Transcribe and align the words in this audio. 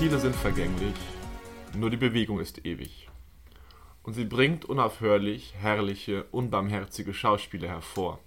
Ziele 0.00 0.18
sind 0.18 0.34
vergänglich, 0.34 0.94
nur 1.76 1.90
die 1.90 1.98
Bewegung 1.98 2.40
ist 2.40 2.64
ewig. 2.64 3.10
Und 4.02 4.14
sie 4.14 4.24
bringt 4.24 4.64
unaufhörlich 4.64 5.52
herrliche, 5.60 6.24
unbarmherzige 6.30 7.12
Schauspieler 7.12 7.68
hervor. 7.68 8.18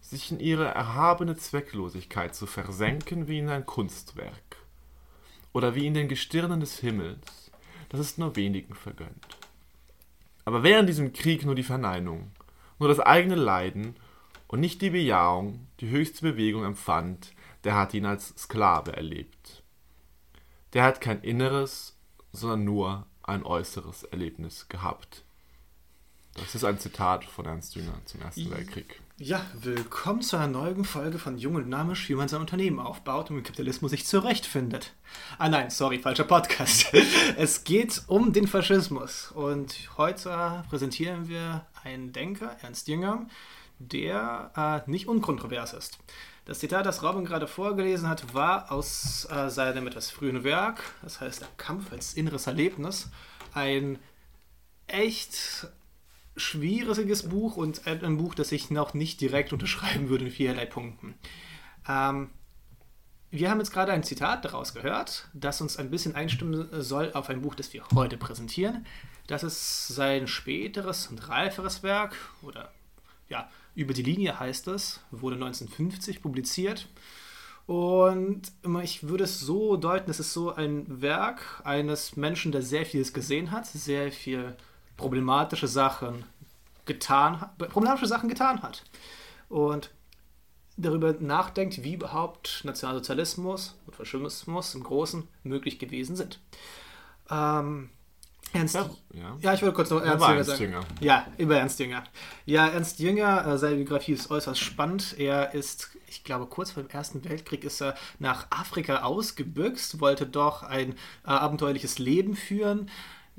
Sich 0.00 0.32
in 0.32 0.40
ihre 0.40 0.64
erhabene 0.64 1.36
Zwecklosigkeit 1.36 2.34
zu 2.34 2.46
versenken 2.46 3.28
wie 3.28 3.40
in 3.40 3.50
ein 3.50 3.66
Kunstwerk 3.66 4.56
oder 5.52 5.74
wie 5.74 5.86
in 5.86 5.92
den 5.92 6.08
Gestirnen 6.08 6.60
des 6.60 6.78
Himmels, 6.78 7.50
das 7.90 8.00
ist 8.00 8.16
nur 8.16 8.34
wenigen 8.34 8.74
vergönnt. 8.74 9.36
Aber 10.46 10.62
wer 10.62 10.80
in 10.80 10.86
diesem 10.86 11.12
Krieg 11.12 11.44
nur 11.44 11.54
die 11.54 11.64
Verneinung, 11.64 12.30
nur 12.78 12.88
das 12.88 13.00
eigene 13.00 13.34
Leiden 13.34 13.94
und 14.48 14.60
nicht 14.60 14.80
die 14.80 14.88
Bejahung, 14.88 15.66
die 15.80 15.90
höchste 15.90 16.22
Bewegung 16.22 16.64
empfand, 16.64 17.34
der 17.64 17.74
hat 17.74 17.92
ihn 17.92 18.06
als 18.06 18.28
Sklave 18.38 18.96
erlebt. 18.96 19.62
Der 20.76 20.84
hat 20.84 21.00
kein 21.00 21.22
inneres, 21.22 21.96
sondern 22.32 22.64
nur 22.64 23.06
ein 23.22 23.44
äußeres 23.44 24.02
Erlebnis 24.02 24.68
gehabt. 24.68 25.24
Das 26.34 26.54
ist 26.54 26.64
ein 26.64 26.78
Zitat 26.78 27.24
von 27.24 27.46
Ernst 27.46 27.76
Jünger 27.76 27.94
zum 28.04 28.20
Ersten 28.20 28.50
Weltkrieg. 28.50 29.00
Ja, 29.16 29.40
willkommen 29.54 30.20
zu 30.20 30.36
einer 30.36 30.48
neuen 30.48 30.84
Folge 30.84 31.18
von 31.18 31.38
Jung 31.38 31.54
und 31.54 31.64
Dynamisch, 31.64 32.10
wie 32.10 32.14
man 32.14 32.28
sein 32.28 32.42
Unternehmen 32.42 32.78
aufbaut 32.78 33.30
und 33.30 33.36
mit 33.36 33.46
Kapitalismus 33.46 33.92
sich 33.92 34.04
zurechtfindet. 34.04 34.92
Ah 35.38 35.48
nein, 35.48 35.70
sorry, 35.70 35.98
falscher 35.98 36.24
Podcast. 36.24 36.92
Es 37.38 37.64
geht 37.64 38.02
um 38.06 38.34
den 38.34 38.46
Faschismus 38.46 39.32
und 39.32 39.88
heute 39.96 40.62
präsentieren 40.68 41.26
wir 41.26 41.64
einen 41.84 42.12
Denker, 42.12 42.54
Ernst 42.60 42.86
Jünger, 42.86 43.26
der 43.78 44.84
äh, 44.86 44.90
nicht 44.90 45.08
unkontrovers 45.08 45.72
ist. 45.72 45.98
Das 46.46 46.60
Zitat, 46.60 46.86
das 46.86 47.02
Robin 47.02 47.24
gerade 47.24 47.48
vorgelesen 47.48 48.08
hat, 48.08 48.32
war 48.32 48.70
aus 48.70 49.26
äh, 49.30 49.50
seinem 49.50 49.88
etwas 49.88 50.12
frühen 50.12 50.44
Werk, 50.44 50.80
das 51.02 51.20
heißt 51.20 51.40
Der 51.40 51.48
Kampf 51.56 51.92
als 51.92 52.14
inneres 52.14 52.46
Erlebnis. 52.46 53.10
Ein 53.52 53.98
echt 54.86 55.66
schwieriges 56.36 57.28
Buch 57.28 57.56
und 57.56 57.84
ein 57.88 58.16
Buch, 58.16 58.36
das 58.36 58.52
ich 58.52 58.70
noch 58.70 58.94
nicht 58.94 59.20
direkt 59.20 59.52
unterschreiben 59.52 60.08
würde 60.08 60.26
in 60.26 60.30
vielerlei 60.30 60.66
Punkten. 60.66 61.14
Ähm, 61.88 62.30
wir 63.32 63.50
haben 63.50 63.58
jetzt 63.58 63.72
gerade 63.72 63.90
ein 63.90 64.04
Zitat 64.04 64.44
daraus 64.44 64.72
gehört, 64.72 65.28
das 65.34 65.60
uns 65.60 65.76
ein 65.78 65.90
bisschen 65.90 66.14
einstimmen 66.14 66.68
soll 66.80 67.10
auf 67.12 67.28
ein 67.28 67.42
Buch, 67.42 67.56
das 67.56 67.72
wir 67.72 67.82
heute 67.92 68.16
präsentieren. 68.16 68.86
Das 69.26 69.42
ist 69.42 69.88
sein 69.88 70.28
späteres 70.28 71.08
und 71.08 71.28
reiferes 71.28 71.82
Werk 71.82 72.14
oder 72.42 72.70
ja, 73.28 73.50
über 73.76 73.94
die 73.94 74.02
Linie 74.02 74.40
heißt 74.40 74.66
es, 74.68 75.00
wurde 75.12 75.36
1950 75.36 76.22
publiziert. 76.22 76.88
Und 77.66 78.52
ich 78.82 79.08
würde 79.08 79.24
es 79.24 79.40
so 79.40 79.76
deuten, 79.76 80.10
es 80.10 80.18
ist 80.18 80.32
so 80.32 80.54
ein 80.54 81.02
Werk 81.02 81.60
eines 81.64 82.16
Menschen, 82.16 82.52
der 82.52 82.62
sehr 82.62 82.86
vieles 82.86 83.12
gesehen 83.12 83.50
hat, 83.50 83.66
sehr 83.66 84.10
viel 84.10 84.56
problematische 84.96 85.68
Sachen 85.68 86.24
getan 86.86 87.40
hat, 87.40 87.58
problematische 87.58 88.06
Sachen 88.06 88.28
getan 88.28 88.62
hat. 88.62 88.82
Und 89.48 89.90
darüber 90.76 91.12
nachdenkt, 91.12 91.82
wie 91.82 91.94
überhaupt 91.94 92.62
Nationalsozialismus 92.64 93.76
und 93.86 93.96
Faschismus 93.96 94.74
im 94.74 94.84
Großen 94.84 95.28
möglich 95.42 95.78
gewesen 95.78 96.16
sind. 96.16 96.40
Ähm, 97.30 97.90
Ernst, 98.52 98.74
ja, 98.74 98.88
ja. 99.40 99.54
ich 99.54 99.62
wollte 99.62 99.74
kurz 99.74 99.90
noch 99.90 100.02
Ernst, 100.02 100.24
Jünger 100.24 100.36
Ernst 100.36 100.50
sagen. 100.50 100.62
Jünger. 100.62 100.80
Ja, 101.00 101.26
über 101.36 101.56
Ernst 101.56 101.78
Jünger. 101.78 102.04
Ja, 102.46 102.68
Ernst 102.68 102.98
Jünger, 103.00 103.46
äh, 103.46 103.58
seine 103.58 103.76
Biografie 103.76 104.12
ist 104.12 104.30
äußerst 104.30 104.60
spannend. 104.60 105.16
Er 105.18 105.52
ist, 105.52 105.90
ich 106.08 106.24
glaube, 106.24 106.46
kurz 106.46 106.70
vor 106.70 106.82
dem 106.82 106.90
Ersten 106.90 107.24
Weltkrieg 107.24 107.64
ist 107.64 107.82
er 107.82 107.96
nach 108.18 108.46
Afrika 108.50 109.02
ausgebüxt, 109.02 110.00
wollte 110.00 110.26
doch 110.26 110.62
ein 110.62 110.92
äh, 110.92 110.94
abenteuerliches 111.24 111.98
Leben 111.98 112.34
führen. 112.36 112.88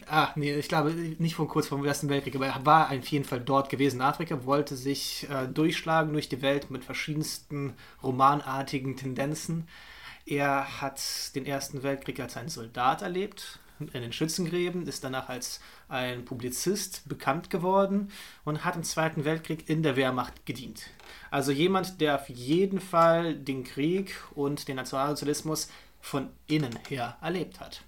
Ah, 0.06 0.30
nee, 0.36 0.54
ich 0.54 0.68
glaube 0.68 0.92
nicht 0.92 1.36
von 1.36 1.48
kurz 1.48 1.68
vor 1.68 1.80
dem 1.80 1.86
Ersten 1.86 2.10
Weltkrieg, 2.10 2.36
aber 2.36 2.46
er 2.46 2.66
war 2.66 2.92
auf 2.92 3.08
jeden 3.08 3.26
Fall 3.26 3.42
dort 3.42 3.70
gewesen 3.70 3.98
in 3.98 4.02
Afrika, 4.04 4.46
wollte 4.46 4.76
sich 4.76 5.28
äh, 5.30 5.48
durchschlagen 5.48 6.14
durch 6.14 6.30
die 6.30 6.44
Welt 6.44 6.70
mit 6.70 6.86
verschiedensten 6.86 7.74
romanartigen 8.04 8.96
Tendenzen. 8.96 9.68
Er 10.26 10.82
hat 10.82 11.02
den 11.36 11.46
Ersten 11.48 11.82
Weltkrieg 11.82 12.20
als 12.20 12.38
ein 12.38 12.50
Soldat 12.50 13.02
erlebt, 13.02 13.60
in 13.80 14.02
den 14.02 14.14
Schützengräben, 14.14 14.88
ist 14.88 15.04
danach 15.04 15.30
als 15.30 15.60
ein 15.88 16.26
Publizist 16.26 17.08
bekannt 17.08 17.50
geworden 17.50 18.12
und 18.46 18.66
hat 18.66 18.76
im 18.76 18.84
Zweiten 18.84 19.26
Weltkrieg 19.26 19.70
in 19.70 19.84
der 19.84 19.96
Wehrmacht 19.96 20.46
gedient. 20.46 20.90
Also 21.32 21.52
jemand, 21.52 22.02
der 22.02 22.16
auf 22.16 22.30
jeden 22.30 22.80
Fall 22.80 23.36
den 23.36 23.64
Krieg 23.64 24.16
und 24.36 24.68
den 24.68 24.78
Nationalsozialismus 24.78 25.70
von 26.02 26.30
innen 26.48 26.78
her 26.88 27.18
erlebt 27.22 27.60
hat. 27.60 27.84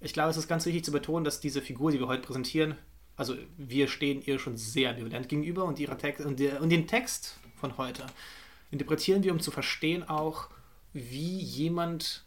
Ich 0.00 0.12
glaube, 0.12 0.30
es 0.30 0.36
ist 0.36 0.48
ganz 0.48 0.66
wichtig 0.66 0.84
zu 0.84 0.92
betonen, 0.92 1.24
dass 1.24 1.40
diese 1.40 1.62
Figur, 1.62 1.90
die 1.90 1.98
wir 1.98 2.08
heute 2.08 2.22
präsentieren, 2.22 2.76
also 3.16 3.36
wir 3.56 3.88
stehen 3.88 4.22
ihr 4.22 4.38
schon 4.38 4.56
sehr 4.56 4.90
ambivalent 4.90 5.28
gegenüber 5.28 5.64
und, 5.64 5.78
ihre 5.78 5.96
Text, 5.96 6.24
und, 6.26 6.40
der, 6.40 6.60
und 6.60 6.70
den 6.70 6.86
Text 6.86 7.38
von 7.56 7.78
heute 7.78 8.04
interpretieren 8.70 9.22
wir, 9.22 9.32
um 9.32 9.40
zu 9.40 9.50
verstehen 9.50 10.06
auch, 10.08 10.48
wie 10.92 11.38
jemand 11.38 12.24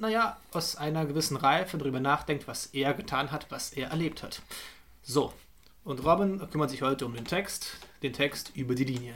naja, 0.00 0.38
aus 0.52 0.76
einer 0.76 1.04
gewissen 1.04 1.36
Reife 1.36 1.78
darüber 1.78 2.00
nachdenkt, 2.00 2.48
was 2.48 2.66
er 2.66 2.94
getan 2.94 3.30
hat, 3.30 3.50
was 3.50 3.72
er 3.72 3.88
erlebt 3.90 4.22
hat. 4.22 4.42
So, 5.02 5.32
und 5.84 6.04
Robin 6.04 6.40
kümmert 6.50 6.70
sich 6.70 6.82
heute 6.82 7.06
um 7.06 7.14
den 7.14 7.24
Text, 7.24 7.76
den 8.02 8.12
Text 8.12 8.52
über 8.54 8.74
die 8.74 8.84
Linie. 8.84 9.14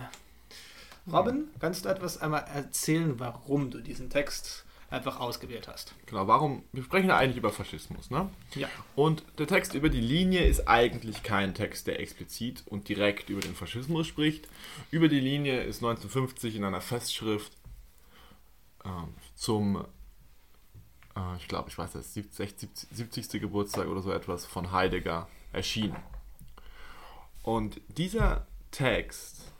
Robin, 1.10 1.48
kannst 1.58 1.84
du 1.84 1.88
etwas 1.88 2.18
einmal 2.18 2.44
erzählen, 2.54 3.18
warum 3.18 3.70
du 3.70 3.80
diesen 3.80 4.08
Text 4.08 4.64
einfach 4.90 5.20
ausgewählt 5.20 5.68
hast? 5.68 5.94
Genau, 6.06 6.26
warum? 6.26 6.62
Wir 6.72 6.82
sprechen 6.82 7.08
ja 7.08 7.16
eigentlich 7.16 7.36
über 7.36 7.50
Faschismus, 7.50 8.10
ne? 8.10 8.30
Ja. 8.54 8.68
Und 8.94 9.22
der 9.38 9.46
Text 9.46 9.74
über 9.74 9.90
die 9.90 10.00
Linie 10.00 10.46
ist 10.46 10.66
eigentlich 10.66 11.22
kein 11.22 11.54
Text, 11.54 11.86
der 11.86 12.00
explizit 12.00 12.62
und 12.66 12.88
direkt 12.88 13.28
über 13.28 13.40
den 13.40 13.54
Faschismus 13.54 14.06
spricht. 14.06 14.48
Über 14.90 15.08
die 15.08 15.20
Linie 15.20 15.62
ist 15.62 15.78
1950 15.78 16.56
in 16.56 16.64
einer 16.64 16.80
Festschrift 16.80 17.52
äh, 18.84 18.88
zum 19.34 19.84
äh, 21.16 21.36
ich 21.38 21.48
glaube, 21.48 21.68
ich 21.68 21.78
weiß 21.78 21.92
das, 21.92 22.14
70, 22.14 22.70
70. 22.92 23.40
Geburtstag 23.40 23.88
oder 23.88 24.02
so 24.02 24.12
etwas 24.12 24.46
von 24.46 24.72
Heidegger 24.72 25.28
erschienen. 25.52 25.96
Und 27.42 27.80
dieser 27.88 28.46
Text 28.70 29.52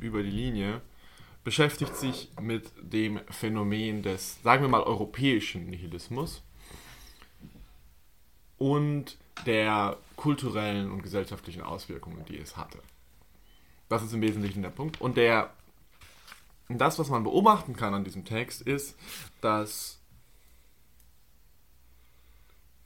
über 0.00 0.22
die 0.22 0.30
Linie 0.30 0.82
beschäftigt 1.44 1.96
sich 1.96 2.28
mit 2.40 2.70
dem 2.80 3.20
Phänomen 3.30 4.02
des, 4.02 4.42
sagen 4.42 4.62
wir 4.62 4.68
mal, 4.68 4.82
europäischen 4.82 5.70
Nihilismus 5.70 6.42
und 8.58 9.16
der 9.46 9.96
kulturellen 10.16 10.90
und 10.90 11.02
gesellschaftlichen 11.02 11.62
Auswirkungen, 11.62 12.24
die 12.26 12.38
es 12.38 12.56
hatte. 12.56 12.78
Das 13.88 14.02
ist 14.02 14.12
im 14.12 14.20
Wesentlichen 14.20 14.62
der 14.62 14.70
Punkt. 14.70 15.00
Und 15.00 15.16
der, 15.16 15.50
das, 16.68 16.98
was 16.98 17.08
man 17.08 17.24
beobachten 17.24 17.74
kann 17.74 17.94
an 17.94 18.04
diesem 18.04 18.24
Text, 18.24 18.60
ist, 18.60 18.96
dass 19.40 19.97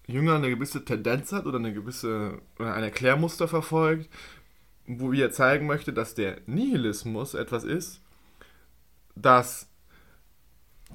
Jünger 0.06 0.34
eine 0.34 0.50
gewisse 0.50 0.84
Tendenz 0.84 1.32
hat 1.32 1.46
oder 1.46 1.58
eine 1.58 1.72
gewisse 1.72 2.40
oder 2.58 2.74
ein 2.74 2.82
Erklärmuster 2.82 3.48
verfolgt, 3.48 4.10
wo 4.86 5.12
er 5.12 5.30
zeigen 5.30 5.66
möchte, 5.66 5.92
dass 5.92 6.14
der 6.14 6.40
Nihilismus 6.46 7.34
etwas 7.34 7.64
ist, 7.64 8.00
das 9.14 9.68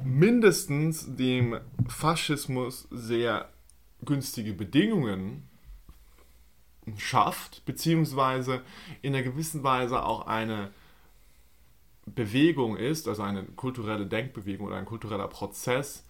mindestens 0.04 1.15
dem 1.15 1.59
Faschismus 1.88 2.88
sehr 2.92 3.50
günstige 4.04 4.54
Bedingungen 4.54 5.48
schafft, 6.98 7.65
beziehungsweise 7.65 8.62
in 9.01 9.15
einer 9.15 9.24
gewissen 9.24 9.63
Weise 9.63 10.04
auch 10.04 10.27
eine 10.27 10.71
Bewegung 12.06 12.77
ist, 12.77 13.07
also 13.07 13.24
eine 13.24 13.44
kulturelle 13.44 14.06
Denkbewegung 14.06 14.68
oder 14.68 14.77
ein 14.77 14.86
kultureller 14.86 15.27
Prozess, 15.27 16.04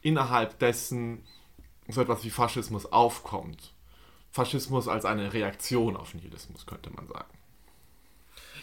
innerhalb 0.00 0.58
dessen 0.58 1.22
so 1.88 2.00
etwas 2.00 2.24
wie 2.24 2.30
Faschismus 2.30 2.86
aufkommt. 2.86 3.72
Faschismus 4.32 4.88
als 4.88 5.04
eine 5.04 5.32
Reaktion 5.32 5.96
auf 5.96 6.14
Nihilismus, 6.14 6.66
könnte 6.66 6.90
man 6.90 7.06
sagen. 7.06 7.38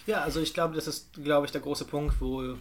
Ja, 0.05 0.21
also 0.21 0.41
ich 0.41 0.53
glaube, 0.53 0.75
das 0.75 0.87
ist, 0.87 1.13
glaube 1.13 1.45
ich, 1.45 1.51
der 1.51 1.61
große 1.61 1.85
Punkt, 1.85 2.19
wo 2.19 2.57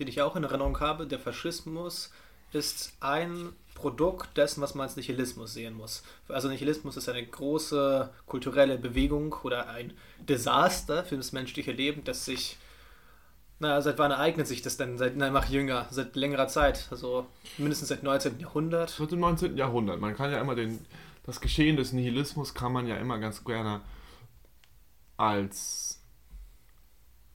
den 0.00 0.08
ich 0.08 0.22
auch 0.22 0.34
in 0.34 0.44
Erinnerung 0.44 0.80
habe, 0.80 1.06
der 1.06 1.20
Faschismus 1.20 2.10
ist 2.52 2.92
ein 3.00 3.52
Produkt 3.74 4.36
dessen, 4.36 4.60
was 4.60 4.74
man 4.74 4.86
als 4.86 4.96
Nihilismus 4.96 5.52
sehen 5.52 5.74
muss. 5.74 6.02
Also 6.28 6.48
Nihilismus 6.48 6.96
ist 6.96 7.08
eine 7.08 7.24
große 7.24 8.10
kulturelle 8.26 8.76
Bewegung 8.76 9.34
oder 9.42 9.68
ein 9.68 9.92
Desaster 10.18 11.04
für 11.04 11.16
das 11.16 11.32
menschliche 11.32 11.72
Leben, 11.72 12.02
das 12.02 12.24
sich, 12.24 12.56
naja, 13.60 13.82
seit 13.82 13.98
wann 13.98 14.10
ereignet 14.10 14.46
sich 14.46 14.62
das 14.62 14.78
denn? 14.78 14.96
Seit, 14.96 15.16
nein, 15.16 15.32
mach 15.32 15.48
jünger, 15.48 15.86
seit 15.90 16.16
längerer 16.16 16.48
Zeit, 16.48 16.88
also 16.90 17.26
mindestens 17.58 17.88
seit 17.88 18.02
19. 18.02 18.40
Jahrhundert. 18.40 18.90
Seit 18.90 19.12
dem 19.12 19.20
19. 19.20 19.56
Jahrhundert. 19.56 20.00
Man 20.00 20.16
kann 20.16 20.32
ja 20.32 20.40
immer 20.40 20.54
den, 20.54 20.78
das 21.24 21.40
Geschehen 21.42 21.76
des 21.76 21.92
Nihilismus 21.92 22.54
kann 22.54 22.72
man 22.72 22.86
ja 22.86 22.96
immer 22.96 23.18
ganz 23.18 23.44
gerne 23.44 23.82
als 25.18 26.02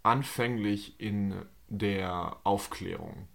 anfänglich 0.02 1.00
in 1.00 1.36
der 1.70 2.38
Aufklärung 2.44 3.28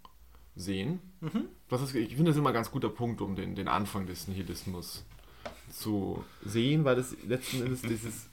sehen. 0.57 1.01
Mhm. 1.21 1.45
Das 1.69 1.83
ist, 1.83 1.95
ich 1.95 2.17
finde 2.17 2.33
das 2.33 2.39
immer 2.39 2.51
ein 2.51 2.55
ganz 2.55 2.73
guter 2.73 2.89
Punkt, 2.89 3.21
um 3.21 3.37
den, 3.37 3.55
den 3.55 3.69
Anfang 3.69 4.07
des 4.07 4.27
Nihilismus 4.27 5.05
zu 5.71 6.25
sehen, 6.45 6.85
weil 6.85 6.97
das 6.97 7.17
letzten 7.23 7.63
Endes 7.63 7.83
dieses, 7.83 8.29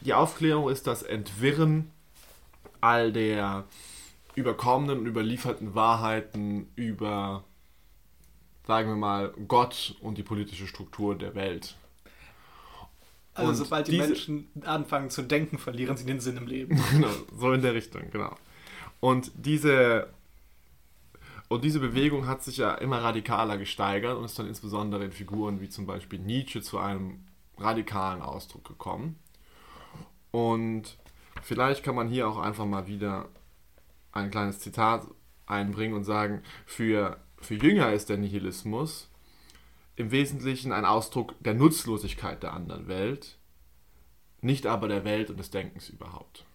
die 0.00 0.14
Aufklärung 0.14 0.68
ist 0.68 0.88
das 0.88 1.04
Entwirren 1.04 1.92
all 2.84 3.12
der 3.12 3.64
überkommenen 4.34 4.98
und 4.98 5.06
überlieferten 5.06 5.74
Wahrheiten 5.74 6.68
über, 6.76 7.44
sagen 8.66 8.90
wir 8.90 8.96
mal, 8.96 9.32
Gott 9.48 9.96
und 10.00 10.18
die 10.18 10.22
politische 10.22 10.66
Struktur 10.66 11.16
der 11.16 11.34
Welt. 11.34 11.76
Also 13.32 13.50
und 13.50 13.56
sobald 13.56 13.86
die 13.88 13.92
diese, 13.92 14.06
Menschen 14.06 14.48
anfangen 14.64 15.10
zu 15.10 15.22
denken, 15.22 15.58
verlieren 15.58 15.96
sie 15.96 16.04
den 16.04 16.20
Sinn 16.20 16.36
im 16.36 16.46
Leben. 16.46 16.80
genau, 16.90 17.08
so 17.36 17.52
in 17.52 17.62
der 17.62 17.74
Richtung, 17.74 18.10
genau. 18.10 18.36
Und 19.00 19.32
diese 19.34 20.08
und 21.48 21.62
diese 21.62 21.78
Bewegung 21.78 22.26
hat 22.26 22.42
sich 22.42 22.56
ja 22.56 22.74
immer 22.74 23.02
radikaler 23.02 23.58
gesteigert 23.58 24.16
und 24.16 24.24
ist 24.24 24.38
dann 24.38 24.48
insbesondere 24.48 25.04
in 25.04 25.12
Figuren 25.12 25.60
wie 25.60 25.68
zum 25.68 25.86
Beispiel 25.86 26.18
Nietzsche 26.18 26.62
zu 26.62 26.78
einem 26.78 27.24
radikalen 27.58 28.22
Ausdruck 28.22 28.66
gekommen. 28.66 29.16
Und 30.30 30.96
vielleicht 31.44 31.84
kann 31.84 31.94
man 31.94 32.08
hier 32.08 32.26
auch 32.26 32.38
einfach 32.38 32.64
mal 32.64 32.86
wieder 32.86 33.28
ein 34.12 34.30
kleines 34.30 34.60
Zitat 34.60 35.06
einbringen 35.46 35.94
und 35.94 36.04
sagen, 36.04 36.42
für, 36.64 37.20
für 37.36 37.54
Jünger 37.54 37.92
ist 37.92 38.08
der 38.08 38.16
Nihilismus 38.16 39.10
im 39.94 40.10
Wesentlichen 40.10 40.72
ein 40.72 40.86
Ausdruck 40.86 41.34
der 41.40 41.54
Nutzlosigkeit 41.54 42.42
der 42.42 42.54
anderen 42.54 42.88
Welt, 42.88 43.38
nicht 44.40 44.66
aber 44.66 44.88
der 44.88 45.04
Welt 45.04 45.30
und 45.30 45.38
des 45.38 45.50
Denkens 45.50 45.90
überhaupt. 45.90 46.46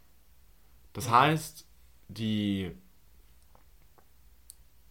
Das 0.93 1.09
heißt, 1.09 1.65
die 2.07 2.71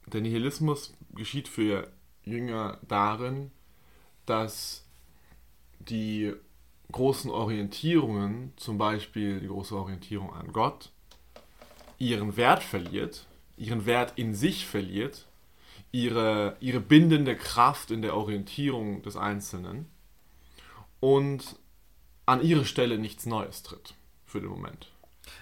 der 0.07 0.21
Nihilismus 0.21 0.97
geschieht 1.15 1.49
für 1.49 1.91
Jünger 2.23 2.79
darin, 2.87 3.51
dass 4.25 4.87
die 5.81 6.35
großen 6.93 7.31
Orientierungen, 7.31 8.53
zum 8.57 8.79
Beispiel 8.79 9.41
die 9.41 9.49
große 9.49 9.77
Orientierung 9.77 10.33
an 10.33 10.53
Gott, 10.53 10.91
ihren 11.99 12.37
Wert 12.37 12.63
verliert, 12.63 13.27
ihren 13.57 13.87
Wert 13.87 14.13
in 14.17 14.35
sich 14.35 14.67
verliert, 14.67 15.27
ihre, 15.93 16.57
ihre 16.61 16.81
bindende 16.81 17.37
Kraft 17.37 17.91
in 17.91 18.03
der 18.03 18.17
Orientierung 18.17 19.03
des 19.03 19.17
Einzelnen 19.17 19.87
und 21.01 21.57
an 22.27 22.43
ihre 22.43 22.65
Stelle 22.65 22.99
nichts 22.99 23.27
Neues 23.27 23.63
tritt 23.63 23.95
für 24.25 24.41
den 24.41 24.51
Moment. 24.51 24.93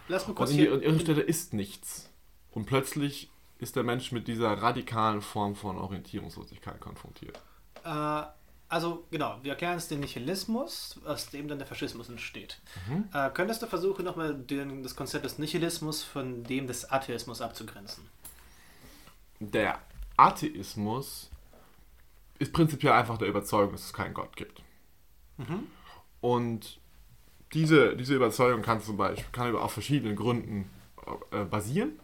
Lass 0.09 0.27
mal 0.27 0.35
kurz 0.35 0.51
und, 0.51 0.69
und 0.69 0.83
ihre 0.83 1.01
Stelle 1.01 1.23
ist 1.23 1.53
nichts. 1.53 2.11
Und 2.53 2.67
plötzlich 2.67 3.31
ist 3.59 3.77
der 3.77 3.83
Mensch 3.83 4.13
mit 4.13 4.29
dieser 4.29 4.51
radikalen 4.51 5.21
Form 5.21 5.57
von 5.57 5.79
Orientierungslosigkeit 5.79 6.81
konfrontiert? 6.81 7.41
Äh, 7.85 8.23
also 8.69 9.07
genau, 9.11 9.39
wir 9.43 9.53
erklären 9.53 9.77
es 9.77 9.89
den 9.89 10.01
Nihilismus, 10.01 11.01
aus 11.05 11.31
dem 11.31 11.49
dann 11.49 11.59
der 11.59 11.67
Faschismus 11.67 12.09
entsteht. 12.09 12.61
Mhm. 12.89 13.09
Äh, 13.13 13.31
könntest 13.31 13.63
du 13.63 13.67
versuchen, 13.67 14.05
nochmal 14.05 14.35
das 14.83 14.97
Konzept 14.97 15.25
des 15.25 15.39
Nihilismus 15.39 16.03
von 16.03 16.43
dem 16.45 16.67
des 16.67 16.91
Atheismus 16.91 17.41
abzugrenzen? 17.41 18.05
Der 19.39 19.79
Atheismus 20.17 21.31
ist 22.39 22.53
prinzipiell 22.53 22.93
einfach 22.93 23.19
der 23.19 23.29
Überzeugung, 23.29 23.73
dass 23.73 23.85
es 23.85 23.93
keinen 23.93 24.15
Gott 24.15 24.37
gibt. 24.37 24.63
Mhm. 25.37 25.69
Und 26.21 26.81
diese, 27.53 27.97
diese 27.97 28.15
Überzeugung 28.15 28.63
kann 28.63 28.81
zum 28.81 28.97
Beispiel 28.97 29.27
kann 29.33 29.55
auf 29.55 29.73
verschiedenen 29.73 30.17
Gründen 30.17 30.71
äh, 31.31 31.45
basieren. 31.45 32.01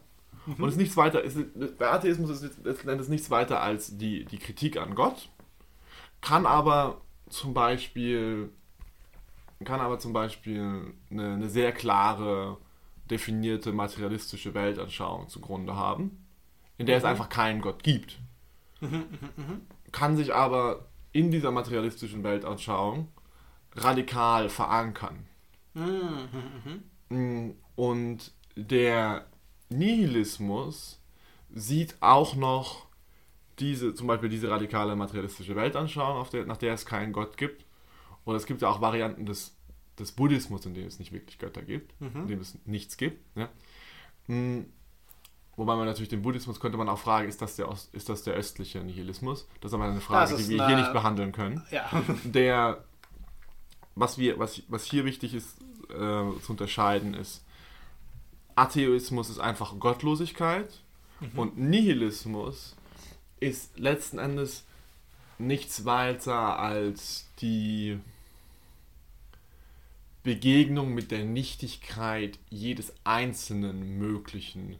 Mhm. 0.46 0.62
Und 0.62 0.68
ist 0.68 0.76
nichts 0.76 0.96
weiter, 0.96 1.22
ist, 1.22 1.38
der 1.54 1.92
Atheismus 1.92 2.30
ist 2.30 2.64
letzten 2.64 2.88
Endes 2.88 3.08
nichts 3.08 3.30
weiter 3.30 3.60
als 3.60 3.98
die, 3.98 4.24
die 4.24 4.38
Kritik 4.38 4.76
an 4.76 4.94
Gott, 4.94 5.28
kann 6.22 6.46
aber 6.46 7.02
zum 7.28 7.52
Beispiel, 7.52 8.50
kann 9.64 9.80
aber 9.80 9.98
zum 9.98 10.14
Beispiel 10.14 10.94
eine, 11.10 11.34
eine 11.34 11.50
sehr 11.50 11.72
klare, 11.72 12.56
definierte 13.10 13.72
materialistische 13.72 14.54
Weltanschauung 14.54 15.28
zugrunde 15.28 15.76
haben, 15.76 16.24
in 16.78 16.86
der 16.86 16.96
mhm. 16.96 16.98
es 17.00 17.04
einfach 17.04 17.28
keinen 17.28 17.60
Gott 17.60 17.82
gibt. 17.82 18.18
Mhm, 18.80 18.88
mhm, 18.88 19.28
mhm, 19.36 19.60
kann 19.90 20.16
sich 20.16 20.34
aber 20.34 20.86
in 21.12 21.30
dieser 21.30 21.50
materialistischen 21.50 22.24
Weltanschauung 22.24 23.08
radikal 23.74 24.48
verankern. 24.48 25.26
Mhm, 25.74 27.54
Und 27.76 28.32
der 28.56 29.26
Nihilismus 29.68 31.00
sieht 31.50 31.96
auch 32.00 32.34
noch 32.34 32.86
diese, 33.58 33.94
zum 33.94 34.06
Beispiel 34.06 34.28
diese 34.28 34.50
radikale 34.50 34.96
materialistische 34.96 35.56
Weltanschauung, 35.56 36.26
der, 36.32 36.46
nach 36.46 36.56
der 36.56 36.74
es 36.74 36.86
keinen 36.86 37.12
Gott 37.12 37.36
gibt. 37.36 37.64
Und 38.24 38.36
es 38.36 38.46
gibt 38.46 38.62
ja 38.62 38.68
auch 38.68 38.80
Varianten 38.80 39.26
des, 39.26 39.56
des 39.98 40.12
Buddhismus, 40.12 40.64
in 40.66 40.74
denen 40.74 40.86
es 40.86 40.98
nicht 40.98 41.12
wirklich 41.12 41.38
Götter 41.38 41.62
gibt, 41.62 42.00
mhm. 42.00 42.22
in 42.22 42.28
denen 42.28 42.40
es 42.40 42.56
nichts 42.64 42.96
gibt. 42.96 43.20
Ja. 43.36 43.48
Hm, 44.26 44.66
wobei 45.56 45.76
man 45.76 45.86
natürlich 45.86 46.08
den 46.08 46.22
Buddhismus 46.22 46.60
könnte 46.60 46.78
man 46.78 46.88
auch 46.88 46.98
fragen, 46.98 47.28
ist 47.28 47.42
das 47.42 47.56
der, 47.56 47.68
ist 47.92 48.08
das 48.08 48.22
der 48.22 48.34
östliche 48.34 48.82
Nihilismus? 48.82 49.46
Das 49.60 49.70
ist 49.70 49.74
aber 49.74 49.84
eine 49.84 50.00
Frage, 50.00 50.36
die 50.36 50.48
wir 50.48 50.64
eine, 50.64 50.74
hier 50.74 50.82
nicht 50.82 50.92
behandeln 50.92 51.32
können. 51.32 51.62
Ja. 51.70 51.90
Der, 52.24 52.84
was, 53.94 54.18
wir, 54.18 54.38
was, 54.38 54.62
was 54.68 54.84
hier 54.84 55.04
wichtig 55.04 55.34
ist 55.34 55.60
äh, 55.90 55.94
zu 56.40 56.50
unterscheiden, 56.50 57.14
ist, 57.14 57.44
Atheismus 58.54 59.30
ist 59.30 59.38
einfach 59.38 59.78
Gottlosigkeit 59.78 60.82
mhm. 61.20 61.38
und 61.38 61.58
Nihilismus 61.58 62.76
ist 63.42 63.78
letzten 63.78 64.18
Endes 64.18 64.64
nichts 65.38 65.84
weiter 65.84 66.58
als 66.58 67.26
die 67.40 67.98
Begegnung 70.22 70.94
mit 70.94 71.10
der 71.10 71.24
Nichtigkeit 71.24 72.38
jedes 72.48 72.92
einzelnen 73.02 73.98
möglichen 73.98 74.78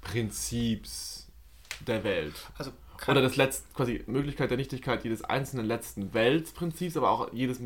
Prinzips 0.00 1.26
der 1.86 2.04
Welt. 2.04 2.34
Also 2.56 2.72
oder 3.08 3.22
das 3.22 3.36
letzte, 3.36 3.66
quasi 3.74 4.04
Möglichkeit 4.06 4.50
der 4.50 4.58
Nichtigkeit 4.58 5.04
jedes 5.04 5.24
einzelnen 5.24 5.64
letzten 5.64 6.12
Weltprinzips, 6.12 6.98
aber 6.98 7.10
auch 7.10 7.32
jedes, 7.32 7.58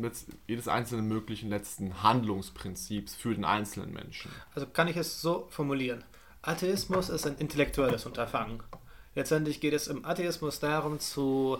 jedes 0.47 0.67
einzelnen 0.69 1.07
möglichen 1.09 1.49
letzten 1.49 2.01
Handlungsprinzips 2.01 3.15
für 3.15 3.35
den 3.35 3.43
einzelnen 3.43 3.93
Menschen. 3.93 4.31
Also 4.55 4.65
kann 4.67 4.87
ich 4.87 4.95
es 4.95 5.21
so 5.21 5.47
formulieren. 5.49 6.05
Atheismus 6.41 7.09
ist 7.09 7.27
ein 7.27 7.37
intellektuelles 7.37 8.05
Unterfangen. 8.05 8.63
Letztendlich 9.15 9.61
geht 9.61 9.73
es 9.73 9.87
im 9.87 10.05
Atheismus 10.05 10.59
darum, 10.59 10.99
zu 10.99 11.57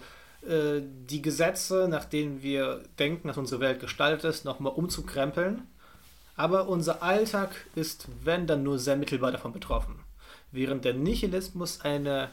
äh, 0.48 0.82
die 1.10 1.22
Gesetze, 1.22 1.88
nach 1.90 2.06
denen 2.06 2.44
wir 2.44 2.84
denken, 3.00 3.30
dass 3.30 3.38
unsere 3.38 3.62
Welt 3.62 3.80
gestaltet 3.80 4.26
ist, 4.26 4.46
nochmal 4.46 4.74
umzukrempeln. 4.74 5.64
Aber 6.36 6.68
unser 6.68 7.02
Alltag 7.02 7.52
ist, 7.76 8.08
wenn 8.24 8.46
dann 8.46 8.64
nur 8.64 8.78
sehr 8.78 8.98
mittelbar 8.98 9.32
davon 9.32 9.54
betroffen. 9.54 10.00
Während 10.52 10.84
der 10.84 10.94
Nihilismus 10.94 11.82
eine 11.82 12.30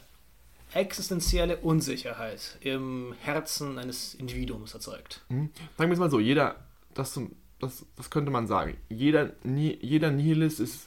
existenzielle 0.74 1.58
Unsicherheit 1.58 2.56
im 2.60 3.14
Herzen 3.20 3.78
eines 3.78 4.14
Individuums 4.14 4.74
erzeugt. 4.74 5.20
Mhm. 5.28 5.50
Sagen 5.76 5.90
wir 5.90 5.94
es 5.94 5.98
mal 5.98 6.10
so, 6.10 6.18
jeder, 6.18 6.56
das, 6.94 7.18
das, 7.60 7.86
das 7.96 8.10
könnte 8.10 8.30
man 8.30 8.46
sagen, 8.46 8.76
jeder, 8.88 9.32
jeder 9.44 10.10
Nihilist 10.10 10.60
ist 10.60 10.86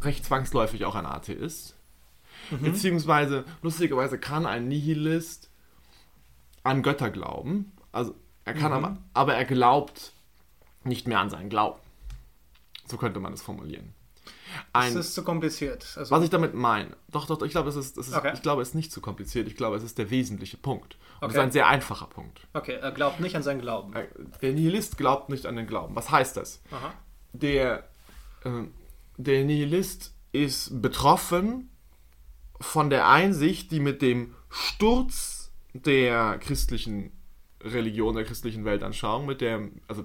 recht 0.00 0.24
zwangsläufig 0.24 0.84
auch 0.84 0.94
ein 0.94 1.06
Atheist. 1.06 1.73
Mhm. 2.50 2.62
Beziehungsweise, 2.62 3.44
lustigerweise 3.62 4.18
kann 4.18 4.46
ein 4.46 4.68
Nihilist 4.68 5.50
an 6.62 6.82
Götter 6.82 7.10
glauben. 7.10 7.72
Also 7.92 8.14
er 8.44 8.54
kann 8.54 8.72
mhm. 8.72 8.84
aber, 8.84 8.96
aber 9.12 9.34
er 9.34 9.44
glaubt 9.44 10.12
nicht 10.84 11.06
mehr 11.06 11.20
an 11.20 11.30
seinen 11.30 11.48
Glauben. 11.48 11.80
So 12.86 12.96
könnte 12.96 13.20
man 13.20 13.32
es 13.32 13.42
formulieren. 13.42 13.94
Ein, 14.72 14.94
das 14.94 15.06
ist 15.06 15.14
zu 15.14 15.24
kompliziert. 15.24 15.94
Also 15.96 16.10
was 16.10 16.22
ich 16.22 16.30
damit 16.30 16.54
meine, 16.54 16.96
doch, 17.10 17.26
doch, 17.26 17.42
ich 17.42 17.50
glaube, 17.50 17.68
es 17.68 17.76
ist, 17.76 17.98
ist 17.98 18.14
okay. 18.14 18.32
ich 18.34 18.42
glaube, 18.42 18.62
es 18.62 18.68
ist 18.68 18.74
nicht 18.74 18.92
zu 18.92 19.00
kompliziert. 19.00 19.48
Ich 19.48 19.56
glaube, 19.56 19.76
es 19.76 19.82
ist 19.82 19.98
der 19.98 20.10
wesentliche 20.10 20.56
Punkt. 20.56 20.96
Und 21.20 21.26
okay. 21.26 21.26
es 21.28 21.34
ist 21.34 21.40
ein 21.40 21.52
sehr 21.52 21.66
einfacher 21.66 22.06
Punkt. 22.06 22.46
Okay, 22.52 22.74
er 22.74 22.92
glaubt 22.92 23.20
nicht 23.20 23.34
an 23.36 23.42
seinen 23.42 23.60
Glauben. 23.60 23.94
Äh, 23.94 24.06
der 24.42 24.52
Nihilist 24.52 24.96
glaubt 24.96 25.28
nicht 25.28 25.46
an 25.46 25.56
den 25.56 25.66
Glauben. 25.66 25.96
Was 25.96 26.10
heißt 26.10 26.36
das? 26.36 26.60
Aha. 26.70 26.94
Der, 27.32 27.88
äh, 28.44 28.50
der 29.16 29.44
Nihilist 29.44 30.14
ist 30.32 30.82
betroffen 30.82 31.70
von 32.60 32.90
der 32.90 33.08
Einsicht, 33.08 33.70
die 33.70 33.80
mit 33.80 34.02
dem 34.02 34.34
Sturz 34.50 35.52
der 35.72 36.38
christlichen 36.38 37.12
Religion, 37.60 38.14
der 38.14 38.24
christlichen 38.24 38.64
Weltanschauung, 38.64 39.26
mit 39.26 39.40
der, 39.40 39.68
also 39.88 40.04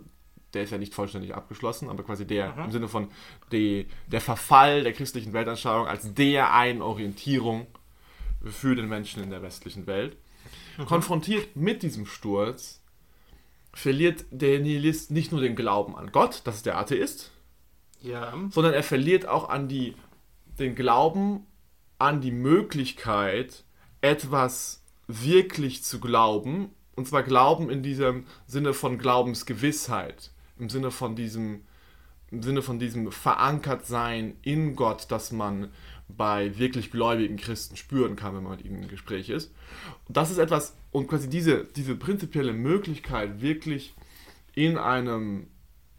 der 0.53 0.63
ist 0.63 0.71
ja 0.71 0.77
nicht 0.77 0.93
vollständig 0.93 1.35
abgeschlossen, 1.35 1.89
aber 1.89 2.03
quasi 2.03 2.25
der 2.25 2.55
mhm. 2.55 2.63
im 2.65 2.71
Sinne 2.71 2.87
von 2.87 3.09
die, 3.51 3.87
der 4.07 4.21
Verfall 4.21 4.83
der 4.83 4.93
christlichen 4.93 5.33
Weltanschauung 5.33 5.87
als 5.87 6.13
der 6.13 6.53
einen 6.53 6.81
Orientierung 6.81 7.67
für 8.43 8.75
den 8.75 8.87
Menschen 8.87 9.21
in 9.21 9.29
der 9.29 9.41
westlichen 9.41 9.85
Welt. 9.85 10.17
Mhm. 10.77 10.85
Konfrontiert 10.85 11.55
mit 11.55 11.83
diesem 11.83 12.05
Sturz 12.05 12.81
verliert 13.73 14.25
der 14.31 14.59
Nihilist 14.59 15.11
nicht 15.11 15.31
nur 15.31 15.41
den 15.41 15.55
Glauben 15.55 15.95
an 15.95 16.11
Gott, 16.11 16.41
das 16.45 16.55
ist 16.55 16.65
der 16.65 16.77
Atheist, 16.77 17.31
ja. 18.01 18.33
sondern 18.49 18.73
er 18.73 18.83
verliert 18.83 19.27
auch 19.27 19.49
an 19.49 19.67
die, 19.67 19.95
den 20.57 20.73
Glauben 20.73 21.45
an 21.99 22.21
die 22.21 22.31
Möglichkeit, 22.31 23.63
etwas 24.01 24.83
wirklich 25.07 25.83
zu 25.83 25.99
glauben, 25.99 26.71
und 26.95 27.07
zwar 27.07 27.23
Glauben 27.23 27.69
in 27.69 27.83
diesem 27.83 28.25
Sinne 28.47 28.73
von 28.73 28.97
Glaubensgewissheit, 28.97 30.31
im 30.57 30.69
Sinne 30.69 30.91
von 30.91 31.15
diesem, 31.15 31.61
im 32.31 32.43
Sinne 32.43 32.61
von 32.61 32.79
diesem 32.79 33.11
Verankertsein 33.11 34.35
in 34.41 34.75
Gott, 34.75 35.05
das 35.09 35.31
man 35.31 35.71
bei 36.09 36.57
wirklich 36.57 36.91
gläubigen 36.91 37.37
Christen 37.37 37.77
spüren 37.77 38.15
kann, 38.15 38.35
wenn 38.35 38.43
man 38.43 38.57
mit 38.57 38.65
ihnen 38.65 38.83
im 38.83 38.89
Gespräch 38.89 39.29
ist. 39.29 39.53
Und 40.07 40.17
das 40.17 40.31
ist 40.31 40.39
etwas, 40.39 40.75
und 40.91 41.07
quasi 41.07 41.29
diese, 41.29 41.65
diese 41.65 41.95
prinzipielle 41.95 42.53
Möglichkeit, 42.53 43.41
wirklich 43.41 43.93
in 44.55 44.77
einem, 44.77 45.47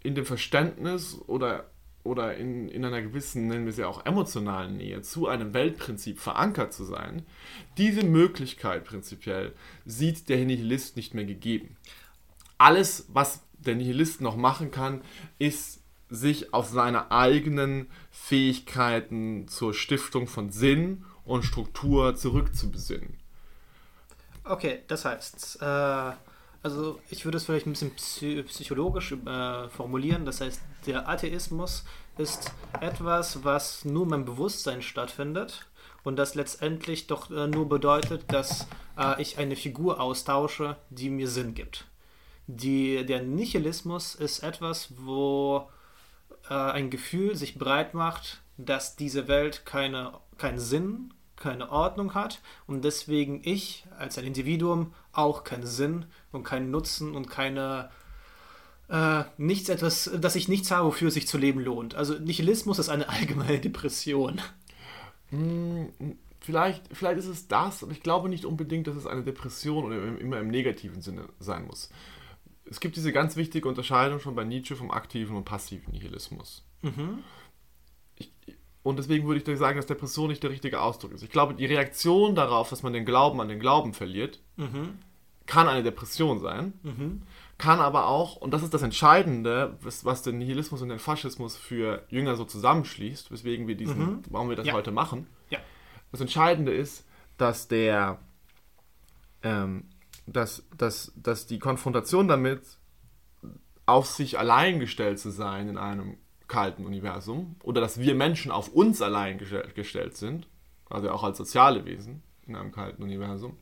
in 0.03 0.15
dem 0.15 0.27
Verständnis 0.27 1.19
oder 1.27 1.71
oder 2.03 2.37
in, 2.37 2.69
in 2.69 2.85
einer 2.85 3.03
gewissen, 3.03 3.47
nennen 3.47 3.67
wir 3.67 3.73
sie 3.73 3.85
auch 3.85 4.07
emotionalen 4.07 4.77
Nähe 4.77 5.03
zu 5.03 5.29
einem 5.29 5.53
Weltprinzip 5.53 6.19
verankert 6.19 6.73
zu 6.73 6.85
sein, 6.85 7.25
diese 7.77 8.05
Möglichkeit 8.05 8.85
prinzipiell 8.85 9.55
sieht 9.85 10.29
der 10.29 10.39
Nihilist 10.45 10.97
nicht 10.97 11.15
mehr 11.15 11.27
gegeben. 11.27 11.77
Alles, 12.59 13.07
was 13.09 13.43
der 13.59 13.75
Nihilist 13.75 14.21
noch 14.21 14.37
machen 14.37 14.71
kann, 14.71 15.03
ist 15.39 15.81
sich 16.09 16.53
auf 16.53 16.69
seine 16.69 17.11
eigenen 17.13 17.87
Fähigkeiten 18.11 19.47
zur 19.49 19.75
Stiftung 19.75 20.27
von 20.27 20.51
Sinn 20.51 21.05
und 21.25 21.45
Struktur 21.45 22.17
zurückzubesinnen. 22.17 23.19
Okay, 24.45 24.81
das 24.89 25.05
heißt, 25.05 25.59
äh, 25.63 26.13
also 26.63 27.01
ich 27.09 27.25
würde 27.25 27.39
es 27.39 27.45
vielleicht 27.45 27.67
ein 27.67 27.73
bisschen 27.73 27.95
psychologisch 27.95 29.13
äh, 29.13 29.69
formulieren. 29.69 30.25
Das 30.25 30.41
heißt, 30.41 30.61
der 30.87 31.09
Atheismus 31.09 31.85
ist 32.19 32.53
etwas, 32.81 33.45
was 33.45 33.85
nur 33.85 34.13
im 34.13 34.25
Bewusstsein 34.25 34.83
stattfindet 34.83 35.67
und 36.05 36.17
das 36.17 36.35
letztendlich 36.35 37.07
doch 37.07 37.31
äh, 37.31 37.47
nur 37.47 37.69
bedeutet, 37.69 38.25
dass 38.33 38.67
äh, 38.99 39.21
ich 39.21 39.39
eine 39.39 39.57
Figur 39.57 40.01
austausche, 40.01 40.77
die 40.91 41.11
mir 41.11 41.29
Sinn 41.29 41.55
gibt. 41.55 41.87
Die, 42.47 43.07
der 43.07 43.23
Nihilismus 43.23 44.15
ist 44.15 44.41
etwas, 44.41 44.93
wo 44.97 45.69
äh, 46.49 46.55
ein 46.55 46.91
Gefühl 46.91 47.37
sich 47.37 47.59
breit 47.59 47.95
macht, 47.95 48.43
dass 48.57 48.97
diese 48.97 49.29
Welt 49.29 49.65
keine, 49.65 50.13
keinen 50.37 50.59
Sinn, 50.59 51.15
keine 51.37 51.71
Ordnung 51.71 52.15
hat 52.15 52.41
und 52.67 52.85
deswegen 52.85 53.41
ich 53.45 53.87
als 53.99 54.19
ein 54.19 54.25
Individuum 54.25 54.93
auch 55.13 55.45
keinen 55.45 55.67
Sinn 55.67 56.07
und 56.33 56.45
keinen 56.45 56.71
Nutzen 56.71 57.15
und 57.15 57.29
keine 57.29 57.91
äh, 58.89 59.25
nichts 59.39 59.69
etwas, 59.69 60.11
dass 60.19 60.35
ich 60.35 60.49
nichts 60.49 60.71
habe, 60.71 60.89
wofür 60.89 61.09
es 61.09 61.15
sich 61.15 61.29
zu 61.29 61.39
leben 61.39 61.61
lohnt. 61.61 61.95
Also 61.95 62.15
Nihilismus 62.15 62.79
ist 62.79 62.89
eine 62.89 63.09
allgemeine 63.11 63.61
Depression. 63.61 64.41
Hm, 65.31 65.93
vielleicht, 66.41 66.83
vielleicht 66.93 67.19
ist 67.19 67.27
es 67.27 67.49
das, 67.49 67.83
aber 67.83 67.93
ich 67.93 68.03
glaube 68.03 68.29
nicht 68.29 68.45
unbedingt, 68.45 68.87
dass 68.87 68.97
es 68.97 69.07
eine 69.07 69.23
Depression 69.23 69.85
oder 69.85 70.19
immer 70.19 70.39
im 70.39 70.49
negativen 70.49 71.03
Sinne 71.03 71.29
sein 71.39 71.67
muss. 71.67 71.91
Es 72.65 72.81
gibt 72.81 72.97
diese 72.97 73.13
ganz 73.13 73.37
wichtige 73.37 73.69
Unterscheidung 73.69 74.21
schon 74.21 74.35
bei 74.35 74.45
Nietzsche 74.45 74.77
vom 74.77 74.91
aktiven 74.91 75.37
und 75.37 75.45
passiven 75.45 75.93
Nihilismus. 75.93 76.65
Mhm. 76.83 77.23
Und 78.83 78.99
deswegen 78.99 79.27
würde 79.27 79.41
ich 79.41 79.59
sagen, 79.59 79.77
dass 79.77 79.87
Depression 79.87 80.29
nicht 80.29 80.43
der 80.43 80.51
richtige 80.51 80.81
Ausdruck 80.81 81.13
ist. 81.13 81.23
Ich 81.23 81.31
glaube, 81.31 81.55
die 81.55 81.67
Reaktion 81.67 82.35
darauf, 82.35 82.71
dass 82.71 82.83
man 82.83 82.93
den 82.93 83.05
Glauben 83.05 83.41
an 83.41 83.49
den 83.49 83.61
Glauben 83.61 83.93
verliert, 83.93 84.41
mhm. 84.57 84.99
kann 85.47 85.69
eine 85.69 85.83
Depression 85.83 86.39
sein, 86.41 86.73
mhm. 86.83 87.23
kann 87.59 87.81
aber 87.81 88.07
auch, 88.07 88.37
und 88.37 88.53
das 88.53 88.63
ist 88.63 88.73
das 88.73 88.83
Entscheidende, 88.83 89.77
was, 89.83 90.07
was 90.07 90.23
den 90.23 90.39
Nihilismus 90.39 90.81
und 90.81 90.89
den 90.89 90.99
Faschismus 90.99 91.57
für 91.57 92.05
Jünger 92.09 92.37
so 92.37 92.45
zusammenschließt, 92.47 93.31
weswegen 93.31 93.69
wir 93.69 93.77
diesen, 93.77 93.99
mhm. 93.99 94.23
warum 94.31 94.49
wir 94.49 94.57
das 94.57 94.67
ja. 94.67 94.73
heute 94.73 94.93
machen. 94.93 95.27
Ja. 95.51 95.59
Das 96.11 96.23
Entscheidende 96.23 96.73
ist, 96.73 97.07
dass 97.37 97.69
der, 97.69 98.19
ähm, 99.43 99.91
dass, 100.27 100.65
dass, 100.77 101.13
dass 101.17 101.47
die 101.47 101.59
Konfrontation 101.59 102.29
damit, 102.29 102.63
auf 103.91 104.07
sich 104.07 104.39
allein 104.39 104.79
gestellt 104.79 105.19
zu 105.19 105.31
sein 105.31 105.69
in 105.69 105.77
einem 105.77 106.17
kalten 106.51 106.85
Universum 106.85 107.57
oder 107.63 107.81
dass 107.81 107.99
wir 107.99 108.15
Menschen 108.15 108.51
auf 108.51 108.69
uns 108.69 109.01
allein 109.01 109.39
gestellt 109.39 110.17
sind, 110.17 110.49
also 110.91 111.11
auch 111.11 111.23
als 111.23 111.39
soziale 111.39 111.87
Wesen 111.87 112.23
in 112.47 112.57
einem 112.57 112.73
kalten 112.73 113.03
Universum, 113.03 113.57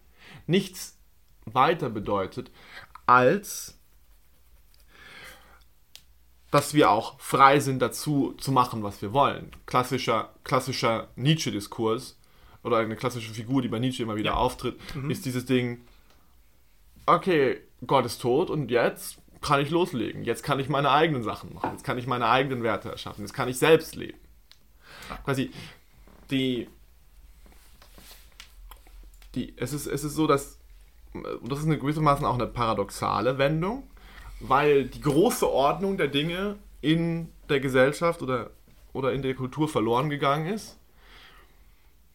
nichts 0.47 0.99
weiter 1.45 1.91
bedeutet, 1.91 2.51
als 3.07 3.79
dass 6.51 6.73
wir 6.73 6.91
auch 6.91 7.21
frei 7.21 7.61
sind 7.61 7.81
dazu 7.81 8.33
zu 8.39 8.53
machen, 8.53 8.83
was 8.83 9.03
wir 9.03 9.13
wollen. 9.13 9.51
Klassischer, 9.67 10.35
klassischer 10.45 11.09
Nietzsche-Diskurs 11.15 12.19
oder 12.65 12.79
eine 12.79 12.97
klassische 12.97 13.35
Figur, 13.35 13.61
die 13.61 13.69
bei 13.69 13.79
Nietzsche 13.79 14.03
immer 14.03 14.17
wieder 14.17 14.31
ja. 14.31 14.37
auftritt, 14.37 14.79
mhm. 14.95 15.11
ist 15.11 15.27
dieses 15.27 15.45
Ding, 15.45 15.83
okay, 17.05 17.61
Gott 17.87 18.07
ist 18.07 18.23
tot 18.23 18.49
und 18.49 18.71
jetzt 18.71 19.19
kann 19.41 19.61
ich 19.61 19.71
loslegen. 19.71 20.25
Jetzt 20.25 20.43
kann 20.43 20.59
ich 20.61 20.69
meine 20.69 20.91
eigenen 20.91 21.23
Sachen 21.23 21.55
machen. 21.55 21.71
Jetzt 21.73 21.85
kann 21.85 21.99
ich 21.99 22.07
meine 22.07 22.29
eigenen 22.29 22.63
Werte 22.63 22.91
erschaffen. 22.91 23.23
Jetzt 23.23 23.35
kann 23.35 23.49
ich 23.49 23.59
selbst 23.59 23.97
leben. 23.97 24.19
Quasi 25.25 25.51
die, 26.31 26.69
die 29.35 29.55
es, 29.57 29.73
ist, 29.73 29.87
es 29.87 30.05
ist 30.05 30.15
so, 30.15 30.27
dass 30.27 30.59
das 31.45 31.61
ist 31.61 31.65
eine 31.65 31.79
gewissermaßen 31.79 32.27
auch 32.27 32.35
eine 32.35 32.47
paradoxale 32.47 33.39
Wendung, 33.39 33.85
weil 34.41 34.85
die 34.85 35.01
große 35.01 35.49
Ordnung 35.49 35.97
der 35.97 36.09
Dinge 36.09 36.57
in 36.81 37.33
der 37.49 37.61
Gesellschaft 37.61 38.23
oder, 38.23 38.51
oder 38.93 39.13
in 39.13 39.23
der 39.23 39.35
Kultur 39.35 39.69
verloren 39.69 40.11
gegangen 40.11 40.53
ist, 40.53 40.77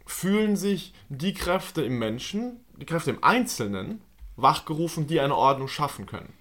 fühlen 0.06 0.56
sich 0.56 0.94
die 1.10 1.34
Kräfte 1.34 1.82
im 1.82 1.98
Menschen, 1.98 2.64
die 2.78 2.86
Kräfte 2.86 3.10
im 3.10 3.24
Einzelnen, 3.24 4.02
wachgerufen, 4.36 5.08
die 5.08 5.20
eine 5.20 5.36
Ordnung 5.36 5.68
schaffen 5.68 6.06
können 6.06 6.34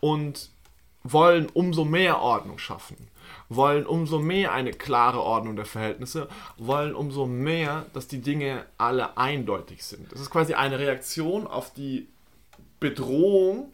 und 0.00 0.50
wollen 1.02 1.48
umso 1.52 1.84
mehr 1.84 2.20
Ordnung 2.20 2.58
schaffen, 2.58 2.96
wollen 3.48 3.86
umso 3.86 4.18
mehr 4.18 4.52
eine 4.52 4.72
klare 4.72 5.22
Ordnung 5.22 5.56
der 5.56 5.64
Verhältnisse, 5.64 6.28
wollen 6.56 6.94
umso 6.94 7.26
mehr, 7.26 7.86
dass 7.92 8.08
die 8.08 8.20
Dinge 8.20 8.66
alle 8.78 9.16
eindeutig 9.16 9.84
sind. 9.84 10.10
Das 10.12 10.20
ist 10.20 10.30
quasi 10.30 10.54
eine 10.54 10.78
Reaktion 10.78 11.46
auf 11.46 11.72
die 11.72 12.08
Bedrohung, 12.80 13.72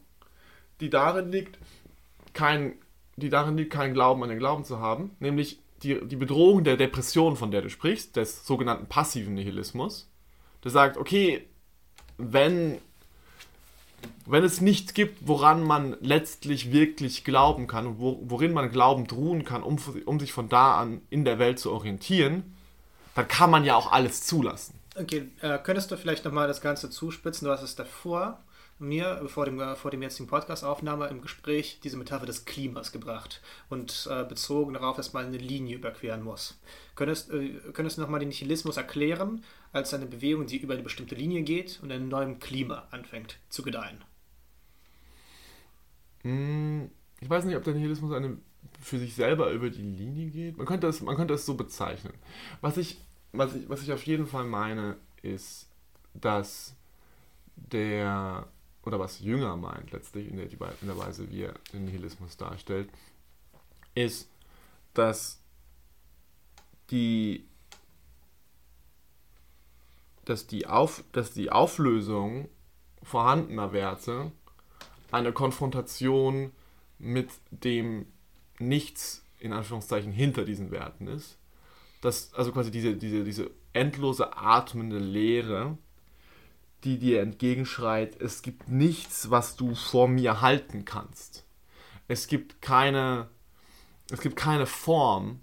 die 0.80 0.90
darin 0.90 1.30
liegt, 1.30 1.58
kein, 2.34 2.74
die 3.16 3.28
darin 3.28 3.56
liegt, 3.56 3.72
keinen 3.72 3.94
Glauben 3.94 4.22
an 4.22 4.28
den 4.28 4.38
Glauben 4.38 4.64
zu 4.64 4.80
haben, 4.80 5.16
nämlich 5.20 5.58
die, 5.82 6.06
die 6.06 6.16
Bedrohung 6.16 6.64
der 6.64 6.76
Depression, 6.76 7.36
von 7.36 7.50
der 7.50 7.62
du 7.62 7.70
sprichst, 7.70 8.16
des 8.16 8.46
sogenannten 8.46 8.86
passiven 8.86 9.34
Nihilismus, 9.34 10.08
der 10.62 10.70
sagt, 10.70 10.96
okay, 10.96 11.46
wenn 12.18 12.78
wenn 14.26 14.44
es 14.44 14.60
nichts 14.60 14.94
gibt, 14.94 15.26
woran 15.26 15.62
man 15.62 15.96
letztlich 16.00 16.72
wirklich 16.72 17.24
glauben 17.24 17.66
kann 17.66 17.86
und 17.86 17.98
wo, 17.98 18.20
worin 18.22 18.52
man 18.52 18.70
Glauben 18.70 19.06
ruhen 19.10 19.44
kann, 19.44 19.62
um, 19.62 19.78
um 20.06 20.20
sich 20.20 20.32
von 20.32 20.48
da 20.48 20.76
an 20.78 21.02
in 21.10 21.24
der 21.24 21.38
Welt 21.38 21.58
zu 21.58 21.72
orientieren, 21.72 22.56
dann 23.14 23.28
kann 23.28 23.50
man 23.50 23.64
ja 23.64 23.76
auch 23.76 23.92
alles 23.92 24.24
zulassen. 24.24 24.74
Okay, 24.96 25.30
äh, 25.40 25.58
könntest 25.58 25.90
du 25.90 25.96
vielleicht 25.96 26.24
nochmal 26.24 26.48
das 26.48 26.60
Ganze 26.60 26.90
zuspitzen? 26.90 27.46
Du 27.46 27.52
hast 27.52 27.62
es 27.62 27.74
davor 27.74 28.38
mir 28.82 29.28
vor 29.28 29.44
dem, 29.46 29.60
äh, 29.60 29.76
vor 29.76 29.90
dem 29.90 30.02
jetzigen 30.02 30.28
Podcast-Aufnahme 30.28 31.08
im 31.08 31.22
Gespräch 31.22 31.80
diese 31.82 31.96
Metapher 31.96 32.26
des 32.26 32.44
Klimas 32.44 32.92
gebracht 32.92 33.40
und 33.68 34.08
äh, 34.10 34.24
bezogen 34.24 34.74
darauf, 34.74 34.96
dass 34.96 35.12
man 35.12 35.26
eine 35.26 35.38
Linie 35.38 35.76
überqueren 35.76 36.22
muss. 36.22 36.60
Könntest, 36.94 37.30
äh, 37.30 37.60
könntest 37.72 37.96
du 37.96 38.02
nochmal 38.02 38.20
den 38.20 38.28
Nihilismus 38.28 38.76
erklären 38.76 39.44
als 39.72 39.94
eine 39.94 40.06
Bewegung, 40.06 40.46
die 40.46 40.58
über 40.58 40.74
eine 40.74 40.82
bestimmte 40.82 41.14
Linie 41.14 41.42
geht 41.42 41.80
und 41.82 41.90
in 41.90 41.96
einem 41.96 42.08
neuen 42.08 42.38
Klima 42.38 42.88
anfängt 42.90 43.38
zu 43.48 43.62
gedeihen? 43.62 44.04
Hm, 46.22 46.90
ich 47.20 47.30
weiß 47.30 47.44
nicht, 47.44 47.56
ob 47.56 47.64
der 47.64 47.74
Nihilismus 47.74 48.12
eine 48.12 48.38
für 48.80 48.98
sich 48.98 49.14
selber 49.14 49.50
über 49.50 49.70
die 49.70 49.82
Linie 49.82 50.30
geht. 50.30 50.56
Man 50.56 50.66
könnte 50.66 50.86
es, 50.86 51.00
man 51.00 51.16
könnte 51.16 51.34
es 51.34 51.46
so 51.46 51.54
bezeichnen. 51.54 52.14
Was 52.60 52.76
ich, 52.76 53.00
was, 53.32 53.54
ich, 53.54 53.68
was 53.68 53.82
ich 53.82 53.92
auf 53.92 54.04
jeden 54.06 54.26
Fall 54.26 54.44
meine, 54.44 54.96
ist, 55.22 55.68
dass 56.14 56.74
der, 57.56 58.46
oder 58.84 58.98
was 58.98 59.20
Jünger 59.20 59.56
meint 59.56 59.92
letztlich 59.92 60.28
in 60.28 60.36
der, 60.36 60.46
in 60.46 60.86
der 60.88 60.98
Weise, 60.98 61.30
wie 61.30 61.42
er 61.42 61.54
den 61.72 61.84
Nihilismus 61.84 62.36
darstellt, 62.36 62.88
ist, 63.94 64.28
dass 64.94 65.40
die 66.90 67.46
dass 70.24 70.46
die, 70.46 70.66
Auf, 70.66 71.04
dass 71.12 71.32
die 71.32 71.50
Auflösung 71.50 72.48
vorhandener 73.02 73.72
Werte 73.72 74.30
eine 75.10 75.32
Konfrontation 75.32 76.52
mit 76.98 77.30
dem 77.50 78.06
Nichts, 78.58 79.24
in 79.40 79.52
Anführungszeichen, 79.52 80.12
hinter 80.12 80.44
diesen 80.44 80.70
Werten 80.70 81.08
ist. 81.08 81.38
Das, 82.00 82.32
also 82.34 82.52
quasi 82.52 82.70
diese, 82.70 82.94
diese, 82.96 83.24
diese 83.24 83.50
endlose 83.72 84.36
atmende 84.36 84.98
Leere, 84.98 85.76
die 86.84 86.98
dir 86.98 87.22
entgegenschreit, 87.22 88.20
es 88.20 88.42
gibt 88.42 88.68
nichts, 88.68 89.30
was 89.30 89.56
du 89.56 89.74
vor 89.74 90.08
mir 90.08 90.40
halten 90.40 90.84
kannst. 90.84 91.44
Es 92.08 92.26
gibt 92.26 92.60
keine, 92.60 93.28
es 94.10 94.20
gibt 94.20 94.36
keine 94.36 94.66
Form, 94.66 95.40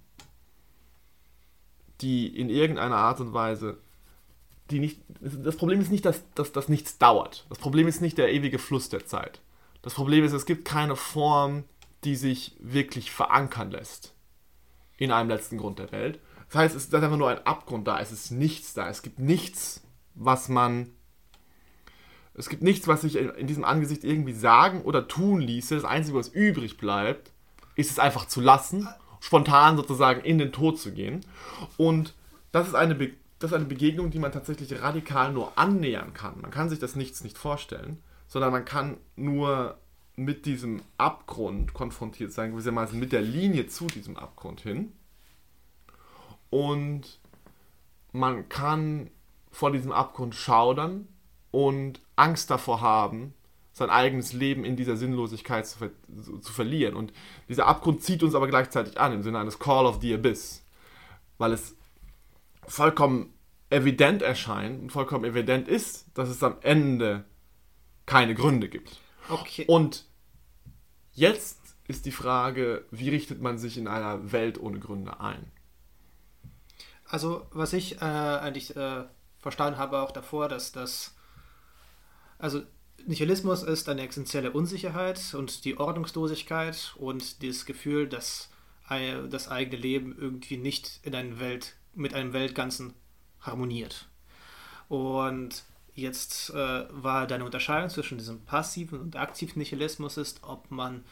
die 2.02 2.28
in 2.28 2.50
irgendeiner 2.50 2.98
Art 2.98 3.20
und 3.20 3.34
Weise, 3.34 3.78
die 4.70 4.80
nicht, 4.80 5.02
das 5.20 5.58
Problem 5.58 5.82
ist 5.82 5.92
nicht, 5.92 6.06
dass, 6.06 6.22
dass, 6.36 6.52
dass 6.52 6.70
nichts 6.70 6.98
dauert. 6.98 7.46
Das 7.50 7.58
Problem 7.58 7.88
ist 7.88 8.02
nicht 8.02 8.18
der 8.18 8.32
ewige 8.32 8.60
Fluss 8.60 8.90
der 8.90 9.06
Zeit. 9.06 9.42
Das 9.82 9.94
Problem 9.94 10.24
ist, 10.24 10.34
es 10.34 10.46
gibt 10.46 10.66
keine 10.66 10.96
Form, 10.96 11.64
die 12.04 12.16
sich 12.16 12.56
wirklich 12.60 13.12
verankern 13.12 13.72
lässt 13.72 14.14
in 14.98 15.12
einem 15.12 15.30
letzten 15.30 15.58
Grund 15.58 15.80
der 15.80 15.92
Welt. 15.92 16.20
Das 16.48 16.56
heißt, 16.56 16.76
es 16.76 16.86
ist 16.86 16.96
einfach 16.96 17.18
nur 17.18 17.30
ein 17.30 17.46
Abgrund 17.46 17.88
da, 17.88 18.00
es 18.00 18.12
ist 18.12 18.32
nichts 18.32 18.74
da, 18.74 18.90
es 18.90 19.02
gibt 19.02 19.20
nichts, 19.20 19.82
was 20.16 20.50
man 20.50 20.92
es 22.40 22.48
gibt 22.48 22.64
nichts, 22.64 22.88
was 22.88 23.02
sich 23.02 23.18
in 23.18 23.48
diesem 23.48 23.66
Angesicht 23.66 24.06
irgendwie 24.06 24.32
sagen 24.32 24.82
oder 24.84 25.10
tun 25.10 25.42
ließe. 25.42 25.76
Das 25.76 25.84
Einzige, 25.84 26.18
was 26.18 26.30
übrig 26.30 26.78
bleibt, 26.78 27.34
ist 27.76 27.92
es 27.92 28.00
einfach 28.00 28.28
zu 28.28 28.40
lassen, 28.40 28.88
spontan 29.20 29.76
sozusagen 29.76 30.22
in 30.22 30.38
den 30.38 30.54
Tod 30.54 30.80
zu 30.80 30.94
gehen. 30.94 31.20
Und 31.76 32.16
das 32.54 32.70
ist 32.70 32.76
eine, 32.76 32.96
Be 32.96 33.12
das 33.40 33.52
ist 33.52 33.56
eine 33.56 33.66
Begegnung, 33.66 34.10
die 34.10 34.20
man 34.20 34.32
tatsächlich 34.32 34.82
radikal 34.82 35.34
nur 35.34 35.58
annähern 35.58 36.14
kann. 36.14 36.40
Man 36.42 36.52
kann 36.52 36.70
sich 36.70 36.80
das 36.80 36.96
Nichts 36.96 37.24
nicht 37.24 37.38
vorstellen, 37.38 38.02
sondern 38.28 38.52
man 38.52 38.64
kann 38.64 38.98
nur 39.18 39.78
mit 40.16 40.46
diesem 40.46 40.82
Abgrund 40.98 41.74
konfrontiert 41.74 42.32
sein, 42.32 42.52
gewissermaßen 42.52 42.98
mit 42.98 43.12
der 43.12 43.22
Linie 43.22 43.68
zu 43.68 43.88
diesem 43.88 44.16
Abgrund 44.16 44.62
hin. 44.62 44.94
Und 46.50 47.20
man 48.14 48.48
kann 48.48 49.10
vor 49.52 49.72
diesem 49.72 49.92
Abgrund 49.92 50.36
schaudern 50.36 51.08
und 51.52 52.02
Angst 52.20 52.50
davor 52.50 52.82
haben, 52.82 53.34
sein 53.72 53.90
eigenes 53.90 54.34
Leben 54.34 54.66
in 54.66 54.76
dieser 54.76 54.98
Sinnlosigkeit 54.98 55.66
zu, 55.66 55.80
ver 55.80 55.92
zu, 56.42 56.52
verlieren. 56.52 56.96
Und 56.96 57.14
dieser 57.48 57.66
Abgrund 57.66 58.04
zieht 58.04 58.24
uns 58.24 58.36
aber 58.36 58.48
gleichzeitig 58.48 59.00
an, 59.00 59.14
im 59.14 59.24
Sinne 59.24 59.40
eines 59.40 59.58
Call 59.58 59.86
of 59.86 60.02
the 60.02 60.14
Abyss, 60.14 60.64
weil 61.38 61.54
es 61.54 61.76
vollkommen 62.68 63.34
evident 63.70 64.22
erscheint 64.22 64.82
und 64.82 64.92
vollkommen 64.92 65.26
evident 65.26 65.68
ist, 65.68 66.08
dass 66.14 66.30
es 66.30 66.44
am 66.44 66.58
Ende 66.62 67.26
keine 68.06 68.36
Gründe 68.36 68.68
gibt. 68.68 69.00
Okay. 69.30 69.66
Und 69.68 70.06
jetzt 71.14 71.60
ist 71.88 72.06
die 72.06 72.12
Frage, 72.12 72.86
wie 72.92 73.10
richtet 73.10 73.42
man 73.42 73.58
sich 73.58 73.78
in 73.78 73.88
einer 73.88 74.32
Welt 74.32 74.60
ohne 74.60 74.80
Gründe 74.80 75.20
ein? 75.20 75.52
Also, 77.06 77.48
was 77.52 77.74
ich 77.74 78.02
äh, 78.02 78.06
eigentlich 78.06 78.76
äh, 78.76 79.06
verstanden 79.40 79.80
habe 79.80 80.00
auch 80.00 80.12
davor, 80.12 80.50
dass 80.50 80.72
das 80.72 81.16
also 82.40 82.62
Nihilismus 83.06 83.64
ist 83.64 83.88
eine 83.90 84.08
essentielle 84.08 84.52
Unsicherheit 84.52 85.34
und 85.34 85.66
die 85.66 85.78
Ordnungslosigkeit 85.78 86.96
und 86.98 87.44
das 87.44 87.66
Gefühl, 87.66 88.08
dass 88.08 88.50
das 88.90 89.50
eigene 89.50 89.78
Leben 89.78 90.18
irgendwie 90.18 90.58
nicht 90.58 91.00
in 91.04 91.14
einer 91.14 91.40
Welt, 91.40 91.76
mit 91.94 92.16
einem 92.16 92.34
Weltganzen 92.34 92.94
harmoniert. 93.40 94.08
Und 94.88 95.64
jetzt 95.94 96.50
äh, 96.50 96.86
war 96.90 97.28
deine 97.28 97.46
Unterscheidung 97.46 97.90
zwischen 97.90 98.18
diesem 98.18 98.42
passiven 98.46 99.00
und 99.00 99.16
aktiven 99.16 99.60
Nihilismus 99.60 100.18
ist, 100.18 100.44
ob 100.44 100.72
man 100.72 101.04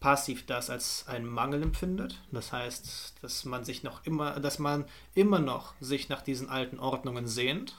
passiv 0.00 0.44
das 0.44 0.68
als 0.68 1.06
einen 1.08 1.26
Mangel 1.26 1.62
empfindet. 1.62 2.20
Das 2.30 2.52
heißt, 2.52 3.14
dass 3.22 3.44
man 3.46 3.64
sich 3.64 3.82
noch 3.82 4.04
immer, 4.04 4.38
dass 4.40 4.58
man 4.58 4.84
immer 5.14 5.38
noch 5.38 5.74
sich 5.80 6.10
nach 6.10 6.20
diesen 6.20 6.50
alten 6.50 6.78
Ordnungen 6.78 7.26
sehnt 7.26 7.74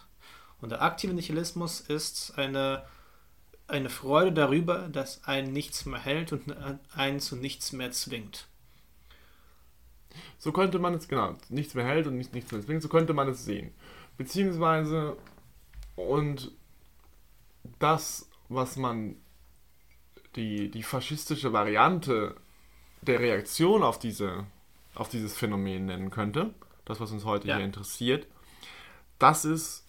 und 0.62 0.69
der 0.69 0.82
aktive 0.82 1.13
Nihilismus 1.13 1.80
ist 1.80 2.38
eine, 2.38 2.84
eine 3.67 3.89
Freude 3.89 4.34
darüber, 4.34 4.89
dass 4.89 5.24
einen 5.24 5.54
nichts 5.54 5.86
mehr 5.86 6.00
hält 6.00 6.34
und 6.34 6.54
einen 6.93 7.19
zu 7.19 7.36
nichts 7.36 7.72
mehr 7.72 7.91
zwingt. 7.91 8.48
So 10.38 10.52
könnte 10.52 10.80
man 10.80 10.93
es, 10.93 11.08
genau, 11.08 11.36
nichts 11.50 11.76
mehr 11.76 11.86
hält 11.86 12.08
und 12.08 12.17
nicht, 12.17 12.34
nichts 12.34 12.52
mehr 12.52 12.62
zwingt, 12.62 12.82
so 12.82 12.89
könnte 12.89 13.13
man 13.13 13.30
es 13.30 13.45
sehen. 13.45 13.72
Beziehungsweise, 14.17 15.15
und 15.95 16.52
das, 17.80 18.30
was 18.50 18.76
man 18.76 19.15
die, 20.36 20.69
die 20.69 20.84
faschistische 20.84 21.54
Variante 21.54 22.36
der 23.02 23.19
Reaktion 23.19 23.84
auf, 23.84 24.00
diese, 24.00 24.45
auf 24.95 25.10
dieses 25.10 25.38
Phänomen 25.38 25.86
nennen 25.86 26.10
könnte, 26.10 26.54
das, 26.86 27.00
was 27.00 27.12
uns 27.12 27.24
heute 27.24 27.48
ja. 27.48 27.58
hier 27.58 27.65
interessiert, 27.65 28.28
das 29.19 29.45
ist 29.45 29.86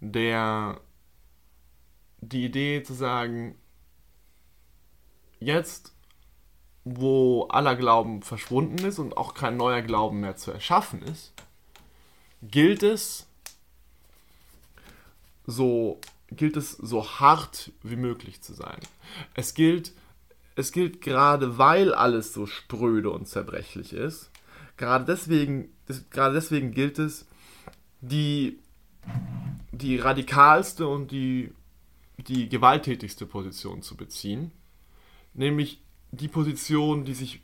der 0.00 0.80
die 2.20 2.44
Idee 2.44 2.82
zu 2.82 2.94
sagen, 2.94 3.54
jetzt, 5.38 5.94
wo 6.84 7.44
aller 7.48 7.76
Glauben 7.76 8.22
verschwunden 8.22 8.84
ist 8.84 8.98
und 8.98 9.16
auch 9.16 9.34
kein 9.34 9.56
neuer 9.56 9.82
Glauben 9.82 10.20
mehr 10.20 10.36
zu 10.36 10.50
erschaffen 10.50 11.02
ist, 11.02 11.32
gilt 12.42 12.82
es 12.82 13.26
so 15.46 16.00
gilt 16.32 16.56
es 16.56 16.72
so 16.72 17.04
hart 17.04 17.72
wie 17.82 17.96
möglich 17.96 18.40
zu 18.40 18.54
sein. 18.54 18.78
Es 19.34 19.54
gilt 19.54 19.92
es 20.54 20.72
gilt 20.72 21.00
gerade 21.00 21.58
weil 21.58 21.94
alles 21.94 22.32
so 22.32 22.46
spröde 22.46 23.10
und 23.10 23.26
zerbrechlich 23.26 23.92
ist, 23.92 24.30
gerade 24.76 25.04
deswegen 25.04 25.70
gerade 26.10 26.34
deswegen 26.34 26.72
gilt 26.72 26.98
es 26.98 27.26
die 28.00 28.58
die 29.72 29.98
radikalste 29.98 30.86
und 30.86 31.10
die, 31.10 31.52
die 32.18 32.48
gewalttätigste 32.48 33.26
Position 33.26 33.82
zu 33.82 33.96
beziehen. 33.96 34.52
Nämlich 35.34 35.82
die 36.10 36.28
Position, 36.28 37.04
die 37.04 37.14
sich, 37.14 37.40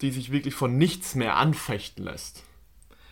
die 0.00 0.10
sich 0.10 0.32
wirklich 0.32 0.54
von 0.54 0.76
nichts 0.76 1.14
mehr 1.14 1.36
anfechten 1.36 2.04
lässt. 2.04 2.44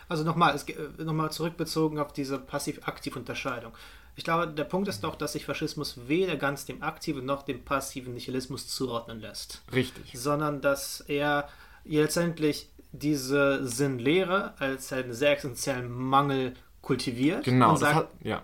Also 0.09 0.25
nochmal, 0.25 0.57
äh, 0.57 1.05
nochmal 1.05 1.31
zurückbezogen 1.31 1.99
auf 1.99 2.13
diese 2.13 2.39
passiv-aktiv-Unterscheidung. 2.39 3.73
Ich 4.17 4.25
glaube, 4.25 4.49
der 4.49 4.65
Punkt 4.65 4.89
ist 4.89 5.05
doch, 5.05 5.15
dass 5.15 5.35
sich 5.35 5.45
Faschismus 5.45 6.09
weder 6.09 6.37
ganz 6.37 6.65
dem 6.65 6.83
aktiven 6.83 7.25
noch 7.25 7.45
dem 7.45 7.65
passiven 7.65 8.15
Nihilismus 8.15 8.67
zuordnen 8.67 9.21
lässt. 9.21 9.63
Richtig. 9.73 10.11
Sondern 10.19 10.61
dass 10.61 11.01
er 11.03 11.49
letztendlich 11.85 12.69
diese 12.91 13.67
Sinnlehre 13.67 14.55
als 14.59 14.93
einen 14.93 15.13
sehr 15.13 15.37
essentiellen 15.37 15.91
Mangel 15.91 16.55
kultiviert. 16.83 17.45
Genau, 17.45 17.71
und 17.71 17.79
sagt, 17.79 17.95
hat, 17.95 18.11
ja. 18.23 18.43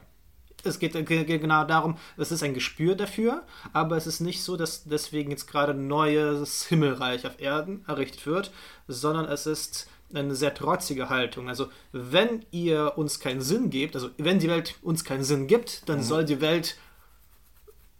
Es 0.66 0.78
geht, 0.78 0.94
genau 1.04 1.64
darum, 1.64 1.98
es 2.16 2.32
ist 2.32 2.42
ein 2.42 2.54
Gespür 2.54 2.94
dafür, 2.94 3.42
aber 3.74 3.96
es 3.98 4.06
ist 4.06 4.20
nicht 4.20 4.42
so, 4.42 4.56
dass 4.56 4.84
deswegen 4.84 5.30
jetzt 5.30 5.46
gerade 5.46 5.72
ein 5.72 5.88
neues 5.88 6.64
Himmelreich 6.66 7.26
auf 7.26 7.38
Erden 7.38 7.84
errichtet 7.86 8.26
wird, 8.26 8.50
sondern 8.88 9.26
es 9.26 9.46
ist 9.46 9.88
eine 10.14 10.34
sehr 10.34 10.54
trotzige 10.54 11.10
Haltung. 11.10 11.48
Also, 11.48 11.68
wenn 11.92 12.46
ihr 12.50 12.94
uns 12.96 13.20
keinen 13.20 13.40
Sinn 13.40 13.70
gebt, 13.70 13.94
also 13.94 14.10
wenn 14.16 14.38
die 14.38 14.48
Welt 14.48 14.76
uns 14.82 15.04
keinen 15.04 15.24
Sinn 15.24 15.46
gibt, 15.46 15.88
dann 15.88 15.98
mhm. 15.98 16.02
soll 16.02 16.24
die 16.24 16.40
Welt 16.40 16.78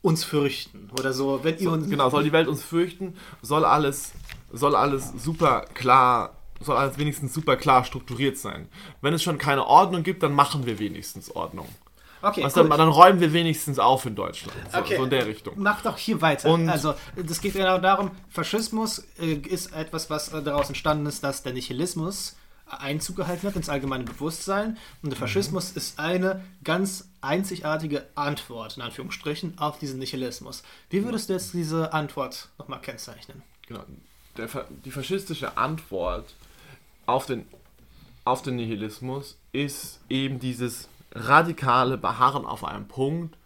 uns 0.01 0.25
fürchten 0.25 0.91
oder 0.99 1.13
so. 1.13 1.41
Wenn 1.43 1.59
ihr 1.59 1.71
uns 1.71 1.89
genau, 1.89 2.11
soll 2.11 2.25
die 2.25 2.33
Welt 2.33 2.49
uns 2.49 2.63
fürchten, 2.63 3.17
soll 3.43 3.65
alles, 3.65 4.13
soll 4.53 4.77
alles 4.77 5.13
super 5.17 5.67
klar 5.75 6.37
soll 6.61 6.77
alles 6.77 6.99
wenigstens 6.99 7.35
super 7.35 7.57
klar 7.57 7.85
strukturiert 7.85 8.39
sein. 8.39 8.69
Wenn 9.01 9.15
es 9.15 9.23
schon 9.23 9.39
keine 9.39 9.67
Ordnung 9.67 10.03
gibt, 10.03 10.23
dann 10.23 10.33
machen 10.33 10.67
wir 10.67 10.79
wenigstens 10.79 11.31
Ordnung. 11.31 11.69
Okay, 12.23 12.43
Was 12.43 12.55
dann, 12.55 12.71
dann, 12.71 12.89
räumen 12.89 13.21
wir 13.21 13.35
wenigstens 13.35 13.79
auf 13.79 14.07
in 14.07 14.15
Deutschland. 14.15 14.57
So, 14.73 14.79
okay. 14.79 14.97
so 14.97 15.05
in 15.05 15.11
der 15.11 15.27
Richtung. 15.27 15.55
Mach 15.59 15.83
doch 15.83 15.99
hier 15.99 16.23
weiter. 16.23 16.49
Und 16.49 16.71
also, 16.71 16.95
das 17.17 17.43
geht 17.43 17.53
genau 17.53 17.79
darum, 17.79 18.13
Faschismus 18.31 19.05
äh, 19.21 19.35
ist 19.35 19.75
etwas, 19.75 20.09
was 20.09 20.33
äh, 20.33 20.43
daraus 20.43 20.69
entstanden 20.69 21.05
ist, 21.05 21.23
dass 21.23 21.43
der 21.43 21.53
Nihilismus 21.53 22.37
Einzug 22.67 23.17
gehalten 23.17 23.47
hat 23.47 23.57
ins 23.57 23.69
allgemeine 23.69 24.05
Bewusstsein. 24.05 24.79
Und 25.03 25.11
der 25.11 25.19
Faschismus 25.19 25.73
mhm. 25.73 25.77
ist 25.77 25.99
eine 25.99 26.43
ganz 26.65 27.09
einzigartige 27.21 28.07
Antwort, 28.15 28.77
in 28.77 28.83
Anführungsstrichen, 28.83 29.59
auf 29.59 29.79
diesen 29.79 29.99
Nihilismus. 29.99 30.63
Wie 30.91 31.05
würdest 31.05 31.29
du 31.29 31.35
jetzt 31.35 31.53
diese 31.53 31.93
Antwort 31.93 32.49
nochmal 32.59 32.81
kennzeichnen? 32.81 33.43
Genau. 33.67 33.85
Der, 34.37 34.49
die 34.85 34.91
faschistische 34.91 35.57
Antwort 35.57 36.35
auf 37.07 37.27
den, 37.27 37.47
auf 38.25 38.43
den 38.43 38.57
Nihilismus 38.57 39.37
ist 39.53 40.01
eben 40.09 40.41
dieses 40.41 40.89
radikale 41.13 41.97
Beharren 41.97 42.45
auf 42.45 42.65
einem 42.65 42.89
Punkt 42.89 43.37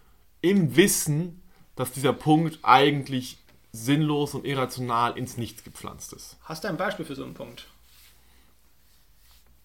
im 0.40 0.76
Wissen, 0.76 1.42
dass 1.76 1.92
dieser 1.92 2.12
Punkt 2.12 2.58
eigentlich 2.62 3.38
sinnlos 3.72 4.34
und 4.34 4.46
irrational 4.46 5.16
ins 5.18 5.36
Nichts 5.36 5.62
gepflanzt 5.62 6.12
ist. 6.12 6.36
Hast 6.44 6.64
du 6.64 6.68
ein 6.68 6.76
Beispiel 6.76 7.04
für 7.04 7.14
so 7.14 7.24
einen 7.24 7.34
Punkt? 7.34 7.66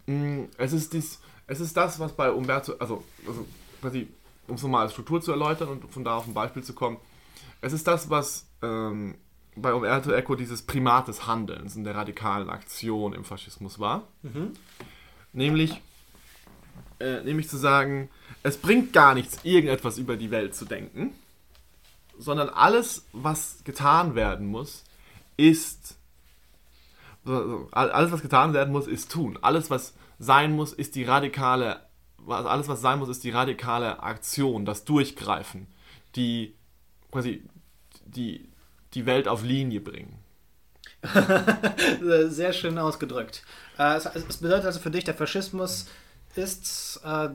Mm, 0.05 0.43
es 0.57 0.73
ist, 0.73 0.93
dies, 0.93 1.19
Es 1.47 1.59
ist 1.59 1.75
das, 1.75 1.99
was 1.99 2.13
bei 2.13 2.31
Umberto, 2.31 2.73
also, 2.79 3.03
also 3.25 3.45
quasi, 3.81 4.07
um 4.47 4.55
es 4.55 4.63
nochmal 4.63 4.83
als 4.83 4.93
Struktur 4.93 5.21
zu 5.21 5.31
erläutern 5.31 5.69
und 5.69 5.91
von 5.91 6.03
da 6.03 6.17
auf 6.17 6.27
ein 6.27 6.33
Beispiel 6.33 6.63
zu 6.63 6.73
kommen, 6.73 6.97
es 7.61 7.73
ist 7.73 7.87
das, 7.87 8.09
was 8.09 8.45
ähm, 8.61 9.15
bei 9.55 9.73
Umberto 9.73 10.11
Eco 10.11 10.35
dieses 10.35 10.61
Primat 10.63 11.07
des 11.07 11.27
Handelns 11.27 11.75
und 11.75 11.83
der 11.83 11.95
radikalen 11.95 12.49
Aktion 12.49 13.13
im 13.13 13.23
Faschismus 13.23 13.79
war. 13.79 14.07
Nämlich, 15.33 15.81
äh, 16.99 17.21
nämlich 17.21 17.49
zu 17.49 17.57
sagen, 17.57 18.09
es 18.43 18.57
bringt 18.57 18.93
gar 18.93 19.13
nichts, 19.13 19.39
irgendetwas 19.43 19.97
über 19.97 20.17
die 20.17 20.31
Welt 20.31 20.55
zu 20.55 20.65
denken, 20.65 21.13
sondern 22.17 22.49
alles, 22.49 23.05
was 23.13 23.63
getan 23.63 24.15
werden 24.15 24.47
muss, 24.47 24.83
ist 25.37 25.97
alles, 27.71 28.11
was 28.11 28.21
getan 28.21 28.53
werden 28.53 28.73
muss, 28.73 28.87
ist 28.87 29.11
tun. 29.11 29.39
Alles, 29.41 29.69
was 29.69 29.93
sein 30.19 30.55
muss, 30.55 30.73
ist 30.73 30.95
die 30.95 31.03
radikale, 31.03 31.79
alles, 32.27 32.67
was 32.67 32.81
sein 32.81 32.99
muss, 32.99 33.09
ist 33.09 33.23
die 33.23 33.29
radikale 33.29 34.03
Aktion, 34.03 34.65
das 34.65 34.83
Durchgreifen, 34.85 35.67
die 36.15 36.55
quasi 37.11 37.43
die, 38.05 38.49
die 38.93 39.05
Welt 39.05 39.27
auf 39.27 39.43
Linie 39.43 39.81
bringen. 39.81 40.19
Sehr 42.27 42.53
schön 42.53 42.77
ausgedrückt. 42.77 43.43
Äh, 43.77 43.97
es, 43.97 44.37
bedeutet 44.37 44.65
also 44.65 44.79
für 44.79 44.91
dich, 44.91 45.03
der 45.03 45.13
Faschismus 45.13 45.87
ist 46.35 47.01
äh, 47.03 47.29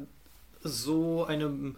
so 0.62 1.24
eine. 1.24 1.74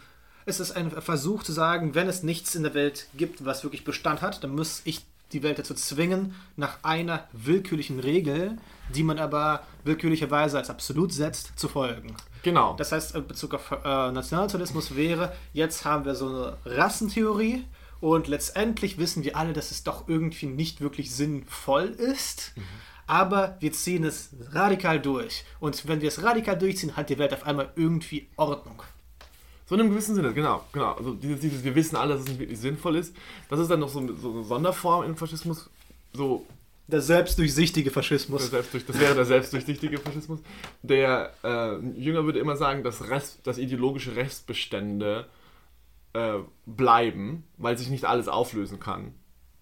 Es 0.47 0.59
ist 0.59 0.73
ein 0.73 0.91
Versuch 0.91 1.43
zu 1.43 1.53
sagen, 1.53 1.95
wenn 1.95 2.09
es 2.09 2.23
nichts 2.23 2.55
in 2.55 2.63
der 2.63 2.75
Welt 2.75 3.09
gibt, 3.15 3.45
was 3.45 3.63
wirklich 3.63 3.85
Bestand 3.85 4.23
hat, 4.23 4.43
dann 4.43 4.55
muss 4.55 4.81
ich 4.85 5.05
die 5.33 5.43
Welt 5.43 5.59
dazu 5.59 5.75
zwingen, 5.75 6.35
nach 6.57 6.79
einer 6.83 7.29
willkürlichen 7.33 8.01
Regel, 8.01 8.57
die 8.95 9.03
man 9.03 9.19
aber 9.19 9.63
willkürlicherweise 9.85 10.59
als 10.59 10.71
absolut 10.71 11.13
setzt, 11.13 11.59
zu 11.59 11.69
folgen. 11.69 12.17
Genau. 12.43 12.75
Das 12.75 12.91
heißt, 12.91 13.15
in 13.15 13.27
Bezug 13.29 13.55
auf 13.55 13.71
äh, 13.71 14.11
Nationalsozialismus 14.11 14.97
wäre, 14.97 15.33
jetzt 15.53 15.85
haben 15.85 16.05
wir 16.05 16.15
so 16.15 16.27
eine 16.29 16.57
Rassentheorie 16.65 17.65
und 18.01 18.29
letztendlich 18.29 18.99
wissen 18.99 19.25
wir 19.25 19.37
alle, 19.37 19.53
dass 19.53 19.71
es 19.71 19.85
doch 19.85 20.09
irgendwie 20.09 20.47
nicht 20.47 20.81
wirklich 20.81 21.15
sinnvoll 21.15 21.89
ist. 21.89 22.53
Mhm. 22.57 22.63
Aber 23.07 23.57
wir 23.61 23.73
ziehen 23.73 24.05
es 24.05 24.31
radikal 24.53 25.01
durch. 25.01 25.45
Und 25.59 25.89
wenn 25.89 26.01
wir 26.01 26.09
es 26.09 26.23
radikal 26.23 26.57
durchziehen, 26.57 26.97
hat 26.97 27.11
die 27.11 27.19
Welt 27.19 27.35
auf 27.35 27.45
einmal 27.45 27.73
irgendwie 27.75 28.29
Ordnung. 28.37 28.83
So 29.67 29.75
in 29.75 29.81
einem 29.83 29.91
gewissen 29.91 30.15
Sinne, 30.15 30.33
genau. 30.33 30.65
genau. 30.73 30.93
Also 30.95 31.15
dieses, 31.15 31.41
dieses, 31.41 31.65
wir 31.65 31.75
wissen 31.75 31.97
alle, 31.97 32.15
dass 32.15 32.23
es 32.23 32.29
nicht 32.29 32.41
wirklich 32.41 32.59
sinnvoll 32.59 32.97
ist. 32.97 33.15
Das 33.49 33.61
ist 33.61 33.71
dann 33.71 33.81
noch 33.81 33.89
so, 33.89 34.17
so 34.17 34.33
eine 34.33 34.45
Sonderform 34.45 35.05
im 35.05 35.17
Faschismus. 35.17 35.69
So 36.13 36.47
der 36.91 37.01
selbstdurchsichtige 37.01 37.91
Faschismus. 37.91 38.43
Der 38.43 38.51
selbstdurch, 38.51 38.87
das 38.87 38.99
wäre 38.99 39.15
der 39.15 39.25
selbstdurchsichtige 39.25 39.99
Faschismus. 39.99 40.41
Der 40.83 41.33
äh, 41.45 41.77
Jünger 41.99 42.25
würde 42.25 42.39
immer 42.41 42.57
sagen, 42.57 42.83
dass, 42.83 43.09
Rest, 43.09 43.41
dass 43.45 43.59
ideologische 43.59 44.17
Restbestände 44.17 45.27
äh, 46.13 46.39
bleiben, 46.67 47.45
weil 47.57 47.79
sich 47.79 47.91
nicht 47.91 48.05
alles 48.05 48.29
auflösen 48.29 48.81
kann 48.81 49.15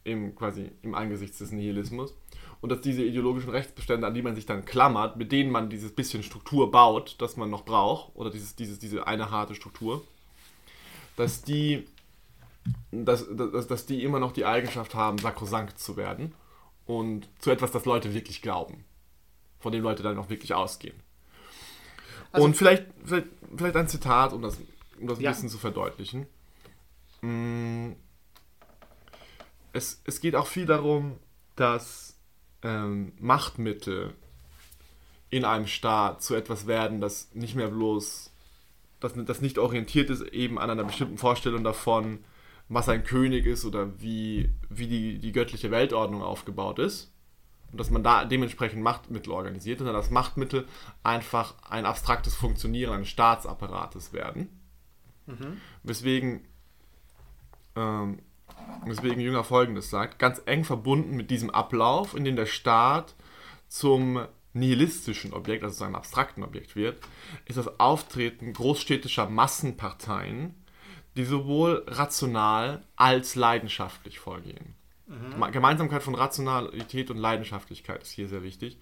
im, 0.04 0.34
quasi 0.34 0.70
im 0.82 0.94
Angesichts 0.94 1.38
des 1.38 1.52
Nihilismus. 1.52 2.14
Und 2.60 2.70
dass 2.70 2.80
diese 2.80 3.04
ideologischen 3.04 3.50
Rechtsbestände, 3.50 4.06
an 4.06 4.14
die 4.14 4.22
man 4.22 4.34
sich 4.34 4.46
dann 4.46 4.64
klammert, 4.64 5.16
mit 5.16 5.30
denen 5.30 5.50
man 5.50 5.70
dieses 5.70 5.92
bisschen 5.92 6.22
Struktur 6.22 6.70
baut, 6.70 7.16
das 7.18 7.36
man 7.36 7.50
noch 7.50 7.64
braucht, 7.64 8.16
oder 8.16 8.30
dieses, 8.30 8.56
dieses, 8.56 8.78
diese 8.80 9.06
eine 9.06 9.30
harte 9.30 9.54
Struktur, 9.54 10.04
dass 11.16 11.42
die, 11.42 11.86
dass, 12.90 13.26
dass, 13.30 13.66
dass 13.68 13.86
die 13.86 14.02
immer 14.02 14.18
noch 14.18 14.32
die 14.32 14.44
Eigenschaft 14.44 14.94
haben, 14.94 15.18
sakrosankt 15.18 15.78
zu 15.78 15.96
werden 15.96 16.34
und 16.86 17.28
zu 17.38 17.50
etwas, 17.50 17.70
das 17.70 17.84
Leute 17.84 18.12
wirklich 18.12 18.42
glauben, 18.42 18.84
von 19.60 19.70
dem 19.70 19.82
Leute 19.82 20.02
dann 20.02 20.18
auch 20.18 20.30
wirklich 20.30 20.54
ausgehen. 20.54 20.96
Also, 22.32 22.44
und 22.44 22.56
vielleicht, 22.56 22.86
vielleicht, 23.04 23.28
vielleicht 23.56 23.76
ein 23.76 23.88
Zitat, 23.88 24.32
um 24.32 24.42
das, 24.42 24.58
um 24.98 25.06
das 25.06 25.18
ein 25.18 25.22
ja. 25.22 25.30
bisschen 25.30 25.48
zu 25.48 25.58
verdeutlichen. 25.58 26.26
Mm. 27.22 27.92
Es, 29.72 30.00
es 30.04 30.20
geht 30.20 30.34
auch 30.34 30.46
viel 30.46 30.66
darum, 30.66 31.18
dass 31.54 32.18
ähm, 32.62 33.12
Machtmittel 33.18 34.14
in 35.30 35.44
einem 35.44 35.66
Staat 35.66 36.22
zu 36.22 36.34
etwas 36.34 36.66
werden, 36.66 37.00
das 37.00 37.34
nicht 37.34 37.54
mehr 37.54 37.68
bloß, 37.68 38.32
das, 39.00 39.12
das 39.14 39.40
nicht 39.40 39.58
orientiert 39.58 40.10
ist 40.10 40.22
eben 40.22 40.58
an 40.58 40.70
einer 40.70 40.84
bestimmten 40.84 41.18
Vorstellung 41.18 41.64
davon, 41.64 42.24
was 42.68 42.88
ein 42.88 43.04
König 43.04 43.46
ist 43.46 43.64
oder 43.64 44.00
wie, 44.00 44.50
wie 44.68 44.86
die, 44.86 45.18
die 45.18 45.32
göttliche 45.32 45.70
Weltordnung 45.70 46.22
aufgebaut 46.22 46.78
ist. 46.78 47.12
Und 47.70 47.78
dass 47.78 47.90
man 47.90 48.02
da 48.02 48.24
dementsprechend 48.24 48.82
Machtmittel 48.82 49.30
organisiert, 49.32 49.78
sondern 49.78 49.96
dass 49.96 50.10
Machtmittel 50.10 50.66
einfach 51.02 51.54
ein 51.68 51.84
abstraktes 51.84 52.34
Funktionieren 52.34 52.92
eines 52.92 53.08
Staatsapparates 53.08 54.14
werden. 54.14 54.48
Mhm. 55.26 55.58
Weswegen, 55.82 56.46
ähm, 57.76 58.20
weswegen 58.84 59.20
Jünger 59.20 59.44
folgendes 59.44 59.90
sagt: 59.90 60.18
ganz 60.18 60.40
eng 60.46 60.64
verbunden 60.64 61.16
mit 61.16 61.30
diesem 61.30 61.50
Ablauf, 61.50 62.14
in 62.14 62.24
dem 62.24 62.36
der 62.36 62.46
Staat 62.46 63.14
zum 63.68 64.26
nihilistischen 64.54 65.32
Objekt, 65.32 65.62
also 65.62 65.78
zu 65.78 65.84
einem 65.84 65.94
abstrakten 65.94 66.42
Objekt 66.42 66.74
wird, 66.74 67.00
ist 67.44 67.58
das 67.58 67.78
Auftreten 67.78 68.52
großstädtischer 68.52 69.28
Massenparteien, 69.28 70.54
die 71.16 71.24
sowohl 71.24 71.84
rational 71.86 72.82
als 72.96 73.34
leidenschaftlich 73.34 74.18
vorgehen. 74.18 74.74
Mhm. 75.06 75.52
Gemeinsamkeit 75.52 76.02
von 76.02 76.14
Rationalität 76.14 77.10
und 77.10 77.16
Leidenschaftlichkeit 77.16 78.02
ist 78.02 78.10
hier 78.10 78.28
sehr 78.28 78.42
wichtig. 78.42 78.78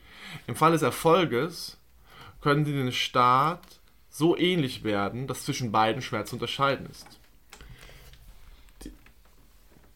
Im 0.46 0.56
Fall 0.56 0.72
des 0.72 0.82
Erfolges 0.82 1.78
können 2.40 2.64
sie 2.64 2.72
den 2.72 2.92
Staat 2.92 3.80
so 4.08 4.36
ähnlich 4.36 4.82
werden, 4.82 5.26
dass 5.26 5.44
zwischen 5.44 5.72
beiden 5.72 6.02
schwer 6.02 6.24
zu 6.24 6.36
unterscheiden 6.36 6.86
ist. 6.86 7.20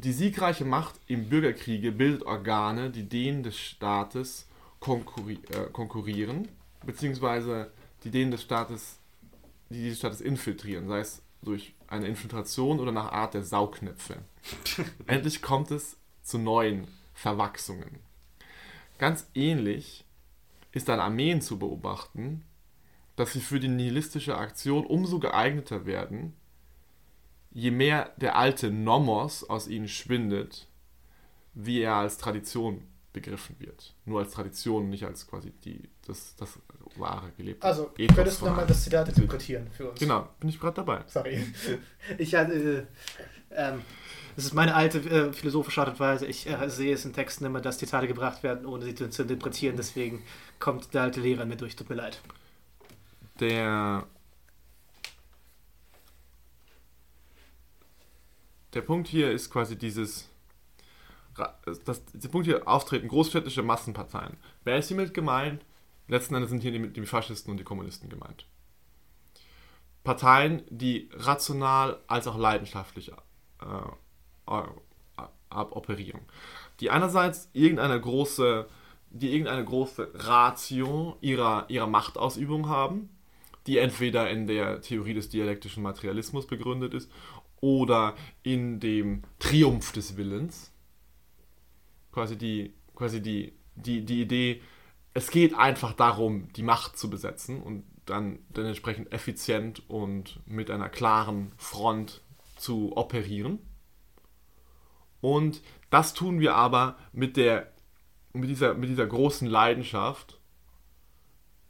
Die, 0.02 0.12
siegreiche 0.12 0.64
Macht 0.64 0.98
im 1.08 1.28
Bürgerkriege 1.28 1.92
bildet 1.92 2.22
Organe, 2.22 2.90
die 2.90 3.06
denen 3.06 3.42
des 3.42 3.58
Staates 3.58 4.48
konkurri 4.78 5.38
äh, 5.50 5.70
konkurrieren, 5.70 6.48
beziehungsweise 6.86 7.70
die 8.02 8.10
denen 8.10 8.30
des 8.30 8.42
Staates, 8.42 8.98
die 9.68 9.82
dieses 9.82 9.98
Staates 9.98 10.22
infiltrieren, 10.22 10.88
sei 10.88 11.00
es 11.00 11.20
durch 11.42 11.74
eine 11.86 12.06
Infiltration 12.06 12.80
oder 12.80 12.92
nach 12.92 13.12
Art 13.12 13.34
der 13.34 13.42
Saugnäpfe. 13.42 14.16
Endlich 15.06 15.42
kommt 15.42 15.70
es 15.70 15.98
zu 16.22 16.38
neuen 16.38 16.88
Verwachsungen. 17.12 17.98
Ganz 18.98 19.28
ähnlich 19.34 20.06
ist 20.72 20.88
an 20.88 21.00
Armeen 21.00 21.42
zu 21.42 21.58
beobachten, 21.58 22.42
dass 23.16 23.34
sie 23.34 23.40
für 23.40 23.60
die 23.60 23.68
nihilistische 23.68 24.38
Aktion 24.38 24.86
umso 24.86 25.18
geeigneter 25.18 25.84
werden, 25.84 26.34
je 27.50 27.70
mehr 27.70 28.12
der 28.16 28.36
alte 28.36 28.70
Nomos 28.70 29.48
aus 29.48 29.68
ihnen 29.68 29.88
schwindet, 29.88 30.68
wie 31.54 31.80
er 31.80 31.94
als 31.94 32.18
Tradition 32.18 32.82
begriffen 33.12 33.56
wird. 33.58 33.94
Nur 34.04 34.20
als 34.20 34.32
Tradition, 34.32 34.88
nicht 34.88 35.04
als 35.04 35.26
quasi 35.26 35.50
die, 35.64 35.88
das, 36.06 36.36
das 36.36 36.58
wahre 36.96 37.32
gelebte 37.36 37.66
Also, 37.66 37.90
Ethos 37.96 38.16
könntest 38.16 38.40
du 38.40 38.46
nochmal 38.46 38.66
das 38.66 38.84
Zitat 38.84 39.08
interpretieren 39.08 39.68
für 39.72 39.90
uns? 39.90 39.98
Genau, 39.98 40.28
bin 40.38 40.48
ich 40.48 40.60
gerade 40.60 40.76
dabei. 40.76 41.02
Sorry. 41.06 41.44
Ich 42.18 42.34
hatte. 42.34 42.52
Äh, 42.52 42.86
ähm, 43.52 43.82
das 44.36 44.44
ist 44.44 44.54
meine 44.54 44.74
alte 44.74 44.98
äh, 44.98 45.32
philosophische 45.32 45.80
Art 45.80 45.90
und 45.90 46.00
Weise. 46.00 46.24
Ich 46.26 46.48
äh, 46.48 46.68
sehe 46.70 46.94
es 46.94 47.04
in 47.04 47.12
Texten 47.12 47.44
immer, 47.44 47.60
dass 47.60 47.78
Zitate 47.78 48.06
gebracht 48.06 48.42
werden, 48.42 48.64
ohne 48.64 48.84
sie 48.84 48.94
zu, 48.94 49.10
zu 49.10 49.22
interpretieren. 49.22 49.76
Deswegen 49.76 50.22
kommt 50.60 50.94
der 50.94 51.02
alte 51.02 51.20
Lehrer 51.20 51.44
mir 51.46 51.56
durch. 51.56 51.74
Tut 51.74 51.90
mir 51.90 51.96
leid. 51.96 52.20
Der. 53.40 54.06
Der 58.74 58.82
Punkt 58.82 59.08
hier 59.08 59.30
ist 59.30 59.50
quasi 59.50 59.76
dieses 59.76 60.30
das, 61.84 62.04
der 62.12 62.28
Punkt 62.28 62.46
hier 62.46 62.66
auftreten 62.66 63.08
großstädtische 63.08 63.62
Massenparteien. 63.62 64.36
Wer 64.64 64.78
ist 64.78 64.88
hiermit 64.88 65.14
gemeint? 65.14 65.64
Letzten 66.08 66.34
Endes 66.34 66.50
sind 66.50 66.62
hier 66.62 66.72
die, 66.72 66.88
die 66.88 67.06
Faschisten 67.06 67.50
und 67.50 67.56
die 67.56 67.64
Kommunisten 67.64 68.08
gemeint. 68.08 68.46
Parteien, 70.02 70.62
die 70.70 71.08
rational 71.12 72.00
als 72.06 72.26
auch 72.26 72.36
leidenschaftlich 72.36 73.12
äh, 73.12 74.62
operieren. 75.50 76.20
Die 76.80 76.90
einerseits 76.90 77.50
irgendeine 77.52 78.00
große, 78.00 78.66
die 79.10 79.32
irgendeine 79.32 79.64
große 79.64 80.10
Ratio 80.14 81.16
ihrer, 81.20 81.66
ihrer 81.68 81.86
Machtausübung 81.86 82.68
haben, 82.68 83.10
die 83.66 83.78
entweder 83.78 84.30
in 84.30 84.46
der 84.46 84.80
Theorie 84.80 85.14
des 85.14 85.28
dialektischen 85.28 85.82
Materialismus 85.82 86.46
begründet 86.46 86.94
ist 86.94 87.10
oder 87.60 88.14
in 88.42 88.80
dem 88.80 89.22
Triumph 89.38 89.92
des 89.92 90.16
Willens 90.16 90.72
quasi 92.12 92.36
die, 92.36 92.74
quasi 92.94 93.22
die, 93.22 93.52
die, 93.74 94.04
die 94.04 94.22
Idee, 94.22 94.62
es 95.14 95.30
geht 95.30 95.54
einfach 95.54 95.92
darum, 95.92 96.52
die 96.54 96.62
Macht 96.62 96.98
zu 96.98 97.10
besetzen 97.10 97.62
und 97.62 97.84
dann, 98.06 98.40
dann 98.50 98.66
entsprechend 98.66 99.12
effizient 99.12 99.88
und 99.88 100.40
mit 100.46 100.70
einer 100.70 100.88
klaren 100.88 101.52
Front 101.56 102.22
zu 102.56 102.96
operieren. 102.96 103.58
Und 105.20 105.62
das 105.90 106.14
tun 106.14 106.40
wir 106.40 106.54
aber 106.54 106.96
mit, 107.12 107.36
der, 107.36 107.72
mit, 108.32 108.48
dieser, 108.48 108.74
mit 108.74 108.88
dieser 108.88 109.06
großen 109.06 109.46
Leidenschaft, 109.46 110.40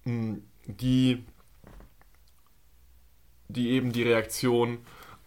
hm, 0.04 0.44
die 0.66 1.24
die 3.52 3.70
eben 3.70 3.92
die 3.92 4.02
Reaktion 4.02 4.78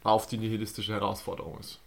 auf 0.03 0.27
die 0.27 0.37
nihilistische 0.37 0.93
Herausforderung 0.93 1.59
ist. 1.59 1.79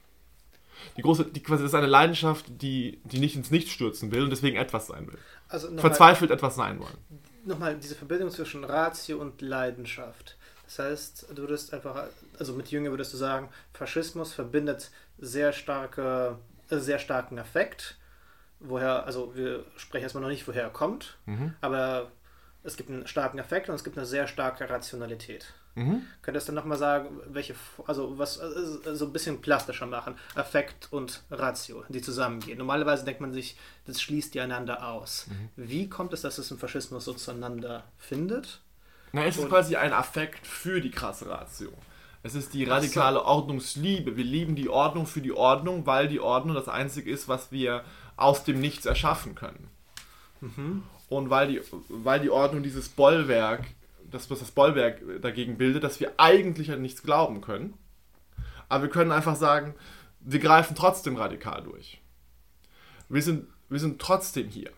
Die 0.96 1.02
große, 1.02 1.24
die 1.24 1.42
quasi 1.42 1.62
das 1.62 1.70
ist 1.72 1.74
eine 1.74 1.87
Leidenschaft, 1.87 2.46
die, 2.48 3.00
die 3.05 3.18
nicht 3.18 3.35
ins 3.35 3.50
Nichts 3.50 3.70
stürzen 3.70 4.11
will 4.12 4.24
und 4.24 4.31
deswegen 4.31 4.57
etwas 4.57 4.88
sein 4.88 5.07
will. 5.07 5.18
Also 5.48 5.74
Verzweifelt 5.79 6.31
etwas 6.31 6.55
sein 6.57 6.79
wollen. 6.81 6.98
nochmal 7.44 7.76
diese 7.76 7.94
Verbindung 7.94 8.31
zwischen 8.31 8.64
Ratio 8.64 9.18
und 9.18 9.40
Leidenschaft. 9.40 10.37
Das 10.66 10.79
heißt, 10.81 11.26
du 11.35 11.42
würdest 11.42 11.72
einfach, 11.72 12.09
also 12.38 12.52
mit 12.52 12.70
Jünger 12.70 12.90
würdest 12.90 13.12
du 13.12 13.16
sagen, 13.16 13.48
Faschismus 13.72 14.33
verbindet 14.35 14.90
sehr 15.18 15.52
starke, 15.52 16.38
äh, 16.70 16.79
sehr 16.79 16.98
starken 16.98 17.38
Affekt. 17.38 17.96
Woher, 18.59 19.05
also 19.07 19.35
wir 19.37 19.64
sprechen 19.76 20.05
erstmal 20.05 20.22
noch 20.22 20.31
nicht, 20.31 20.48
woher 20.48 20.62
er 20.62 20.70
kommt, 20.70 21.18
aber 21.61 22.11
es 22.64 22.76
gibt 22.76 22.90
einen 22.90 23.07
starken 23.07 23.38
Affekt 23.38 23.68
und 23.68 23.74
es 23.74 23.85
gibt 23.85 23.96
eine 23.98 24.07
sehr 24.07 24.26
starke 24.26 24.68
Rationalität. 24.68 25.52
Könntest 26.23 26.49
du 26.49 26.53
nochmal 26.53 26.79
sagen, 26.79 27.21
welche, 27.29 27.55
also 27.87 28.19
was, 28.19 28.39
äh, 28.39 28.95
so 28.95 29.05
ein 29.05 29.12
bisschen 29.12 29.43
plastischer 29.43 29.85
machen, 29.87 30.15
Affekt 30.35 30.89
und 30.91 31.23
Ratio, 31.31 31.85
die 31.91 32.01
zusammengehen. 32.01 32.57
Normalerweise 32.57 33.05
denkt 33.05 33.21
man 33.21 33.33
sich, 33.35 33.57
das 33.87 34.01
schließt 34.01 34.33
die 34.33 34.41
einander 34.41 34.89
aus. 34.89 35.27
Wie 35.55 35.89
kommt 35.91 36.15
es, 36.15 36.23
dass 36.23 36.39
es 36.39 36.51
im 36.51 36.59
Faschismus 36.59 37.05
so 37.05 37.12
zueinander 37.12 37.85
findet? 37.99 38.61
Na, 39.12 39.25
es 39.27 39.37
ist 39.37 39.43
Und- 39.45 39.51
quasi 39.51 39.77
ein 39.77 39.93
Affekt 39.93 40.47
für 40.47 40.81
die 40.81 40.91
krasse 40.91 41.29
Ratio. 41.29 41.71
Es 42.23 42.35
ist 42.35 42.55
die 42.55 42.65
radikale 42.65 43.23
Ordnungsliebe. 43.25 44.17
Wir 44.17 44.25
lieben 44.25 44.57
die 44.57 44.69
Ordnung 44.71 45.07
für 45.07 45.21
die 45.21 45.33
Ordnung, 45.33 45.87
weil 45.87 46.09
die 46.09 46.21
Ordnung 46.21 46.57
das 46.57 46.69
Einzige 46.69 47.11
ist, 47.11 47.29
was 47.29 47.53
wir 47.53 47.85
aus 48.17 48.43
dem 48.45 48.61
Nichts 48.61 48.87
erschaffen 48.87 49.35
können. 49.35 49.69
Und 51.09 51.31
weil 51.31 51.49
die, 51.49 51.61
weil 51.89 52.21
die 52.21 52.31
Ordnung 52.31 52.62
dieses 52.62 52.89
Bollwerk, 52.89 53.65
das, 54.11 54.31
was 54.31 54.40
das 54.40 54.51
Bollwerk 54.51 55.01
dagegen 55.21 55.59
bildet, 55.59 55.85
dass 55.85 56.01
wir 56.01 56.12
eigentlich 56.19 56.71
an 56.71 56.83
nichts 56.83 57.03
glauben 57.03 57.40
können. 57.40 57.75
Aber 58.69 58.85
wir 58.85 58.90
können 58.90 59.12
einfach 59.12 59.37
sagen, 59.37 59.75
wir 60.21 60.40
greifen 60.40 60.75
trotzdem 60.75 61.16
radikal 61.16 61.62
durch. 61.62 62.01
Wir 63.09 63.23
sind, 63.23 63.47
wir 63.69 63.79
sind 63.79 64.01
trotzdem 64.01 64.49
hier. 64.49 64.71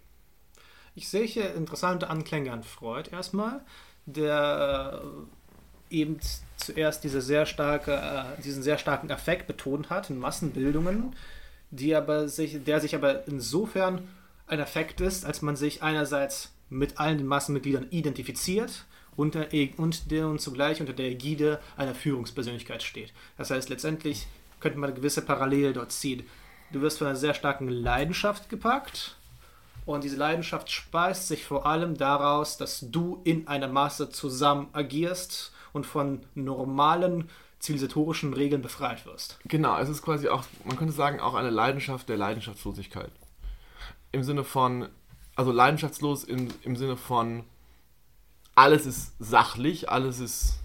Ich 0.94 1.08
sehe 1.08 1.24
hier 1.24 1.54
interessante 1.54 2.10
Anklänge 2.10 2.52
an 2.52 2.62
Freud 2.62 3.10
erstmal, 3.10 3.60
der 4.04 5.02
äh, 5.90 5.94
eben 5.96 6.18
zuerst 6.56 7.04
diese 7.04 7.22
sehr 7.22 7.46
starke, 7.46 7.94
äh, 7.94 8.42
diesen 8.42 8.62
sehr 8.62 8.78
starken 8.78 9.10
Affekt 9.10 9.46
betont 9.46 9.90
hat 9.90 10.10
in 10.10 10.18
Massenbildungen, 10.18 11.14
die 11.70 11.94
aber 11.94 12.28
sich, 12.28 12.64
der 12.64 12.80
sich 12.80 12.94
aber 12.94 13.26
insofern 13.26 14.08
ein 14.46 14.60
Affekt 14.60 15.00
ist, 15.00 15.24
als 15.24 15.40
man 15.40 15.56
sich 15.56 15.82
einerseits 15.82 16.52
mit 16.68 16.98
allen 16.98 17.18
den 17.18 17.26
Massenmitgliedern 17.26 17.86
identifiziert 17.90 18.86
unter, 19.18 19.48
und 19.76 20.10
der 20.10 20.28
und 20.28 20.40
zugleich 20.40 20.80
unter 20.80 20.92
der 20.92 21.10
Ägide 21.10 21.60
einer 21.76 21.94
Führungspersönlichkeit 21.94 22.82
steht. 22.84 23.12
Das 23.36 23.50
heißt, 23.50 23.68
letztendlich 23.68 24.28
könnte 24.60 24.78
man 24.78 24.90
eine 24.90 24.96
gewisse 24.96 25.22
Parallele 25.22 25.72
dort 25.72 25.90
ziehen. 25.90 26.24
Du 26.70 26.80
wirst 26.80 26.98
von 26.98 27.08
einer 27.08 27.16
sehr 27.16 27.34
starken 27.34 27.68
Leidenschaft 27.68 28.48
gepackt 28.48 29.16
und 29.86 30.04
diese 30.04 30.16
Leidenschaft 30.16 30.70
speist 30.70 31.26
sich 31.26 31.44
vor 31.44 31.66
allem 31.66 31.96
daraus, 31.96 32.58
dass 32.58 32.90
du 32.90 33.20
in 33.24 33.48
einer 33.48 33.68
Masse 33.68 34.08
zusammen 34.10 34.68
agierst 34.72 35.52
und 35.72 35.84
von 35.84 36.20
normalen 36.34 37.28
zivilisatorischen 37.58 38.34
Regeln 38.34 38.62
befreit 38.62 39.04
wirst. 39.04 39.40
Genau, 39.46 39.76
es 39.80 39.88
ist 39.88 40.02
quasi 40.02 40.28
auch, 40.28 40.44
man 40.64 40.76
könnte 40.76 40.92
sagen, 40.92 41.18
auch 41.18 41.34
eine 41.34 41.50
Leidenschaft 41.50 42.08
der 42.08 42.16
Leidenschaftslosigkeit. 42.16 43.10
Im 44.12 44.22
Sinne 44.22 44.44
von, 44.44 44.88
also 45.34 45.50
leidenschaftslos 45.50 46.22
im, 46.22 46.48
im 46.62 46.76
Sinne 46.76 46.96
von, 46.96 47.44
alles 48.58 48.86
ist 48.86 49.12
sachlich, 49.20 49.88
alles 49.88 50.18
ist, 50.18 50.58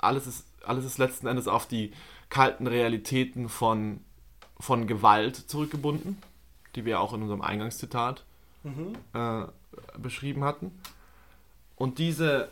alles 0.00 0.26
ist, 0.26 0.46
alles 0.62 0.84
ist 0.84 0.98
letzten 0.98 1.26
Endes 1.26 1.48
auf 1.48 1.66
die 1.66 1.92
kalten 2.28 2.66
Realitäten 2.66 3.48
von, 3.48 4.00
von 4.58 4.86
Gewalt 4.86 5.34
zurückgebunden, 5.36 6.18
die 6.74 6.84
wir 6.84 7.00
auch 7.00 7.14
in 7.14 7.22
unserem 7.22 7.40
Eingangszitat 7.40 8.22
äh, 9.14 9.42
beschrieben 9.98 10.44
hatten. 10.44 10.78
Und 11.76 11.98
diese 11.98 12.50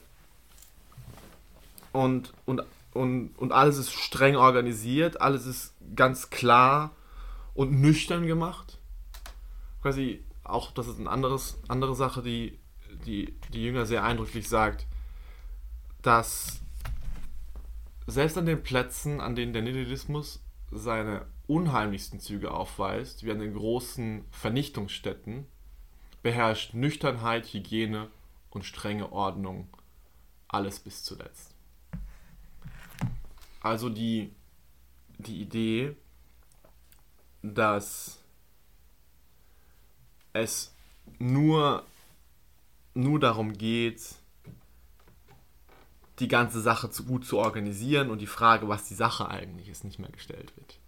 und, 1.92 2.32
und, 2.46 2.62
und, 2.94 3.34
und 3.36 3.52
alles 3.52 3.76
ist 3.76 3.92
streng 3.92 4.36
organisiert, 4.36 5.20
alles 5.20 5.44
ist 5.44 5.74
ganz 5.94 6.30
klar 6.30 6.92
und 7.54 7.72
nüchtern 7.82 8.26
gemacht. 8.26 8.78
Quasi 9.82 10.24
auch, 10.42 10.70
das 10.72 10.86
ist 10.86 10.98
eine 10.98 11.10
anderes, 11.10 11.58
andere 11.68 11.94
Sache, 11.94 12.22
die, 12.22 12.58
die 13.08 13.34
die 13.52 13.64
Jünger 13.64 13.86
sehr 13.86 14.04
eindrücklich 14.04 14.48
sagt, 14.48 14.86
dass 16.02 16.60
selbst 18.06 18.38
an 18.38 18.46
den 18.46 18.62
Plätzen, 18.62 19.20
an 19.20 19.34
denen 19.34 19.52
der 19.52 19.62
Nihilismus 19.62 20.40
seine 20.70 21.26
unheimlichsten 21.46 22.20
Züge 22.20 22.52
aufweist, 22.52 23.24
wie 23.24 23.30
an 23.30 23.38
den 23.38 23.54
großen 23.54 24.24
Vernichtungsstätten, 24.30 25.46
beherrscht 26.22 26.74
Nüchternheit, 26.74 27.46
Hygiene 27.46 28.08
und 28.50 28.64
strenge 28.64 29.12
Ordnung 29.12 29.68
alles 30.48 30.78
bis 30.78 31.02
zuletzt. 31.04 31.54
Also 33.60 33.88
die, 33.88 34.32
die 35.18 35.40
Idee, 35.40 35.96
dass 37.42 38.22
es 40.32 40.74
nur, 41.18 41.84
nur 42.94 43.20
darum 43.20 43.52
geht, 43.52 44.02
die 46.18 46.28
ganze 46.28 46.60
Sache 46.60 46.90
zu 46.90 47.04
gut 47.04 47.24
zu 47.24 47.38
organisieren 47.38 48.10
und 48.10 48.20
die 48.20 48.26
Frage, 48.26 48.68
was 48.68 48.88
die 48.88 48.94
Sache 48.94 49.28
eigentlich 49.28 49.68
ist, 49.68 49.84
nicht 49.84 49.98
mehr 49.98 50.10
gestellt 50.10 50.52
wird. 50.56 50.78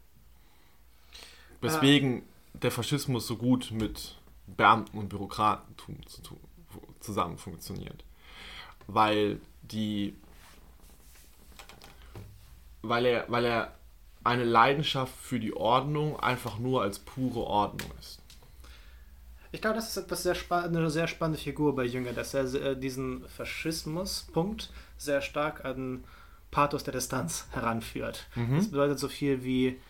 Weswegen 1.61 2.23
der 2.55 2.71
Faschismus 2.71 3.27
so 3.27 3.37
gut 3.37 3.71
mit 3.71 4.17
Beamten 4.47 4.99
und 4.99 5.09
Bürokratentum 5.09 5.99
zusammen 6.99 7.39
funktioniert. 7.39 8.05
Weil 8.87 9.41
die 9.63 10.17
weil 12.83 13.05
er, 13.05 13.25
weil 13.29 13.45
er 13.45 13.75
eine 14.25 14.45
Leidenschaft 14.45 15.15
für 15.15 15.41
die 15.41 15.55
Ordnung 15.55 16.19
einfach 16.19 16.59
nur 16.59 16.83
als 16.83 16.99
pure 16.99 17.41
Ordnung 17.41 17.91
ist. 17.99 18.21
Ich 19.53 19.61
glaube, 19.61 19.77
das 19.77 19.89
ist 19.89 19.97
etwas 19.97 20.23
sehr 20.23 20.37
eine 20.51 20.91
sehr 20.91 21.09
spannende 21.09 21.41
Figur 21.41 21.75
bei 21.75 21.85
Jünger, 21.85 22.13
dass 22.13 22.35
er 22.35 22.53
äh, 22.55 22.77
diesen 22.77 23.29
Faschismus-Punkt 23.29 24.71
sehr 24.97 25.21
stark 25.23 25.65
an 25.65 26.05
Pathos 26.51 26.85
der 26.85 26.93
Distanz 26.93 27.47
heranführt. 27.53 28.27
Das 28.57 28.71
bedeutet 28.71 28.99
so 28.99 29.09
viel 29.09 29.45
wie 29.45 29.81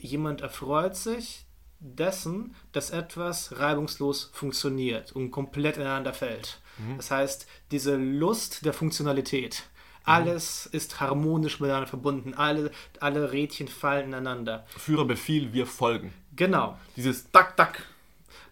jemand 0.00 0.40
erfreut 0.40 0.96
sich 0.96 1.44
dessen, 1.80 2.54
dass 2.70 2.90
etwas 2.90 3.58
reibungslos 3.58 4.30
funktioniert 4.32 5.12
und 5.12 5.30
komplett 5.30 5.76
ineinander 5.76 6.12
fällt. 6.12 6.60
Das 6.96 7.10
heißt, 7.10 7.46
diese 7.70 7.96
Lust 7.96 8.64
der 8.64 8.72
Funktionalität. 8.72 9.64
Alles 10.04 10.66
ist 10.66 11.00
harmonisch 11.00 11.60
miteinander 11.60 11.86
verbunden. 11.86 12.34
Alle, 12.34 12.72
alle 12.98 13.30
Rädchen 13.32 13.68
fallen 13.68 14.06
ineinander. 14.08 14.66
Führer 14.76 15.04
Befehl, 15.04 15.52
wir 15.52 15.66
folgen. 15.66 16.12
Genau. 16.34 16.78
Dieses 16.96 17.30
Dack, 17.30 17.56
Dack. 17.56 17.84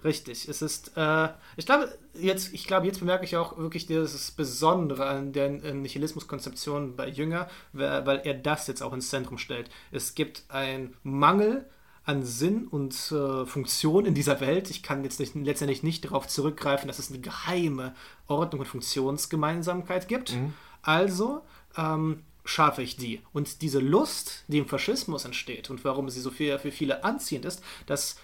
Richtig, 0.04 0.48
es 0.48 0.62
ist, 0.62 0.92
äh, 0.96 1.28
ich 1.56 1.66
glaube, 1.66 1.96
jetzt, 2.14 2.52
ich 2.52 2.66
glaube, 2.66 2.86
jetzt 2.86 3.00
bemerke 3.00 3.24
ich 3.24 3.36
auch 3.36 3.56
wirklich 3.58 3.86
dieses 3.86 4.30
Besondere 4.30 5.06
an 5.06 5.32
der 5.32 5.50
Nihilismus-Konzeption 5.50 6.96
bei 6.96 7.08
Jünger, 7.08 7.48
weil 7.72 8.20
er 8.24 8.34
das 8.34 8.66
jetzt 8.66 8.82
auch 8.82 8.92
ins 8.92 9.10
Zentrum 9.10 9.38
stellt. 9.38 9.70
Es 9.90 10.14
gibt 10.14 10.44
einen 10.48 10.94
Mangel 11.02 11.68
an 12.04 12.24
Sinn 12.24 12.66
und 12.66 12.94
äh, 13.12 13.44
Funktion 13.46 14.06
in 14.06 14.14
dieser 14.14 14.40
Welt. 14.40 14.70
Ich 14.70 14.82
kann 14.82 15.04
jetzt 15.04 15.20
nicht, 15.20 15.34
letztendlich 15.34 15.82
nicht 15.82 16.04
darauf 16.04 16.26
zurückgreifen, 16.26 16.88
dass 16.88 16.98
es 16.98 17.10
eine 17.10 17.20
geheime 17.20 17.94
Ordnung 18.26 18.60
und 18.60 18.66
Funktionsgemeinsamkeit 18.66 20.08
gibt. 20.08 20.36
Also 20.82 21.42
ähm, 21.76 22.22
schaffe 22.44 22.82
ich 22.82 22.96
die. 22.96 23.20
Und 23.32 23.62
diese 23.62 23.78
Lust, 23.78 24.44
die 24.48 24.58
im 24.58 24.66
Faschismus 24.66 25.24
entsteht 25.24 25.70
und 25.70 25.84
warum 25.84 26.08
sie 26.10 26.20
so 26.20 26.30
viel, 26.30 26.58
für 26.58 26.72
viele 26.72 27.04
anziehend 27.04 27.44
ist, 27.44 27.62
dass 27.86 28.16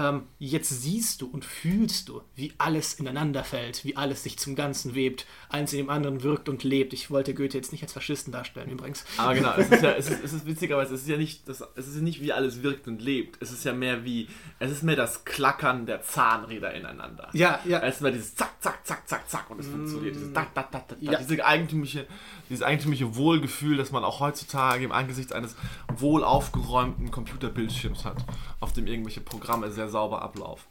ähm, 0.00 0.22
jetzt 0.38 0.70
siehst 0.70 1.20
du 1.20 1.26
und 1.26 1.44
fühlst 1.44 2.08
du, 2.08 2.22
wie 2.34 2.52
alles 2.56 2.94
ineinander 2.94 3.44
fällt, 3.44 3.84
wie 3.84 3.96
alles 3.96 4.22
sich 4.22 4.38
zum 4.38 4.54
Ganzen 4.54 4.94
webt, 4.94 5.26
eins 5.50 5.72
in 5.72 5.78
dem 5.78 5.90
anderen 5.90 6.22
wirkt 6.22 6.48
und 6.48 6.64
lebt. 6.64 6.94
Ich 6.94 7.10
wollte 7.10 7.34
Goethe 7.34 7.58
jetzt 7.58 7.72
nicht 7.72 7.82
als 7.82 7.92
Faschisten 7.92 8.32
darstellen, 8.32 8.70
übrigens. 8.70 9.04
Aber 9.18 9.34
genau, 9.34 9.52
es 9.56 9.68
ist 9.68 9.82
ja, 9.82 9.90
es 9.92 10.10
ist, 10.10 10.24
es 10.24 10.32
ist 10.32 10.46
witzigerweise, 10.46 10.94
es 10.94 11.02
ist 11.02 11.08
ja 11.08 11.18
nicht, 11.18 11.46
das, 11.48 11.62
es 11.76 11.88
ist 11.88 12.00
nicht 12.00 12.22
wie 12.22 12.32
alles 12.32 12.62
wirkt 12.62 12.88
und 12.88 13.02
lebt. 13.02 13.42
Es 13.42 13.52
ist 13.52 13.64
ja 13.64 13.74
mehr 13.74 14.04
wie, 14.04 14.28
es 14.58 14.70
ist 14.70 14.82
mehr 14.82 14.96
das 14.96 15.24
Klackern 15.24 15.84
der 15.84 16.02
Zahnräder 16.02 16.72
ineinander. 16.72 17.28
Ja, 17.34 17.60
ja. 17.66 17.80
Es 17.80 17.96
ist 17.96 18.00
mehr 18.00 18.12
dieses 18.12 18.34
Zack, 18.34 18.62
Zack, 18.62 18.86
Zack, 18.86 19.06
Zack, 19.06 19.28
Zack 19.28 19.50
und 19.50 19.60
es 19.60 19.66
funktioniert. 19.66 20.14
Dieses 20.14 20.32
Dack, 20.32 20.54
Dack, 20.54 20.70
Dack, 20.70 20.84
Ja. 21.00 21.18
Diese 21.18 21.44
eigentümliche, 21.44 22.06
dieses 22.48 22.62
eigentümliche 22.62 23.16
Wohlgefühl, 23.16 23.76
das 23.76 23.92
man 23.92 24.04
auch 24.04 24.20
heutzutage 24.20 24.84
im 24.84 24.92
Angesicht 24.92 25.34
eines 25.34 25.56
wohl 25.98 26.24
aufgeräumten 26.24 27.10
Computerbildschirms 27.10 28.04
hat, 28.04 28.24
auf 28.60 28.72
dem 28.72 28.86
irgendwelche 28.86 29.20
Programme 29.20 29.70
sehr 29.70 29.89
sauber 29.90 30.22
ablaufen. 30.22 30.66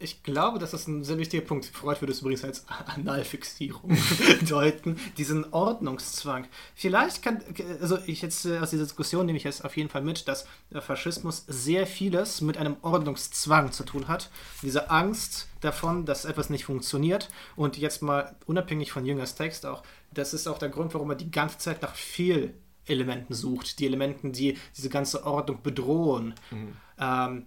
Ich 0.00 0.24
glaube, 0.24 0.58
das 0.58 0.74
ist 0.74 0.88
ein 0.88 1.04
sehr 1.04 1.18
wichtiger 1.18 1.44
Punkt. 1.44 1.66
Freud 1.66 2.00
würde 2.00 2.12
es 2.12 2.20
übrigens 2.20 2.44
als 2.44 2.66
Analfixierung 2.86 3.96
deuten, 4.48 4.98
diesen 5.16 5.52
Ordnungszwang. 5.52 6.46
Vielleicht 6.74 7.22
kann, 7.22 7.40
also 7.80 7.98
ich 8.06 8.20
jetzt 8.20 8.44
äh, 8.44 8.58
aus 8.58 8.70
dieser 8.70 8.82
Diskussion 8.82 9.24
nehme 9.24 9.38
ich 9.38 9.44
jetzt 9.44 9.64
auf 9.64 9.76
jeden 9.76 9.88
Fall 9.88 10.02
mit, 10.02 10.26
dass 10.26 10.46
der 10.70 10.82
Faschismus 10.82 11.44
sehr 11.46 11.86
vieles 11.86 12.40
mit 12.40 12.58
einem 12.58 12.76
Ordnungszwang 12.82 13.70
zu 13.70 13.84
tun 13.84 14.08
hat. 14.08 14.30
Diese 14.62 14.90
Angst 14.90 15.46
davon, 15.60 16.04
dass 16.04 16.24
etwas 16.24 16.50
nicht 16.50 16.64
funktioniert. 16.64 17.30
Und 17.54 17.78
jetzt 17.78 18.02
mal 18.02 18.36
unabhängig 18.46 18.90
von 18.90 19.06
Jüngers 19.06 19.36
Text 19.36 19.64
auch, 19.64 19.84
das 20.12 20.34
ist 20.34 20.48
auch 20.48 20.58
der 20.58 20.70
Grund, 20.70 20.92
warum 20.92 21.10
er 21.10 21.16
die 21.16 21.30
ganze 21.30 21.58
Zeit 21.58 21.82
nach 21.82 21.94
Fehlelementen 21.94 23.34
sucht. 23.34 23.78
Die 23.78 23.86
Elementen, 23.86 24.32
die 24.32 24.58
diese 24.76 24.90
ganze 24.90 25.24
Ordnung 25.24 25.62
bedrohen. 25.62 26.34
Mhm. 26.50 26.76
Ähm, 26.98 27.46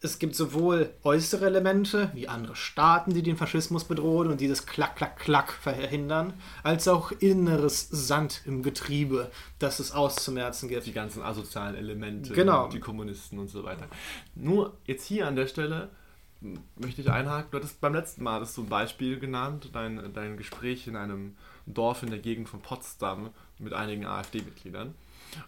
es 0.00 0.18
gibt 0.18 0.34
sowohl 0.34 0.90
äußere 1.04 1.46
Elemente, 1.46 2.10
wie 2.14 2.28
andere 2.28 2.54
Staaten, 2.54 3.14
die 3.14 3.22
den 3.22 3.36
Faschismus 3.36 3.84
bedrohen 3.84 4.28
und 4.28 4.40
dieses 4.40 4.66
Klack, 4.66 4.96
Klack, 4.96 5.18
Klack 5.18 5.52
verhindern, 5.52 6.34
als 6.62 6.86
auch 6.86 7.12
inneres 7.12 7.88
Sand 7.90 8.42
im 8.44 8.62
Getriebe, 8.62 9.30
das 9.58 9.78
es 9.80 9.92
auszumerzen 9.92 10.68
gibt. 10.68 10.86
Die 10.86 10.92
ganzen 10.92 11.22
asozialen 11.22 11.74
Elemente, 11.74 12.34
genau. 12.34 12.68
die 12.68 12.80
Kommunisten 12.80 13.38
und 13.38 13.48
so 13.48 13.64
weiter. 13.64 13.86
Nur 14.34 14.76
jetzt 14.84 15.06
hier 15.06 15.26
an 15.26 15.36
der 15.36 15.46
Stelle 15.46 15.88
möchte 16.76 17.00
ich 17.00 17.10
einhaken. 17.10 17.50
Du 17.50 17.56
hattest 17.56 17.80
beim 17.80 17.94
letzten 17.94 18.22
Mal 18.22 18.40
das 18.40 18.54
so 18.54 18.62
ein 18.62 18.68
Beispiel 18.68 19.18
genannt, 19.18 19.70
dein, 19.72 20.12
dein 20.12 20.36
Gespräch 20.36 20.86
in 20.86 20.96
einem 20.96 21.36
Dorf 21.64 22.02
in 22.02 22.10
der 22.10 22.18
Gegend 22.18 22.48
von 22.48 22.60
Potsdam 22.60 23.30
mit 23.58 23.72
einigen 23.72 24.04
AfD-Mitgliedern. 24.04 24.94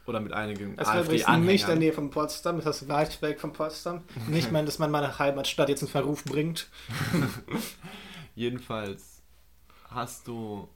Oder 0.07 0.21
mit 0.21 0.33
einigen 0.33 0.75
Es 0.77 0.87
war 0.87 1.01
übrigens 1.01 1.29
nicht 1.39 1.63
in 1.63 1.69
der 1.69 1.77
Nähe 1.77 1.93
von 1.93 2.11
Potsdam, 2.11 2.61
das 2.61 2.83
ist 2.83 2.89
weit 2.89 3.21
weg 3.23 3.41
von 3.41 3.53
Potsdam. 3.53 4.03
Nicht 4.29 4.53
mal, 4.53 4.65
dass 4.65 4.79
man 4.79 4.91
meine 4.91 5.19
Heimatstadt 5.19 5.69
jetzt 5.69 5.83
in 5.83 5.89
Verruf 5.89 6.25
bringt. 6.25 6.69
Jedenfalls 8.35 9.23
hast 9.89 10.29
du 10.29 10.69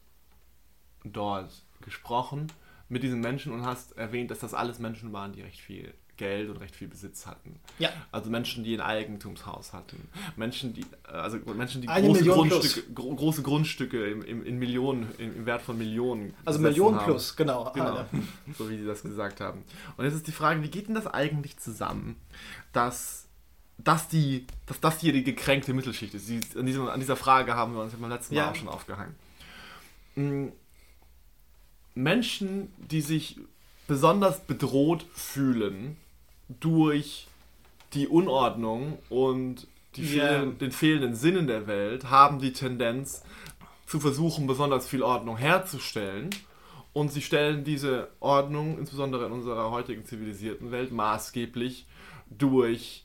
dort 1.05 1.51
gesprochen 1.83 2.47
mit 2.89 3.03
diesen 3.03 3.21
Menschen 3.21 3.53
und 3.53 3.67
hast 3.67 3.97
erwähnt, 3.97 4.31
dass 4.31 4.39
das 4.41 4.55
alles 4.55 4.79
Menschen 4.79 5.13
waren, 5.13 5.33
die 5.33 5.43
recht 5.43 5.61
viel 5.61 5.95
Geld 6.17 6.51
und 6.51 6.59
recht 6.59 6.77
viel 6.77 6.89
Besitz 6.89 7.27
hatten. 7.27 7.59
Ja. 7.79 7.91
Also 8.11 8.31
Menschen, 8.31 8.65
die 8.65 8.75
ein 8.75 8.81
Eigentumshaus 8.81 9.73
hatten. 9.73 10.09
Menschen, 10.37 10.73
die, 10.75 10.85
also 11.05 11.39
Menschen, 11.55 11.81
die 11.81 11.89
große 11.89 12.25
Grundstücke, 12.25 12.93
gro 12.93 13.15
große 13.15 13.43
Grundstücke 13.43 14.07
im, 14.07 14.23
im, 14.23 14.45
in 14.45 14.59
Millionen, 14.59 15.09
im, 15.19 15.37
im, 15.37 15.47
Wert 15.47 15.63
von 15.63 15.77
Millionen. 15.79 16.35
Also 16.45 16.59
Millionen 16.59 16.97
haben. 16.97 17.07
plus, 17.07 17.35
genau. 17.35 17.73
genau. 17.75 17.99
Ah, 17.99 18.07
so 18.59 18.69
wie 18.71 18.79
sie 18.79 18.87
das 18.87 19.03
gesagt 19.03 19.41
haben. 19.41 19.65
Und 19.97 20.05
jetzt 20.05 20.15
ist 20.15 20.27
die 20.27 20.33
Frage, 20.33 20.63
wie 20.63 20.69
geht 20.69 20.89
denn 20.89 20.95
das 20.95 21.07
eigentlich 21.07 21.59
zusammen, 21.59 22.17
dass 22.73 23.27
dass 23.79 24.07
die, 24.07 24.47
dass 24.67 24.79
das 24.81 25.01
hier 25.01 25.13
die 25.13 25.25
gekränkte 25.25 25.75
Mittelschicht 25.75 26.15
ist. 26.15 26.31
an, 26.57 26.67
diesem, 26.67 26.87
an 26.89 27.01
dieser 27.01 27.17
Frage 27.17 27.55
haben 27.55 27.75
wir 27.75 27.83
uns 27.83 27.95
beim 27.95 28.11
letzten 28.11 28.35
Mal 28.35 28.43
ja. 28.43 28.51
auch 28.51 28.55
schon 28.55 28.69
aufgehangen. 28.69 29.17
Hm. 30.15 30.53
Menschen, 31.95 32.73
die 32.79 33.01
sich 33.01 33.39
besonders 33.87 34.41
bedroht 34.41 35.05
fühlen 35.15 35.97
durch 36.49 37.27
die 37.95 38.09
Unordnung 38.09 38.99
und 39.09 39.67
yeah. 39.97 40.45
den 40.47 40.73
fehlenden 40.73 41.15
Sinn 41.15 41.37
in 41.37 41.47
der 41.47 41.67
Welt, 41.67 42.11
haben 42.11 42.39
die 42.39 42.53
Tendenz 42.53 43.23
zu 43.87 44.01
versuchen, 44.01 44.47
besonders 44.47 44.89
viel 44.89 45.03
Ordnung 45.03 45.37
herzustellen. 45.37 46.31
Und 46.95 47.11
sie 47.11 47.23
stellen 47.23 47.65
diese 47.65 48.09
Ordnung, 48.21 48.79
insbesondere 48.79 49.27
in 49.27 49.33
unserer 49.33 49.71
heutigen 49.71 50.05
zivilisierten 50.05 50.71
Welt, 50.71 50.93
maßgeblich 50.93 51.87
durch 52.31 53.05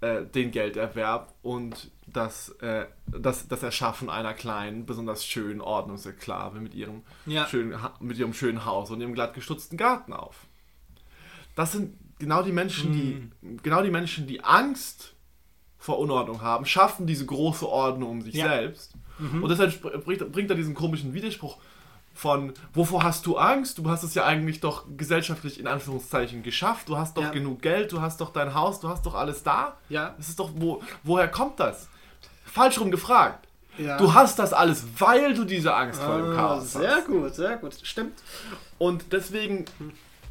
äh, 0.00 0.24
den 0.26 0.50
Gelderwerb 0.50 1.32
und 1.42 1.90
das, 2.06 2.50
äh, 2.60 2.86
das, 3.06 3.48
das 3.48 3.62
Erschaffen 3.62 4.10
einer 4.10 4.34
kleinen, 4.34 4.84
besonders 4.84 5.24
schönen 5.24 5.60
Ordnungsenklave 5.60 6.60
mit 6.60 6.74
ihrem, 6.74 7.02
ja. 7.26 7.46
schönen, 7.46 7.78
mit 8.00 8.18
ihrem 8.18 8.34
schönen 8.34 8.64
Haus 8.64 8.90
und 8.90 9.00
ihrem 9.00 9.14
glatt 9.14 9.34
gestutzten 9.34 9.78
Garten 9.78 10.12
auf. 10.12 10.46
Das 11.54 11.72
sind 11.72 11.96
genau 12.24 12.42
die 12.42 12.52
Menschen, 12.52 12.92
die, 12.92 13.30
hm. 13.46 13.58
genau 13.62 13.82
die 13.82 13.90
Menschen, 13.90 14.26
die 14.26 14.42
Angst 14.42 15.14
vor 15.78 15.98
Unordnung 15.98 16.40
haben, 16.40 16.64
schaffen 16.64 17.06
diese 17.06 17.26
große 17.26 17.68
Ordnung 17.68 18.10
um 18.10 18.22
sich 18.22 18.34
ja. 18.34 18.48
selbst. 18.48 18.94
Mhm. 19.18 19.42
Und 19.42 19.50
deshalb 19.50 19.80
bringt, 20.04 20.32
bringt 20.32 20.50
er 20.50 20.56
diesen 20.56 20.74
komischen 20.74 21.12
Widerspruch 21.12 21.58
von, 22.14 22.54
wovor 22.72 23.02
hast 23.02 23.26
du 23.26 23.36
Angst? 23.36 23.78
Du 23.78 23.90
hast 23.90 24.02
es 24.02 24.14
ja 24.14 24.24
eigentlich 24.24 24.60
doch 24.60 24.86
gesellschaftlich 24.96 25.60
in 25.60 25.66
Anführungszeichen 25.66 26.42
geschafft. 26.42 26.88
Du 26.88 26.96
hast 26.96 27.16
doch 27.16 27.24
ja. 27.24 27.30
genug 27.30 27.60
Geld, 27.60 27.92
du 27.92 28.00
hast 28.00 28.20
doch 28.20 28.32
dein 28.32 28.54
Haus, 28.54 28.80
du 28.80 28.88
hast 28.88 29.04
doch 29.04 29.14
alles 29.14 29.42
da. 29.42 29.76
Ja. 29.88 30.14
Das 30.16 30.28
ist 30.28 30.38
doch, 30.38 30.52
wo, 30.54 30.82
woher 31.02 31.28
kommt 31.28 31.60
das? 31.60 31.88
Falsch 32.46 32.80
rum 32.80 32.90
gefragt. 32.90 33.46
Ja. 33.76 33.98
Du 33.98 34.14
hast 34.14 34.38
das 34.38 34.52
alles, 34.52 34.86
weil 34.98 35.34
du 35.34 35.44
diese 35.44 35.74
Angst 35.74 36.00
vor 36.00 36.16
dem 36.16 36.30
ah, 36.30 36.34
Chaos 36.34 36.72
sehr 36.72 36.88
hast. 36.88 37.06
Sehr 37.06 37.14
gut, 37.14 37.34
sehr 37.34 37.56
gut. 37.56 37.74
Stimmt. 37.82 38.22
Und 38.78 39.12
deswegen, 39.12 39.64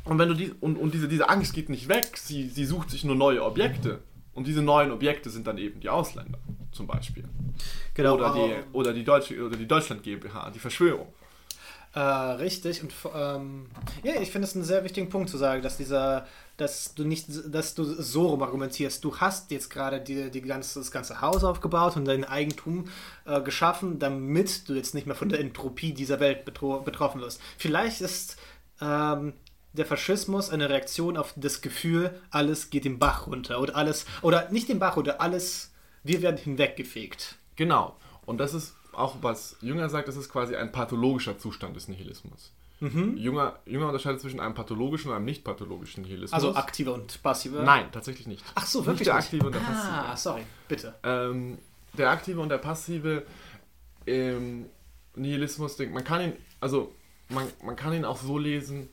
und 0.06 0.20
wenn 0.20 0.30
du 0.30 0.36
die, 0.36 0.52
und, 0.60 0.78
und 0.78 0.94
diese, 0.94 1.08
diese 1.08 1.30
Angst 1.30 1.54
geht 1.54 1.70
nicht 1.70 1.88
weg, 1.88 2.18
sie, 2.18 2.50
sie 2.50 2.66
sucht 2.66 2.90
sich 2.90 3.04
nur 3.04 3.16
neue 3.16 3.44
Objekte. 3.44 4.00
Und 4.34 4.48
diese 4.48 4.62
neuen 4.62 4.92
Objekte 4.92 5.30
sind 5.30 5.46
dann 5.46 5.58
eben 5.58 5.80
die 5.80 5.90
Ausländer, 5.90 6.40
zum 6.72 6.88
Beispiel. 6.88 7.26
Genau. 7.94 8.16
Oder 8.16 8.34
die, 8.34 8.76
oder 8.76 8.94
die, 8.94 9.04
Deutsche, 9.04 9.40
oder 9.44 9.56
die 9.56 9.68
Deutschland 9.68 10.02
GmbH, 10.02 10.50
die 10.50 10.60
Verschwörung. 10.60 11.08
Äh, 11.94 12.00
richtig. 12.00 12.82
Und 12.82 12.92
ähm, 13.14 13.68
ja, 14.02 14.20
ich 14.20 14.32
finde 14.32 14.48
es 14.48 14.56
einen 14.56 14.64
sehr 14.64 14.84
wichtigen 14.84 15.10
Punkt 15.10 15.30
zu 15.30 15.38
sagen, 15.38 15.62
dass 15.62 15.78
dieser, 15.78 16.26
dass 16.58 16.96
du 16.96 17.04
nicht, 17.04 17.28
dass 17.48 17.76
du 17.76 17.84
so 17.84 18.30
rum 18.30 18.42
argumentierst. 18.42 19.04
Du 19.04 19.16
hast 19.18 19.52
jetzt 19.52 19.70
gerade 19.70 20.02
die, 20.02 20.32
die 20.32 20.42
ganze, 20.42 20.80
das 20.80 20.90
ganze 20.90 21.22
Haus 21.22 21.44
aufgebaut 21.44 21.96
und 21.96 22.06
dein 22.06 22.26
Eigentum 22.26 22.88
äh, 23.26 23.40
geschaffen, 23.42 24.00
damit 24.00 24.68
du 24.68 24.74
jetzt 24.74 24.96
nicht 24.96 25.06
mehr 25.06 25.16
von 25.16 25.30
der 25.30 25.40
Entropie 25.40 25.94
dieser 25.94 26.20
Welt 26.20 26.46
betroffen 26.46 27.22
wirst. 27.22 27.40
Vielleicht 27.60 28.02
ist 28.02 28.38
ähm, 28.82 29.34
der 29.74 29.86
Faschismus 29.86 30.50
eine 30.50 30.70
Reaktion 30.70 31.18
auf 31.18 31.34
das 31.36 31.62
Gefühl, 31.62 32.12
alles 32.30 32.70
geht 32.70 32.86
den 32.86 33.00
Bach 33.00 33.28
runter 33.28 33.60
oder 33.60 33.76
alles, 33.76 34.06
oder 34.22 34.50
nicht 34.52 34.70
den 34.70 34.80
Bach 34.80 34.96
runter, 34.96 35.20
alles, 35.20 35.72
wir 36.04 36.22
werden 36.22 36.38
hinweggefegt. 36.38 37.36
Genau. 37.56 37.98
Und 38.26 38.38
das 38.38 38.54
ist 38.54 38.76
auch 38.94 39.18
was 39.22 39.58
Jünger 39.62 39.90
sagt, 39.90 40.08
das 40.08 40.16
ist 40.16 40.30
quasi 40.30 40.56
ein 40.56 40.72
pathologischer 40.72 41.38
Zustand 41.38 41.76
des 41.76 41.88
Nihilismus. 41.88 42.52
Mhm. 42.80 43.18
Jünger, 43.18 43.60
Jünger 43.66 43.88
unterscheidet 43.88 44.22
zwischen 44.22 44.40
einem 44.40 44.54
pathologischen 44.54 45.10
und 45.10 45.16
einem 45.16 45.26
nicht 45.26 45.44
pathologischen 45.44 46.04
Nihilismus. 46.04 46.34
Also 46.34 46.56
aktive 46.56 46.92
und 46.92 47.24
passive? 47.24 47.64
Nein, 47.64 47.88
tatsächlich 47.92 48.28
nicht. 48.28 48.44
Ach 48.56 48.66
so, 48.66 48.86
wirklich? 48.86 49.00
Nicht 49.00 49.08
der 49.08 49.16
aktive 49.16 49.46
und 49.46 49.56
der 49.56 49.60
passive. 49.62 49.94
Ah, 49.94 50.18
sorry, 50.18 50.42
bitte. 50.68 50.94
Ähm, 51.04 51.58
der 51.98 52.10
aktive 52.10 52.42
und 52.42 52.50
der 52.50 52.58
passive 52.58 53.24
ähm, 54.06 54.66
Nihilismus, 55.16 55.78
man 55.80 56.04
kann 56.04 56.22
ihn, 56.22 56.34
also 56.60 56.94
man, 57.30 57.48
man 57.64 57.76
kann 57.76 57.94
ihn 57.94 58.06
auch 58.06 58.18
so 58.18 58.38
lesen, 58.38 58.90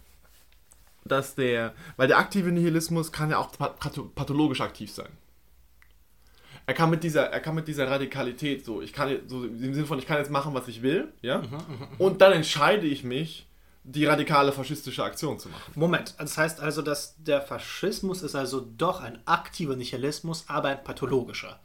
dass 1.10 1.34
der, 1.34 1.74
weil 1.96 2.08
der 2.08 2.18
aktive 2.18 2.52
Nihilismus 2.52 3.12
kann 3.12 3.30
ja 3.30 3.38
auch 3.38 3.50
pathologisch 4.14 4.60
aktiv 4.60 4.90
sein 4.90 5.10
er 6.70 6.74
kann 6.74 6.90
mit 6.90 7.02
dieser, 7.02 7.24
er 7.30 7.40
kann 7.40 7.56
mit 7.56 7.66
dieser 7.66 7.90
Radikalität 7.90 8.64
so, 8.64 8.80
ich 8.80 8.92
kann 8.92 9.16
so 9.26 9.44
im 9.44 9.74
Sinne 9.74 9.86
von, 9.86 9.98
ich 9.98 10.06
kann 10.06 10.18
jetzt 10.18 10.30
machen, 10.30 10.54
was 10.54 10.68
ich 10.68 10.82
will, 10.82 11.12
ja, 11.20 11.38
mhm, 11.38 11.44
mhm, 11.46 11.50
mhm. 11.50 11.86
und 11.98 12.20
dann 12.20 12.32
entscheide 12.32 12.86
ich 12.86 13.02
mich, 13.02 13.48
die 13.82 14.04
radikale 14.04 14.52
faschistische 14.52 15.02
Aktion 15.02 15.38
zu 15.38 15.48
machen. 15.48 15.72
Moment, 15.74 16.14
das 16.18 16.38
heißt 16.38 16.60
also, 16.60 16.80
dass 16.82 17.16
der 17.18 17.40
Faschismus 17.40 18.22
ist 18.22 18.36
also 18.36 18.60
doch 18.60 19.00
ein 19.00 19.18
aktiver 19.24 19.74
Nihilismus, 19.74 20.44
aber 20.46 20.68
ein 20.68 20.84
pathologischer. 20.84 21.58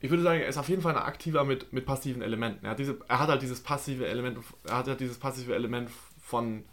Ich 0.00 0.10
würde 0.10 0.22
sagen, 0.22 0.40
er 0.40 0.48
ist 0.48 0.58
auf 0.58 0.68
jeden 0.68 0.82
Fall 0.82 0.94
ein 0.94 1.02
aktiver 1.02 1.44
mit, 1.44 1.72
mit 1.72 1.84
passiven 1.84 2.22
Elementen. 2.22 2.64
Er 2.64 2.72
hat, 2.72 2.78
diese, 2.78 2.98
er 3.08 3.18
hat 3.18 3.28
halt 3.28 3.42
dieses 3.42 3.60
passive 3.60 4.06
Element, 4.06 4.38
er 4.64 4.76
hat 4.76 4.86
halt 4.86 5.00
dieses 5.00 5.18
passive 5.18 5.54
Element 5.54 5.90
von. 6.22 6.64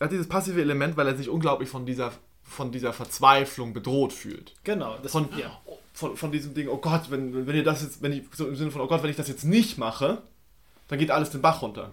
Er 0.00 0.06
hat 0.06 0.12
dieses 0.12 0.28
passive 0.28 0.60
Element, 0.60 0.96
weil 0.96 1.06
er 1.06 1.16
sich 1.16 1.28
unglaublich 1.28 1.68
von 1.68 1.86
dieser, 1.86 2.10
von 2.42 2.72
dieser 2.72 2.92
Verzweiflung 2.92 3.72
bedroht 3.72 4.12
fühlt. 4.12 4.54
Genau. 4.64 4.98
Das, 5.00 5.12
von, 5.12 5.28
ja 5.38 5.60
von, 6.00 6.16
von 6.16 6.32
diesem 6.32 6.54
Ding, 6.54 6.68
oh 6.68 6.78
Gott, 6.78 7.10
wenn, 7.10 7.46
wenn 7.46 7.54
ihr 7.54 7.62
das 7.62 7.82
jetzt, 7.82 8.02
wenn 8.02 8.12
ich, 8.12 8.24
so 8.32 8.46
im 8.46 8.56
Sinne 8.56 8.70
von, 8.70 8.80
oh 8.80 8.86
Gott, 8.86 9.02
wenn 9.02 9.10
ich 9.10 9.16
das 9.16 9.28
jetzt 9.28 9.44
nicht 9.44 9.78
mache, 9.78 10.22
dann 10.88 10.98
geht 10.98 11.10
alles 11.10 11.30
den 11.30 11.42
Bach 11.42 11.62
runter. 11.62 11.92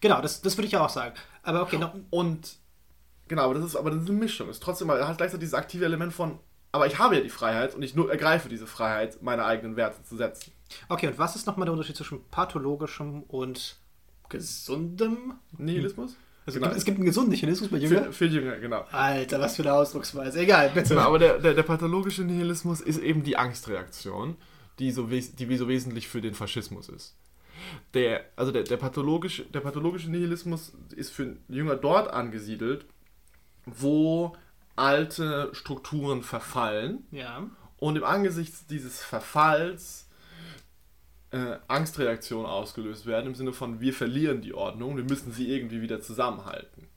Genau, 0.00 0.20
das, 0.20 0.42
das 0.42 0.56
würde 0.56 0.68
ich 0.68 0.76
auch 0.76 0.90
sagen. 0.90 1.14
Aber 1.42 1.62
okay, 1.62 1.78
noch. 1.78 1.94
Und 2.10 2.56
genau, 3.26 3.44
aber 3.44 3.54
das 3.54 3.64
ist 3.64 3.76
aber 3.76 3.90
das 3.90 4.02
ist 4.02 4.10
eine 4.10 4.18
Mischung. 4.18 4.48
Ist 4.48 4.62
trotzdem 4.62 4.90
er 4.90 5.08
hat 5.08 5.16
gleichzeitig 5.16 5.46
dieses 5.46 5.54
aktive 5.54 5.84
Element 5.84 6.12
von, 6.12 6.38
aber 6.72 6.86
ich 6.86 6.98
habe 6.98 7.16
ja 7.16 7.22
die 7.22 7.30
Freiheit 7.30 7.74
und 7.74 7.82
ich 7.82 7.94
nur 7.94 8.10
ergreife 8.10 8.48
diese 8.48 8.66
Freiheit, 8.66 9.22
meine 9.22 9.44
eigenen 9.44 9.76
Werte 9.76 10.02
zu 10.02 10.16
setzen. 10.16 10.52
Okay, 10.88 11.06
und 11.06 11.18
was 11.18 11.36
ist 11.36 11.46
nochmal 11.46 11.66
der 11.66 11.72
Unterschied 11.72 11.96
zwischen 11.96 12.22
pathologischem 12.28 13.22
und 13.22 13.76
gesundem 14.28 15.34
Nihilismus? 15.56 16.16
Also 16.48 16.60
genau. 16.60 16.72
es 16.72 16.86
gibt 16.86 16.96
einen 16.96 17.04
gesunden 17.04 17.32
Nihilismus 17.32 17.70
bei 17.70 17.76
Jünger? 17.76 18.04
Für, 18.04 18.12
für 18.14 18.24
Jünger, 18.24 18.56
genau. 18.56 18.86
Alter, 18.90 19.38
was 19.38 19.56
für 19.56 19.64
eine 19.64 19.74
Ausdrucksweise. 19.74 20.40
Egal, 20.40 20.70
bitte. 20.70 20.94
Genau, 20.94 21.02
aber 21.02 21.18
der, 21.18 21.38
der, 21.40 21.52
der, 21.52 21.62
pathologische 21.62 22.22
Nihilismus 22.22 22.80
ist 22.80 22.98
eben 23.00 23.22
die 23.22 23.36
Angstreaktion, 23.36 24.34
die 24.78 24.90
so, 24.90 25.08
die 25.08 25.56
so 25.58 25.68
wesentlich 25.68 26.08
für 26.08 26.22
den 26.22 26.32
Faschismus 26.32 26.88
ist. 26.88 27.14
Der, 27.92 28.24
also 28.34 28.50
der, 28.50 28.62
der, 28.62 28.78
pathologische, 28.78 29.44
der 29.44 29.60
pathologische 29.60 30.10
Nihilismus 30.10 30.72
ist 30.96 31.12
für 31.12 31.36
Jünger 31.50 31.76
dort 31.76 32.10
angesiedelt, 32.10 32.86
wo 33.66 34.34
alte 34.74 35.50
Strukturen 35.52 36.22
verfallen 36.22 37.06
ja. 37.10 37.46
und 37.76 37.96
im 37.96 38.04
Angesicht 38.04 38.54
dieses 38.70 39.02
Verfalls 39.02 40.07
äh, 41.30 41.56
Angstreaktionen 41.68 42.46
ausgelöst 42.46 43.06
werden, 43.06 43.26
im 43.26 43.34
Sinne 43.34 43.52
von, 43.52 43.80
wir 43.80 43.92
verlieren 43.92 44.40
die 44.40 44.54
Ordnung, 44.54 44.96
wir 44.96 45.04
müssen 45.04 45.32
sie 45.32 45.52
irgendwie 45.52 45.82
wieder 45.82 46.00
zusammenhalten. 46.00 46.88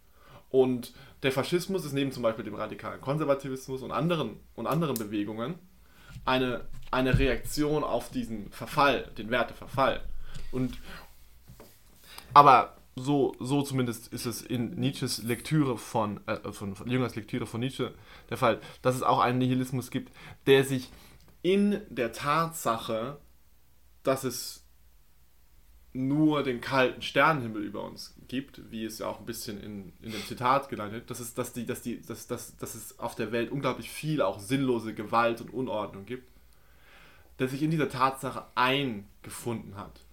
Und 0.50 0.94
der 1.24 1.32
Faschismus 1.32 1.86
ist 1.86 1.94
neben 1.94 2.12
zum 2.12 2.24
Beispiel 2.24 2.46
dem 2.46 2.56
radikalen 2.56 3.02
Konservativismus 3.02 3.82
und 3.82 3.92
anderen, 3.92 4.40
und 4.56 4.68
anderen 4.68 4.98
Bewegungen 4.98 5.56
eine, 6.26 6.66
eine 6.92 7.18
Reaktion 7.18 7.84
auf 7.84 8.10
diesen 8.10 8.52
Verfall, 8.52 9.10
den 9.18 9.30
Werteverfall. 9.32 10.02
Und, 10.52 10.78
aber 12.34 12.76
so, 12.96 13.36
so 13.40 13.62
zumindest 13.62 14.08
ist 14.10 14.26
es 14.26 14.42
in 14.42 14.72
Nietzsches 14.72 15.24
Lektüre 15.24 15.78
von, 15.78 16.26
äh, 16.28 16.52
von, 16.52 16.76
von 16.76 16.90
Jüngers 16.90 17.16
Lektüre 17.16 17.46
von 17.46 17.62
Nietzsche 17.62 17.94
der 18.30 18.38
Fall, 18.38 18.60
dass 18.82 18.96
es 18.96 19.04
auch 19.04 19.20
einen 19.20 19.38
Nihilismus 19.38 19.92
gibt, 19.92 20.12
der 20.48 20.64
sich 20.64 20.90
in 21.42 21.82
der 21.90 22.12
Tatsache, 22.12 23.18
dass 24.04 24.24
es 24.24 24.64
nur 25.94 26.44
den 26.44 26.62
kalten 26.62 27.02
Sternenhimmel 27.02 27.64
über 27.64 27.84
uns 27.84 28.16
gibt, 28.28 28.72
wie 28.72 28.86
es 28.86 29.00
ja 29.00 29.08
auch 29.08 29.20
ein 29.20 29.26
bisschen 29.26 29.62
in, 29.62 29.94
in 30.02 30.12
dem 30.12 30.26
Zitat 30.26 30.70
geleitet, 30.70 31.10
dass 31.10 31.20
es, 31.20 31.34
dass, 31.34 31.52
die, 31.52 31.66
dass, 31.66 31.82
die, 31.82 32.02
dass, 32.02 32.28
dass, 32.28 32.56
dass 32.56 32.76
es 32.76 32.98
auf 32.98 33.16
der 33.16 33.32
Welt 33.32 33.52
unglaublich 33.52 33.90
viel 33.90 34.22
auch 34.22 34.40
sinnlose 34.40 34.94
Gewalt 34.94 35.42
und 35.42 35.54
Unordnung 35.54 36.06
gibt, 36.06 36.32
der 37.40 37.50
sich 37.50 37.62
in 37.62 37.72
dieser 37.72 37.90
Tatsache 37.90 38.46
eingefunden 38.56 39.76
hat 39.76 40.06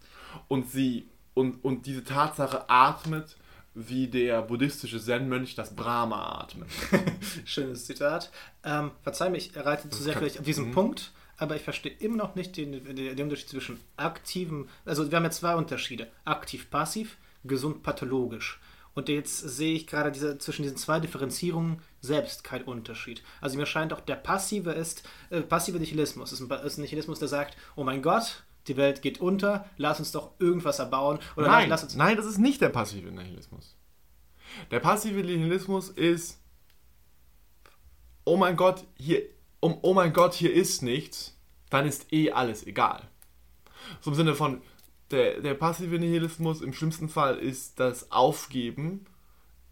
und 0.49 0.69
sie 0.69 1.09
und, 1.35 1.65
und 1.65 1.87
diese 1.87 2.03
Tatsache 2.03 2.69
atmet, 2.69 3.37
wie 3.75 4.09
der 4.09 4.43
buddhistische 4.43 5.01
Zen-Mönch 5.01 5.55
das 5.55 5.77
Brahma 5.77 6.41
atmet. 6.41 6.69
Schönes 7.45 7.87
Zitat. 7.87 8.33
Ähm, 8.65 8.91
verzeih 9.03 9.31
mir, 9.31 9.37
ich 9.37 9.53
reite 9.55 9.89
zu 9.89 10.03
sehr 10.03 10.15
vielleicht 10.15 10.41
auf 10.41 10.45
diesen 10.45 10.71
mhm. 10.71 10.73
Punkt, 10.73 11.13
aber 11.39 11.57
ich 11.57 11.63
verstehe 11.63 11.93
immer 12.01 12.17
noch 12.17 12.35
nicht 12.35 12.57
den, 12.57 12.73
den, 12.73 13.23
Unterschied 13.23 13.49
zwischen 13.49 13.81
aktiven, 13.97 14.69
also 14.85 15.11
wir 15.11 15.17
haben 15.17 15.25
ja 15.25 15.31
zwei 15.31 15.55
Unterschiede, 15.55 16.09
aktiv-passiv, 16.25 17.17
gesund-pathologisch. 17.45 18.61
Und 18.95 19.09
jetzt 19.09 19.39
sehe 19.39 19.75
ich 19.75 19.87
gerade 19.87 20.11
diese, 20.11 20.39
zwischen 20.39 20.63
diesen 20.63 20.77
zwei 20.77 20.99
Differenzierungen 20.99 21.81
selbst 22.01 22.43
keinen 22.43 22.65
Unterschied. 22.65 23.23
Also 23.41 23.57
mir 23.57 23.67
scheint 23.67 23.93
auch 23.93 24.01
der 24.01 24.17
passive 24.17 24.73
ist, 24.73 25.09
äh, 25.31 25.41
passive 25.41 25.79
Nihilismus 25.79 26.33
ist 26.33 26.41
ein, 26.41 26.51
ist 26.51 26.79
ein 26.79 26.83
Nihilismus, 26.83 27.21
der 27.21 27.29
sagt, 27.29 27.57
oh 27.77 27.85
mein 27.85 28.03
Gott, 28.03 28.43
die 28.67 28.77
Welt 28.77 29.01
geht 29.01 29.21
unter, 29.21 29.67
lass 29.77 30.01
uns 30.01 30.11
doch 30.11 30.33
irgendwas 30.41 30.81
erbauen. 30.81 31.21
Oder 31.37 31.47
nein, 31.47 31.69
lass 31.69 31.85
uns 31.85 31.95
nein, 31.95 32.17
das 32.17 32.27
ist 32.27 32.39
nicht 32.39 32.61
der 32.61 32.71
passive 32.71 33.13
Nihilismus. 33.13 33.77
Der 34.73 34.81
passive 34.81 35.21
Nihilismus 35.21 35.91
ist, 35.91 36.41
oh 38.25 38.37
mein 38.37 38.57
Gott, 38.57 38.85
hier, 38.97 39.23
um, 39.61 39.79
oh 39.83 39.95
mein 39.95 40.13
Gott, 40.13 40.35
hier 40.35 40.53
ist 40.53 40.83
nichts, 40.83 41.37
dann 41.71 41.87
ist 41.87 42.13
eh 42.13 42.33
alles 42.33 42.67
egal. 42.67 43.03
So 44.01 44.11
im 44.11 44.17
Sinne 44.17 44.35
von, 44.35 44.61
der, 45.11 45.41
der 45.41 45.55
passive 45.55 45.99
Nihilismus 45.99 46.61
im 46.61 46.73
schlimmsten 46.73 47.09
Fall 47.09 47.39
ist 47.39 47.81
das 47.81 48.13
Aufgeben 48.13 49.07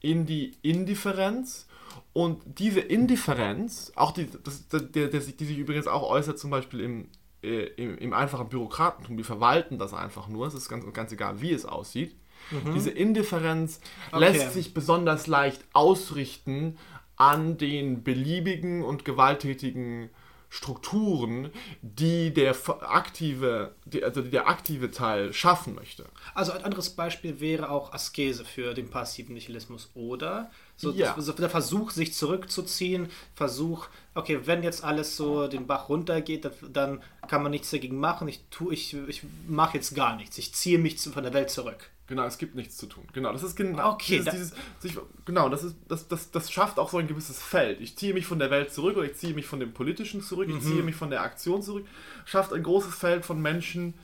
in 0.01 0.27
die 0.27 0.57
Indifferenz 0.63 1.67
und 2.13 2.43
diese 2.59 2.81
Indifferenz, 2.81 3.93
auch 3.97 4.13
die, 4.13 4.29
das, 4.45 4.69
der, 4.69 5.09
der, 5.09 5.09
die 5.09 5.45
sich 5.45 5.59
übrigens 5.59 5.87
auch 5.87 6.09
äußert 6.09 6.39
zum 6.39 6.51
Beispiel 6.51 6.81
im, 6.81 7.09
äh, 7.43 7.65
im, 7.77 7.99
im, 7.99 8.13
einfachen 8.13 8.49
Bürokratentum, 8.49 9.17
die 9.17 9.25
verwalten 9.25 9.79
das 9.79 9.93
einfach 9.93 10.29
nur, 10.29 10.47
es 10.47 10.55
ist 10.55 10.69
ganz, 10.69 10.85
ganz 10.93 11.13
egal, 11.13 11.41
wie 11.41 11.53
es 11.53 11.67
aussieht. 11.67 12.17
Mhm. 12.51 12.75
Diese 12.75 12.91
Indifferenz 12.91 13.81
okay. 14.13 14.21
lässt 14.21 14.53
sich 14.53 14.73
besonders 14.73 15.27
leicht 15.27 15.65
ausrichten 15.73 16.79
an 17.17 17.59
den 17.59 18.03
beliebigen 18.03 18.83
und 18.83 19.05
gewalttätigen 19.05 20.11
Strukturen, 20.49 21.51
die 21.83 22.33
der 22.33 22.55
aktive, 22.81 23.75
die, 23.85 24.05
also 24.05 24.23
der 24.23 24.49
aktive 24.49 24.91
Teil 24.91 25.33
schaffen 25.33 25.75
möchte. 25.75 26.05
Also 26.35 26.53
ein 26.53 26.65
anderes 26.65 26.91
Beispiel 26.91 27.41
wäre 27.41 27.69
auch 27.69 27.93
Askese 27.93 28.45
für 28.45 28.73
den 28.73 28.89
passiven 28.89 29.35
Nihilismus, 29.35 29.91
oder? 29.95 30.51
So, 30.77 30.93
ja. 30.93 31.15
so 31.19 31.33
der 31.33 31.51
Versuch, 31.51 31.91
sich 31.91 32.15
zurückzuziehen, 32.15 33.09
Versuch, 33.35 33.89
okay, 34.15 34.41
wenn 34.45 34.63
jetzt 34.63 34.85
alles 34.85 35.17
so 35.17 35.49
den 35.49 35.67
Bach 35.67 35.89
runtergeht, 35.89 36.49
dann 36.73 37.03
kann 37.29 37.43
man 37.43 37.51
nichts 37.51 37.71
dagegen 37.71 37.99
machen. 37.99 38.29
Ich 38.29 38.45
tue, 38.51 38.73
ich, 38.73 38.95
ich 39.09 39.23
mache 39.49 39.77
jetzt 39.77 39.95
gar 39.95 40.17
nichts. 40.17 40.39
Ich 40.39 40.55
ziehe 40.55 40.79
mich 40.79 41.01
von 41.01 41.25
der 41.25 41.35
Welt 41.35 41.51
zurück. 41.51 41.91
Genau, 42.09 42.25
es 42.25 42.39
gibt 42.39 42.55
nichts 42.55 42.77
zu 42.77 42.87
tun. 42.87 43.05
Genau, 43.13 43.33
das 43.33 43.43
ist 43.43 43.57
genau. 43.57 43.93
Okay, 43.93 44.19
dieses, 44.19 44.31
dieses, 44.31 44.55
sich, 44.79 44.99
genau, 45.25 45.49
das 45.49 45.65
ist 45.65 45.77
das, 45.89 46.07
das, 46.07 46.31
das 46.31 46.53
schafft 46.53 46.79
auch 46.79 46.89
so 46.91 46.99
ein 46.99 47.09
gewisses 47.09 47.43
Feld. 47.43 47.81
Ich 47.81 47.97
ziehe 47.97 48.15
mich 48.15 48.27
von 48.27 48.39
der 48.39 48.51
Welt 48.51 48.73
zurück 48.73 48.97
oder 48.97 49.07
ich 49.07 49.15
ziehe 49.15 49.35
mich 49.35 49.47
von 49.47 49.59
dem 49.59 49.73
Politischen 49.73 50.23
zurück, 50.23 50.49
mhm. 50.49 50.59
ich 50.59 50.63
ziehe 50.63 50.83
mich 50.83 50.95
von 50.95 51.11
der 51.11 51.23
Aktion 51.23 51.63
zurück. 51.63 51.87
Schafft 52.25 52.53
ein 52.53 52.63
großes 52.63 52.95
Feld 52.95 53.25
von 53.25 53.43
Menschen, 53.43 53.95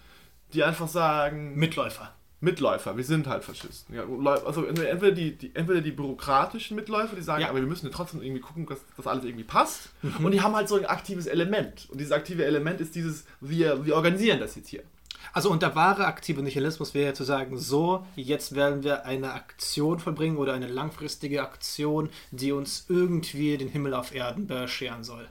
die 0.52 0.64
einfach 0.64 0.88
sagen. 0.88 1.54
Mitläufer. 1.54 2.12
Mitläufer, 2.42 2.96
wir 2.96 3.04
sind 3.04 3.28
halt 3.28 3.44
Faschisten. 3.44 3.94
Ja, 3.94 4.04
also 4.44 4.64
entweder 4.64 5.12
die, 5.12 5.38
die, 5.38 5.54
entweder 5.54 5.80
die 5.80 5.92
bürokratischen 5.92 6.74
Mitläufer, 6.74 7.14
die 7.14 7.22
sagen, 7.22 7.42
ja. 7.42 7.48
aber 7.48 7.60
wir 7.60 7.68
müssen 7.68 7.86
ja 7.86 7.92
trotzdem 7.92 8.20
irgendwie 8.20 8.40
gucken, 8.40 8.66
dass 8.66 8.80
das 8.96 9.06
alles 9.06 9.22
irgendwie 9.22 9.44
passt. 9.44 9.90
Mhm. 10.02 10.24
Und 10.24 10.32
die 10.32 10.40
haben 10.40 10.56
halt 10.56 10.68
so 10.68 10.74
ein 10.74 10.84
aktives 10.84 11.26
Element. 11.26 11.86
Und 11.88 12.00
dieses 12.00 12.10
aktive 12.10 12.44
Element 12.44 12.80
ist 12.80 12.96
dieses, 12.96 13.26
wir, 13.40 13.86
wir 13.86 13.94
organisieren 13.94 14.40
das 14.40 14.56
jetzt 14.56 14.68
hier. 14.70 14.82
Also 15.32 15.50
und 15.50 15.62
der 15.62 15.74
wahre 15.74 16.06
aktive 16.06 16.42
Nihilismus 16.42 16.94
wäre 16.94 17.06
ja 17.06 17.14
zu 17.14 17.24
sagen, 17.24 17.58
so, 17.58 18.06
jetzt 18.16 18.54
werden 18.54 18.82
wir 18.82 19.04
eine 19.06 19.32
Aktion 19.32 19.98
vollbringen 19.98 20.36
oder 20.36 20.52
eine 20.52 20.68
langfristige 20.68 21.42
Aktion, 21.42 22.10
die 22.30 22.52
uns 22.52 22.86
irgendwie 22.88 23.56
den 23.56 23.68
Himmel 23.68 23.94
auf 23.94 24.14
Erden 24.14 24.46
bescheren 24.46 25.04
soll. 25.04 25.28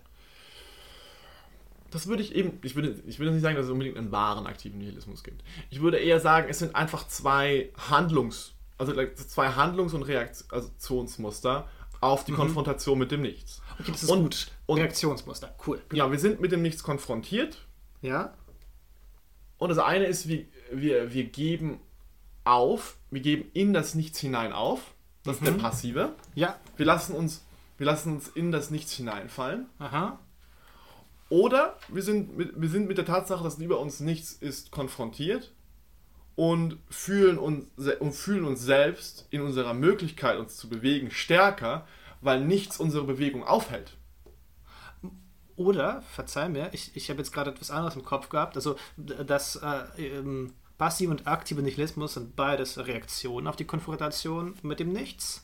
Das 1.91 2.07
würde 2.07 2.23
ich 2.23 2.33
eben, 2.33 2.57
ich 2.63 2.75
würde, 2.75 2.95
ich 3.05 3.19
würde 3.19 3.33
nicht 3.33 3.41
sagen, 3.41 3.57
dass 3.57 3.65
es 3.65 3.71
unbedingt 3.71 3.97
einen 3.97 4.11
wahren 4.11 4.47
aktiven 4.47 4.79
Nihilismus 4.79 5.23
gibt. 5.23 5.43
Ich 5.69 5.81
würde 5.81 5.97
eher 5.97 6.21
sagen, 6.21 6.47
es 6.49 6.59
sind 6.59 6.73
einfach 6.73 7.05
zwei 7.07 7.69
Handlungs, 7.89 8.53
also 8.77 8.93
zwei 9.13 9.49
Handlungs- 9.49 9.93
und 9.93 10.03
Reaktionsmuster 10.03 11.67
auf 11.99 12.23
die 12.23 12.31
mhm. 12.31 12.37
Konfrontation 12.37 12.97
mit 12.97 13.11
dem 13.11 13.21
Nichts. 13.21 13.61
Okay, 13.79 13.91
das 13.91 14.03
ist 14.03 14.09
und, 14.09 14.23
gut. 14.23 14.47
Und, 14.65 14.79
Reaktionsmuster, 14.79 15.53
cool. 15.67 15.81
Ja, 15.93 16.09
wir 16.09 16.17
sind 16.17 16.39
mit 16.39 16.51
dem 16.51 16.61
Nichts 16.61 16.81
konfrontiert. 16.81 17.57
Ja. 18.01 18.33
Und 19.61 19.69
das 19.69 19.77
eine 19.77 20.05
ist, 20.05 20.27
wir, 20.27 20.45
wir, 20.71 21.13
wir 21.13 21.25
geben 21.25 21.81
auf, 22.45 22.97
wir 23.11 23.21
geben 23.21 23.45
in 23.53 23.73
das 23.73 23.93
Nichts 23.93 24.17
hinein 24.17 24.53
auf. 24.53 24.95
Das 25.23 25.39
mhm. 25.39 25.45
ist 25.45 25.45
der 25.45 25.53
mhm. 25.53 25.61
Passive. 25.61 26.15
Ja. 26.33 26.59
Wir 26.77 26.87
lassen 26.87 27.13
uns, 27.13 27.45
wir 27.77 27.85
lassen 27.85 28.13
uns 28.13 28.27
in 28.27 28.51
das 28.51 28.71
Nichts 28.71 28.91
hineinfallen. 28.93 29.67
Aha. 29.77 30.17
Oder 31.29 31.77
wir 31.89 32.01
sind, 32.01 32.35
mit, 32.35 32.59
wir 32.59 32.69
sind 32.69 32.87
mit 32.87 32.97
der 32.97 33.05
Tatsache, 33.05 33.43
dass 33.43 33.59
über 33.59 33.79
uns 33.79 33.99
nichts 33.99 34.33
ist, 34.33 34.71
konfrontiert 34.71 35.53
und 36.35 36.79
fühlen 36.89 37.37
uns, 37.37 37.67
und 37.99 38.13
fühlen 38.13 38.45
uns 38.45 38.63
selbst 38.63 39.27
in 39.29 39.41
unserer 39.41 39.75
Möglichkeit, 39.75 40.39
uns 40.39 40.57
zu 40.57 40.69
bewegen, 40.69 41.11
stärker, 41.11 41.85
weil 42.19 42.43
nichts 42.43 42.79
unsere 42.79 43.03
Bewegung 43.03 43.43
aufhält. 43.43 43.95
Oder, 45.61 46.01
verzeih 46.01 46.49
mir, 46.49 46.69
ich, 46.73 46.91
ich 46.95 47.09
habe 47.09 47.19
jetzt 47.19 47.31
gerade 47.31 47.51
etwas 47.51 47.69
anderes 47.69 47.95
im 47.95 48.03
Kopf 48.03 48.29
gehabt. 48.29 48.55
Also, 48.55 48.77
das 48.97 49.57
äh, 49.57 50.07
ähm, 50.17 50.53
passive 50.79 51.11
und 51.11 51.27
aktive 51.27 51.61
Nihilismus 51.61 52.15
sind 52.15 52.35
beides 52.35 52.79
Reaktionen 52.79 53.47
auf 53.47 53.55
die 53.55 53.65
Konfrontation 53.65 54.55
mit 54.63 54.79
dem 54.79 54.91
Nichts. 54.91 55.43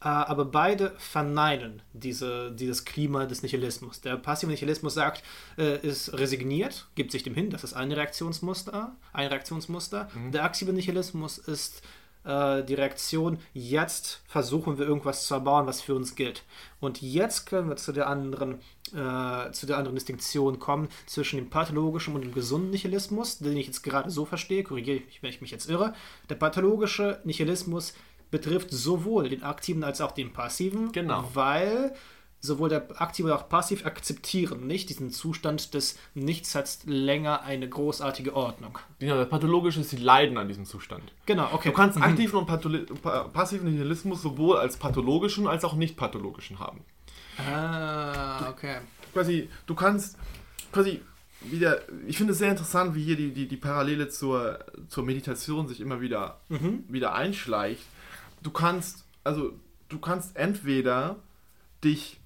Äh, 0.00 0.06
aber 0.06 0.44
beide 0.44 0.94
verneinen 0.98 1.82
diese, 1.92 2.52
dieses 2.52 2.84
Klima 2.84 3.26
des 3.26 3.42
Nihilismus. 3.42 4.00
Der 4.02 4.16
passive 4.16 4.52
Nihilismus 4.52 4.94
sagt, 4.94 5.24
äh, 5.58 5.84
ist 5.84 6.12
resigniert, 6.12 6.86
gibt 6.94 7.10
sich 7.10 7.24
dem 7.24 7.34
hin, 7.34 7.50
das 7.50 7.64
ist 7.64 7.74
ein 7.74 7.90
Reaktionsmuster. 7.90 8.94
Ein 9.12 9.28
Reaktionsmuster. 9.28 10.08
Mhm. 10.14 10.30
Der 10.30 10.44
aktive 10.44 10.72
Nihilismus 10.72 11.38
ist 11.38 11.82
äh, 12.26 12.64
die 12.64 12.74
Reaktion, 12.74 13.38
jetzt 13.54 14.22
versuchen 14.26 14.78
wir 14.78 14.86
irgendwas 14.86 15.26
zu 15.26 15.34
erbauen, 15.34 15.66
was 15.66 15.80
für 15.80 15.94
uns 15.94 16.16
gilt. 16.16 16.42
Und 16.80 17.00
jetzt 17.00 17.46
können 17.46 17.68
wir 17.68 17.76
zu 17.76 17.92
der 17.92 18.08
anderen, 18.08 18.60
äh, 18.92 19.50
zu 19.52 19.66
der 19.66 19.78
anderen 19.78 19.94
Distinktion 19.94 20.58
kommen 20.58 20.88
zwischen 21.06 21.36
dem 21.36 21.48
pathologischen 21.50 22.14
und 22.14 22.22
dem 22.22 22.34
gesunden 22.34 22.70
Nihilismus, 22.70 23.38
den 23.38 23.56
ich 23.56 23.66
jetzt 23.66 23.82
gerade 23.82 24.10
so 24.10 24.24
verstehe, 24.24 24.64
korrigiere 24.64 25.02
ich, 25.08 25.22
wenn 25.22 25.30
ich 25.30 25.40
mich 25.40 25.50
jetzt 25.50 25.70
irre. 25.70 25.94
Der 26.28 26.34
pathologische 26.34 27.20
Nihilismus 27.24 27.94
betrifft 28.30 28.70
sowohl 28.70 29.28
den 29.28 29.42
aktiven 29.42 29.84
als 29.84 30.00
auch 30.00 30.12
den 30.12 30.32
passiven, 30.32 30.92
genau. 30.92 31.30
weil 31.34 31.94
sowohl 32.40 32.68
der 32.68 33.00
aktive 33.00 33.32
als 33.32 33.42
auch 33.42 33.48
passiv 33.48 33.86
akzeptieren 33.86 34.66
nicht 34.66 34.88
diesen 34.88 35.10
Zustand 35.10 35.74
des 35.74 35.98
Nichts 36.14 36.54
hat 36.54 36.78
länger 36.84 37.42
eine 37.42 37.68
großartige 37.68 38.34
Ordnung. 38.34 38.78
Genau, 38.98 39.16
der 39.16 39.24
pathologische 39.24 39.80
ist, 39.80 39.90
sie 39.90 39.96
leiden 39.96 40.38
an 40.38 40.48
diesem 40.48 40.64
Zustand. 40.64 41.12
Genau, 41.26 41.48
okay. 41.52 41.70
Du 41.70 41.74
kannst 41.74 41.96
mhm. 41.96 42.04
aktiven 42.04 42.38
und 42.38 42.46
passiven 43.32 43.70
Nihilismus 43.70 44.22
sowohl 44.22 44.58
als 44.58 44.76
pathologischen 44.76 45.46
als 45.46 45.64
auch 45.64 45.74
nicht 45.74 45.96
pathologischen 45.96 46.58
haben. 46.58 46.84
Ah, 47.38 48.48
okay. 48.48 48.78
quasi, 49.12 49.50
du 49.66 49.74
kannst 49.74 50.16
quasi 50.72 51.02
wieder, 51.40 51.82
ich 52.06 52.16
finde 52.16 52.32
es 52.32 52.38
sehr 52.38 52.50
interessant, 52.50 52.94
wie 52.94 53.04
hier 53.04 53.16
die, 53.16 53.32
die, 53.32 53.46
die 53.46 53.56
Parallele 53.56 54.08
zur, 54.08 54.58
zur 54.88 55.04
Meditation 55.04 55.68
sich 55.68 55.80
immer 55.80 56.00
wieder, 56.00 56.40
mhm. 56.48 56.84
wieder 56.88 57.14
einschleicht. 57.14 57.84
Du 58.42 58.50
kannst, 58.50 59.04
also 59.22 59.52
du 59.88 59.98
kannst 59.98 60.36
entweder 60.36 61.16
dich 61.84 62.18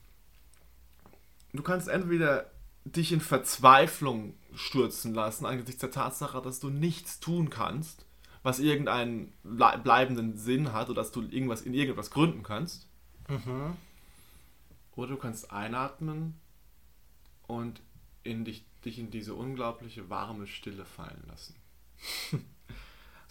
du 1.52 1.62
kannst 1.62 1.88
entweder 1.88 2.50
dich 2.84 3.12
in 3.12 3.20
Verzweiflung 3.20 4.34
stürzen 4.54 5.14
lassen 5.14 5.46
angesichts 5.46 5.80
der 5.80 5.90
Tatsache, 5.90 6.40
dass 6.42 6.60
du 6.60 6.70
nichts 6.70 7.20
tun 7.20 7.50
kannst, 7.50 8.06
was 8.42 8.58
irgendeinen 8.58 9.32
bleibenden 9.42 10.36
Sinn 10.36 10.72
hat 10.72 10.88
oder 10.88 11.02
dass 11.02 11.12
du 11.12 11.22
irgendwas 11.22 11.62
in 11.62 11.74
irgendwas 11.74 12.10
gründen 12.10 12.42
kannst. 12.42 12.88
Mhm. 13.28 13.76
Oder 14.96 15.10
du 15.10 15.16
kannst 15.16 15.52
einatmen 15.52 16.40
und 17.46 17.80
in 18.22 18.44
dich, 18.44 18.64
dich 18.84 18.98
in 18.98 19.10
diese 19.10 19.34
unglaubliche 19.34 20.10
warme 20.10 20.46
Stille 20.46 20.84
fallen 20.84 21.22
lassen. 21.28 21.54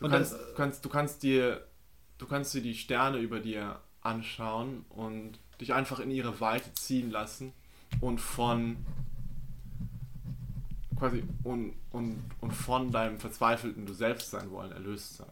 Du 0.02 0.08
kannst, 0.08 0.32
das, 0.32 0.56
kannst, 0.56 0.86
du 0.86 0.88
kannst 0.88 1.24
dir 1.24 1.68
du 2.20 2.28
kannst 2.28 2.54
dir 2.54 2.62
die 2.62 2.76
Sterne 2.76 3.18
über 3.18 3.40
dir 3.40 3.82
anschauen 4.02 4.86
und 4.90 5.40
dich 5.60 5.74
einfach 5.74 6.00
in 6.00 6.12
ihre 6.12 6.40
Weite 6.40 6.72
ziehen 6.74 7.10
lassen 7.10 7.54
und 8.02 8.20
von 8.20 8.78
quasi 10.98 11.24
und, 11.44 11.74
und, 11.92 12.22
und 12.42 12.52
von 12.52 12.92
deinem 12.92 13.20
verzweifelten 13.20 13.86
Du 13.86 13.94
selbst 13.94 14.32
sein 14.32 14.52
wollen 14.52 14.72
erlöst 14.72 15.18
sein. 15.18 15.32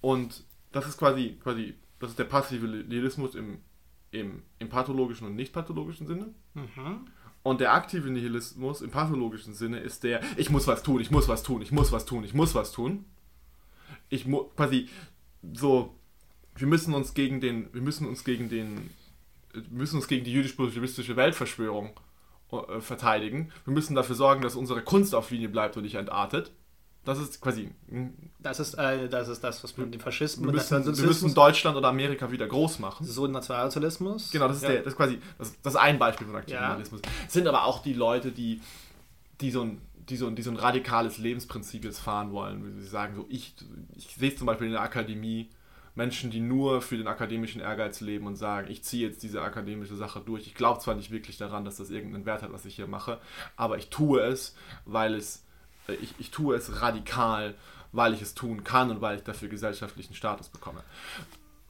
Und 0.00 0.44
das 0.72 0.86
ist 0.86 0.98
quasi, 0.98 1.38
quasi 1.42 1.74
das 1.98 2.10
ist 2.10 2.18
der 2.18 2.24
passive 2.24 2.66
Nihilismus 2.66 3.34
im, 3.34 3.58
im, 4.10 4.42
im 4.58 4.68
pathologischen 4.68 5.26
und 5.26 5.36
nicht 5.36 5.52
pathologischen 5.52 6.06
Sinne. 6.06 6.34
Mhm. 6.54 7.06
Und 7.42 7.60
der 7.60 7.72
aktive 7.72 8.10
Nihilismus 8.10 8.82
im 8.82 8.90
pathologischen 8.90 9.54
Sinne 9.54 9.78
ist 9.78 10.04
der, 10.04 10.20
ich 10.36 10.50
muss 10.50 10.66
was 10.66 10.82
tun, 10.82 11.00
ich 11.00 11.10
muss 11.10 11.28
was 11.28 11.42
tun, 11.42 11.62
ich 11.62 11.72
muss 11.72 11.90
was 11.90 12.04
tun, 12.04 12.24
ich 12.24 12.34
muss 12.34 12.54
was 12.54 12.72
tun. 12.72 13.04
Ich 14.08 14.26
muss 14.26 14.46
quasi 14.54 14.88
so, 15.52 15.96
wir 16.54 16.66
müssen 16.66 16.94
uns 16.94 17.14
gegen 17.14 17.40
den, 17.40 17.72
wir 17.72 17.82
müssen 17.82 18.06
uns 18.06 18.24
gegen 18.24 18.48
den, 18.48 18.90
müssen 19.70 19.96
uns 19.96 20.08
gegen 20.08 20.24
die 20.24 20.32
jüdisch-bolschewistische 20.32 21.16
Weltverschwörung 21.16 21.90
äh, 22.52 22.80
verteidigen. 22.80 23.50
Wir 23.64 23.72
müssen 23.72 23.94
dafür 23.94 24.16
sorgen, 24.16 24.42
dass 24.42 24.56
unsere 24.56 24.82
Kunst 24.82 25.14
auf 25.14 25.30
Linie 25.30 25.48
bleibt 25.48 25.76
und 25.76 25.82
nicht 25.84 25.94
entartet. 25.94 26.52
Das 27.04 27.18
ist 27.18 27.40
quasi. 27.40 27.70
Hm. 27.88 28.12
Das 28.38 28.60
ist, 28.60 28.74
äh, 28.74 29.08
das, 29.08 29.28
ist 29.28 29.42
das, 29.42 29.62
was 29.64 29.76
mit 29.76 29.92
dem 29.92 30.00
Faschismus. 30.00 30.46
Wir 30.46 30.52
müssen, 30.52 30.96
wir 30.96 31.06
müssen 31.06 31.34
Deutschland 31.34 31.76
oder 31.76 31.88
Amerika 31.88 32.30
wieder 32.30 32.46
groß 32.46 32.78
machen. 32.78 33.04
So 33.04 33.26
Nationalsozialismus. 33.26 34.30
Genau, 34.30 34.48
das 34.48 34.58
ist, 34.58 34.62
ja. 34.62 34.68
der, 34.70 34.78
das 34.82 34.92
ist 34.92 34.96
quasi 34.96 35.18
das, 35.38 35.60
das 35.62 35.76
ein 35.76 35.98
Beispiel 35.98 36.28
von 36.28 36.36
Aktivalismus. 36.36 37.00
Ja. 37.04 37.10
Es 37.26 37.32
sind 37.32 37.48
aber 37.48 37.64
auch 37.64 37.82
die 37.82 37.92
Leute, 37.92 38.30
die, 38.30 38.60
die, 39.40 39.50
so 39.50 39.62
ein, 39.62 39.80
die, 40.08 40.16
so 40.16 40.28
ein, 40.28 40.36
die 40.36 40.42
so 40.42 40.50
ein 40.50 40.56
radikales 40.56 41.18
Lebensprinzip 41.18 41.84
jetzt 41.84 41.98
fahren 41.98 42.30
wollen. 42.30 42.80
Sie 42.80 42.86
sagen 42.86 43.16
so, 43.16 43.26
ich, 43.28 43.54
ich 43.96 44.14
sehe 44.14 44.30
es 44.30 44.36
zum 44.36 44.46
Beispiel 44.46 44.68
in 44.68 44.74
der 44.74 44.82
Akademie, 44.82 45.50
Menschen, 45.94 46.30
die 46.30 46.40
nur 46.40 46.80
für 46.80 46.96
den 46.96 47.06
akademischen 47.06 47.60
Ehrgeiz 47.60 48.00
leben 48.00 48.26
und 48.26 48.36
sagen, 48.36 48.70
ich 48.70 48.82
ziehe 48.82 49.06
jetzt 49.06 49.22
diese 49.22 49.42
akademische 49.42 49.94
Sache 49.94 50.20
durch. 50.20 50.46
Ich 50.46 50.54
glaube 50.54 50.80
zwar 50.80 50.94
nicht 50.94 51.10
wirklich 51.10 51.36
daran, 51.36 51.64
dass 51.64 51.76
das 51.76 51.90
irgendeinen 51.90 52.24
Wert 52.24 52.42
hat, 52.42 52.52
was 52.52 52.64
ich 52.64 52.76
hier 52.76 52.86
mache, 52.86 53.20
aber 53.56 53.76
ich 53.78 53.90
tue 53.90 54.20
es, 54.22 54.54
weil 54.86 55.14
es, 55.14 55.44
äh, 55.88 55.94
ich, 55.94 56.14
ich 56.18 56.30
tue 56.30 56.56
es 56.56 56.80
radikal, 56.80 57.54
weil 57.92 58.14
ich 58.14 58.22
es 58.22 58.34
tun 58.34 58.64
kann 58.64 58.90
und 58.90 59.00
weil 59.02 59.16
ich 59.16 59.22
dafür 59.22 59.48
gesellschaftlichen 59.48 60.14
Status 60.14 60.48
bekomme. 60.48 60.82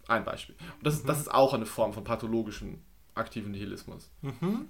Ein 0.07 0.25
Beispiel. 0.25 0.55
Und 0.79 0.87
das, 0.87 1.03
mhm. 1.03 1.09
das 1.09 1.21
ist 1.21 1.33
auch 1.33 1.53
eine 1.53 1.67
Form 1.67 1.93
von 1.93 2.05
pathologischen 2.05 2.83
aktiven 3.15 3.51
Nihilismus. 3.51 4.09
Mhm. 4.23 4.69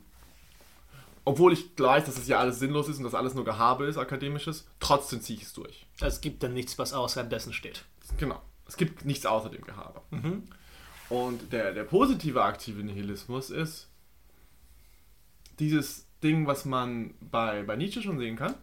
Obwohl 1.24 1.52
ich 1.52 1.78
weiß, 1.78 2.04
dass 2.04 2.14
es 2.14 2.22
das 2.22 2.28
ja 2.28 2.38
alles 2.38 2.58
sinnlos 2.58 2.88
ist 2.88 2.98
und 2.98 3.04
dass 3.04 3.14
alles 3.14 3.34
nur 3.34 3.44
Gehabe 3.44 3.84
ist, 3.84 3.96
akademisches, 3.96 4.66
trotzdem 4.80 5.20
ziehe 5.20 5.38
ich 5.38 5.44
es 5.44 5.52
durch. 5.52 5.86
Es 6.00 6.20
gibt 6.20 6.42
dann 6.42 6.52
nichts, 6.52 6.78
was 6.78 6.92
außerhalb 6.92 7.30
dessen 7.30 7.52
steht. 7.52 7.84
Genau. 8.18 8.40
Es 8.72 8.78
gibt 8.78 9.04
nichts 9.04 9.26
außer 9.26 9.50
dem 9.50 9.66
Gehabe. 9.66 10.00
Mhm. 10.10 10.44
Und 11.10 11.52
der, 11.52 11.74
der 11.74 11.84
positive 11.84 12.42
aktive 12.42 12.82
Nihilismus 12.82 13.50
ist 13.50 13.90
dieses 15.58 16.06
Ding, 16.22 16.46
was 16.46 16.64
man 16.64 17.12
bei, 17.20 17.64
bei 17.64 17.76
Nietzsche 17.76 18.00
schon 18.00 18.18
sehen 18.18 18.34
kann, 18.34 18.54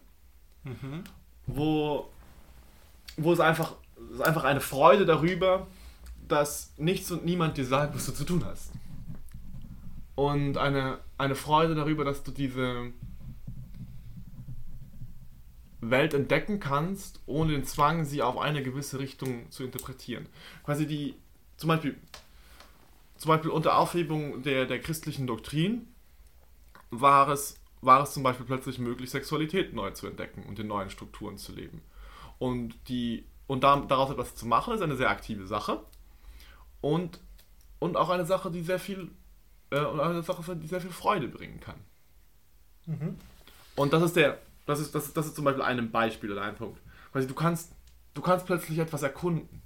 mhm. 0.64 1.04
wo, 1.46 2.10
wo 3.18 3.32
es 3.32 3.38
einfach, 3.38 3.76
es 4.08 4.16
ist 4.16 4.22
einfach 4.22 4.42
eine 4.42 4.60
Freude 4.60 5.06
darüber, 5.06 5.68
dass 6.26 6.74
nichts 6.76 7.08
und 7.12 7.24
niemand 7.24 7.56
dir 7.56 7.64
sagt, 7.64 7.94
was 7.94 8.06
du 8.06 8.10
zu 8.10 8.24
tun 8.24 8.44
hast. 8.44 8.72
Und 10.16 10.58
eine, 10.58 10.98
eine 11.18 11.36
Freude 11.36 11.76
darüber, 11.76 12.04
dass 12.04 12.24
du 12.24 12.32
diese, 12.32 12.90
Welt 15.80 16.14
entdecken 16.14 16.60
kannst, 16.60 17.20
ohne 17.26 17.52
den 17.52 17.64
Zwang, 17.64 18.04
sie 18.04 18.22
auf 18.22 18.38
eine 18.38 18.62
gewisse 18.62 18.98
Richtung 18.98 19.50
zu 19.50 19.64
interpretieren. 19.64 20.26
Quasi 20.64 20.86
die, 20.86 21.14
zum 21.56 21.68
Beispiel, 21.68 21.96
zum 23.16 23.30
Beispiel 23.30 23.50
unter 23.50 23.78
Aufhebung 23.78 24.42
der, 24.42 24.66
der 24.66 24.80
christlichen 24.80 25.26
Doktrin 25.26 25.88
war 26.90 27.28
es, 27.28 27.58
war 27.80 28.02
es 28.02 28.12
zum 28.12 28.22
Beispiel 28.22 28.46
plötzlich 28.46 28.78
möglich, 28.78 29.10
Sexualität 29.10 29.72
neu 29.72 29.90
zu 29.92 30.06
entdecken 30.06 30.44
und 30.44 30.58
in 30.58 30.66
neuen 30.66 30.90
Strukturen 30.90 31.38
zu 31.38 31.52
leben. 31.52 31.82
Und, 32.38 32.74
die, 32.88 33.24
und 33.46 33.64
da, 33.64 33.76
daraus 33.76 34.10
etwas 34.10 34.34
zu 34.34 34.46
machen, 34.46 34.74
ist 34.74 34.82
eine 34.82 34.96
sehr 34.96 35.10
aktive 35.10 35.46
Sache. 35.46 35.82
Und, 36.80 37.20
und 37.78 37.96
auch 37.96 38.10
eine 38.10 38.26
Sache, 38.26 38.50
die 38.50 38.62
sehr 38.62 38.78
viel, 38.78 39.10
äh, 39.70 39.78
eine 39.78 40.22
Sache, 40.22 40.56
die 40.56 40.66
sehr 40.66 40.80
viel 40.80 40.90
Freude 40.90 41.28
bringen 41.28 41.60
kann. 41.60 41.78
Mhm. 42.86 43.16
Und 43.76 43.92
das 43.92 44.02
ist 44.02 44.16
der, 44.16 44.38
das 44.70 44.80
ist, 44.80 44.94
das, 44.94 45.12
das 45.12 45.26
ist 45.26 45.36
zum 45.36 45.44
Beispiel 45.44 45.62
ein 45.62 45.90
Beispiel 45.90 46.32
oder 46.32 46.42
ein 46.42 46.54
Punkt. 46.54 46.80
Quasi, 47.12 47.26
du 47.26 47.34
kannst, 47.34 47.72
du 48.14 48.22
kannst 48.22 48.46
plötzlich 48.46 48.78
etwas 48.78 49.02
erkunden. 49.02 49.62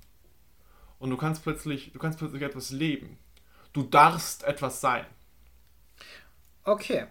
Und 0.99 1.11
du 1.11 1.17
kannst 1.17 1.43
plötzlich, 1.43 1.93
du 1.93 1.99
kannst 1.99 2.19
plötzlich 2.19 2.43
etwas 2.43 2.71
leben. 2.71 3.19
Du 3.73 3.83
darfst 3.83 4.45
etwas 4.45 4.81
sein. 4.81 5.05
Okay. 6.65 7.07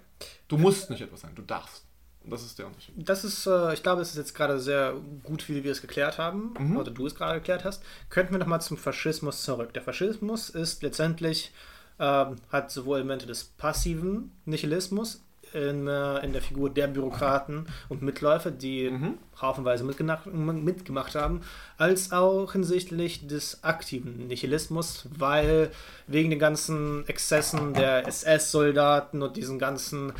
Du 0.48 0.58
musst 0.58 0.90
nicht 0.90 1.02
etwas 1.02 1.22
sein, 1.22 1.36
du 1.36 1.42
darfst. 1.42 1.86
Und 2.24 2.32
das 2.32 2.44
ist 2.44 2.58
der 2.58 2.68
Unterschied. 2.68 2.96
Das 2.98 3.24
ist, 3.24 3.46
äh, 3.46 3.74
ich 3.74 3.84
glaube, 3.84 4.02
es 4.02 4.12
ist 4.12 4.18
jetzt 4.18 4.34
gerade 4.34 4.60
sehr 4.60 4.96
gut, 5.24 5.48
wie 5.50 5.64
wir 5.64 5.72
es 5.72 5.82
geklärt 5.82 6.18
haben, 6.18 6.54
mhm. 6.58 6.78
oder 6.78 6.90
du 6.90 7.06
es 7.06 7.16
gerade 7.16 7.40
geklärt 7.40 7.66
hast. 7.66 7.84
Könnten 8.10 8.32
wir 8.32 8.40
nochmal 8.40 8.62
zum 8.62 8.78
Faschismus 8.78 9.44
zurück. 9.44 9.74
Der 9.74 9.82
Faschismus 9.82 10.50
ist 10.50 10.84
letztendlich, 10.84 11.52
äh, 12.00 12.26
hat 12.50 12.72
sowohl 12.72 13.00
Elemente 13.00 13.28
des 13.28 13.44
passiven 13.44 14.32
Nihilismus 14.46 15.22
in, 15.54 15.88
äh, 15.88 16.20
in 16.20 16.34
der 16.34 16.42
Figur 16.42 16.70
der 16.70 16.88
Bürokraten 16.88 17.68
und 17.90 18.02
Mitläufer, 18.02 18.52
die 18.52 18.90
mhm. 18.90 19.18
haufenweise 19.42 19.84
mitgemacht, 19.84 20.26
mitgemacht 20.26 21.16
haben, 21.16 21.42
als 21.78 22.12
auch 22.12 22.54
hinsichtlich 22.54 23.28
des 23.28 23.64
aktiven 23.64 24.28
Nihilismus, 24.28 25.08
weil 25.18 25.72
wegen 26.08 26.30
den 26.30 26.40
ganzen 26.40 27.08
Exzessen 27.08 27.74
der 27.74 28.08
SS-Soldaten 28.08 29.22
und 29.22 29.38
diesen 29.38 29.60
ganzen 29.60 30.12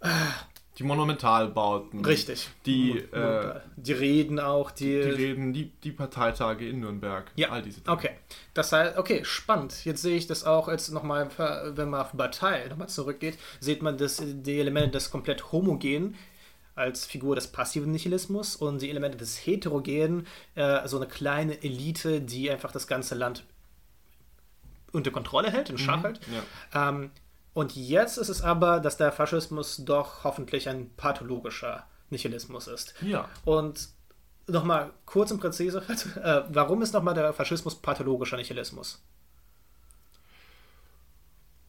äh, 0.00 0.08
die 0.78 0.84
Monumentalbauten. 0.84 2.04
Richtig. 2.04 2.48
Die, 2.66 2.98
äh, 2.98 3.60
die 3.76 3.92
Reden 3.92 4.38
auch. 4.38 4.70
Die, 4.70 5.00
die 5.00 5.08
Reden, 5.08 5.52
die, 5.52 5.70
die 5.82 5.92
Parteitage 5.92 6.68
in 6.68 6.80
Nürnberg. 6.80 7.30
Ja, 7.34 7.50
all 7.50 7.62
diese 7.62 7.80
Dinge. 7.80 7.96
Okay. 7.96 8.10
Das 8.52 8.72
heißt, 8.72 8.98
okay, 8.98 9.24
spannend. 9.24 9.84
Jetzt 9.84 10.02
sehe 10.02 10.16
ich 10.16 10.26
das 10.26 10.44
auch 10.44 10.68
jetzt 10.68 10.90
nochmal, 10.90 11.28
wenn 11.74 11.90
man 11.90 12.02
auf 12.02 12.12
Partei 12.16 12.66
nochmal 12.68 12.88
zurückgeht, 12.88 13.38
sieht 13.60 13.82
man 13.82 13.96
das, 13.96 14.22
die 14.22 14.60
Elemente 14.60 14.92
des 14.92 15.10
komplett 15.10 15.50
homogen 15.52 16.14
als 16.74 17.06
Figur 17.06 17.34
des 17.34 17.46
passiven 17.46 17.90
Nihilismus 17.90 18.54
und 18.54 18.82
die 18.82 18.90
Elemente 18.90 19.16
des 19.16 19.38
heterogenen, 19.46 20.26
äh, 20.56 20.86
so 20.86 20.98
eine 20.98 21.06
kleine 21.06 21.62
Elite, 21.62 22.20
die 22.20 22.50
einfach 22.50 22.70
das 22.70 22.86
ganze 22.86 23.14
Land 23.14 23.44
unter 24.92 25.10
Kontrolle 25.10 25.50
hält, 25.50 25.70
in 25.70 25.78
Schach 25.78 25.98
mhm, 25.98 26.02
hält. 26.02 26.20
Ja. 26.72 26.88
Ähm, 26.90 27.10
und 27.56 27.74
jetzt 27.74 28.18
ist 28.18 28.28
es 28.28 28.42
aber, 28.42 28.80
dass 28.80 28.98
der 28.98 29.10
Faschismus 29.12 29.78
doch 29.78 30.24
hoffentlich 30.24 30.68
ein 30.68 30.94
pathologischer 30.94 31.86
Nihilismus 32.10 32.66
ist. 32.66 32.92
Ja. 33.00 33.30
Und 33.46 33.88
nochmal 34.46 34.92
kurz 35.06 35.30
und 35.30 35.40
präzise, 35.40 35.78
äh, 36.22 36.42
warum 36.50 36.82
ist 36.82 36.92
nochmal 36.92 37.14
der 37.14 37.32
Faschismus 37.32 37.74
pathologischer 37.74 38.36
Nihilismus? 38.36 39.02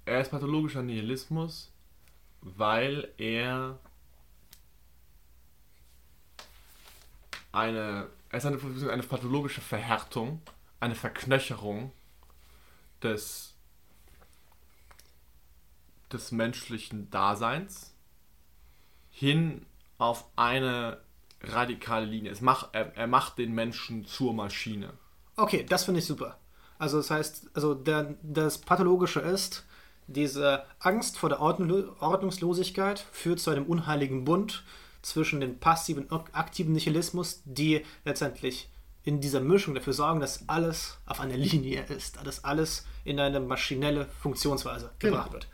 Er 0.04 0.20
ist 0.20 0.30
pathologischer 0.30 0.84
Nihilismus, 0.84 1.72
weil 2.42 3.08
er 3.18 3.80
eine, 7.54 8.08
er 8.28 8.38
ist 8.38 8.46
eine, 8.46 8.60
eine 8.92 9.04
pathologische 9.04 9.62
Verhärtung, 9.62 10.42
eine 10.82 10.96
Verknöcherung 10.96 11.94
des 13.02 13.57
des 16.12 16.32
menschlichen 16.32 17.10
Daseins 17.10 17.94
hin 19.10 19.66
auf 19.98 20.26
eine 20.36 21.00
radikale 21.42 22.06
Linie. 22.06 22.32
Es 22.32 22.42
macht, 22.42 22.70
er, 22.74 22.96
er 22.96 23.08
macht 23.08 23.38
den 23.38 23.54
Menschen 23.54 24.06
zur 24.06 24.34
Maschine. 24.34 24.94
Okay, 25.36 25.66
das 25.68 25.86
finde 25.86 26.00
ich 26.00 26.06
super. 26.06 26.38
Also 26.80 26.98
das 26.98 27.10
heißt, 27.10 27.50
also 27.54 27.74
der, 27.74 28.16
das 28.22 28.60
Pathologische 28.60 29.20
ist, 29.20 29.66
diese 30.08 30.64
Angst 30.80 31.18
vor 31.18 31.30
der 31.30 31.42
Ordnungslosigkeit 31.42 33.06
führt 33.12 33.40
zu 33.40 33.50
einem 33.50 33.66
unheiligen 33.66 34.24
Bund 34.24 34.64
zwischen 35.02 35.42
dem 35.42 35.60
passiven 35.60 36.06
und 36.06 36.34
aktiven 36.34 36.74
Nihilismus, 36.74 37.42
die 37.46 37.84
letztendlich 38.06 38.70
in 39.04 39.22
dieser 39.22 39.40
Mischung 39.40 39.74
dafür 39.74 39.94
sorgen, 39.94 40.20
dass 40.20 40.48
alles 40.48 40.98
auf 41.06 41.20
einer 41.20 41.38
Linie 41.38 41.84
ist, 41.84 42.20
dass 42.26 42.44
alles 42.44 42.86
in 43.04 43.20
eine 43.20 43.40
maschinelle 43.40 44.06
Funktionsweise 44.22 44.92
genau. 45.00 45.16
gebracht 45.16 45.34
wird. 45.34 45.48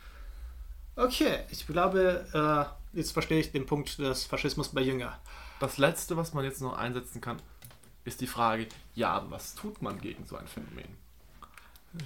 Okay, 0.96 1.40
ich 1.50 1.66
glaube, 1.66 2.24
äh, 2.32 2.96
jetzt 2.96 3.12
verstehe 3.12 3.40
ich 3.40 3.50
den 3.50 3.66
Punkt 3.66 3.98
des 3.98 4.24
Faschismus 4.24 4.68
bei 4.68 4.80
Jünger. 4.80 5.18
Das 5.58 5.78
Letzte, 5.78 6.16
was 6.16 6.34
man 6.34 6.44
jetzt 6.44 6.60
noch 6.60 6.76
einsetzen 6.76 7.20
kann, 7.20 7.38
ist 8.04 8.20
die 8.20 8.26
Frage, 8.26 8.68
ja, 8.94 9.10
aber 9.12 9.32
was 9.32 9.54
tut 9.54 9.82
man 9.82 10.00
gegen 10.00 10.24
so 10.24 10.36
ein 10.36 10.46
Phänomen? 10.46 10.96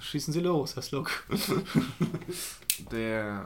Schießen 0.01 0.33
Sie 0.33 0.39
los, 0.39 0.75
Herr 0.75 0.83
Sluck. 0.83 1.25
Der 2.91 3.45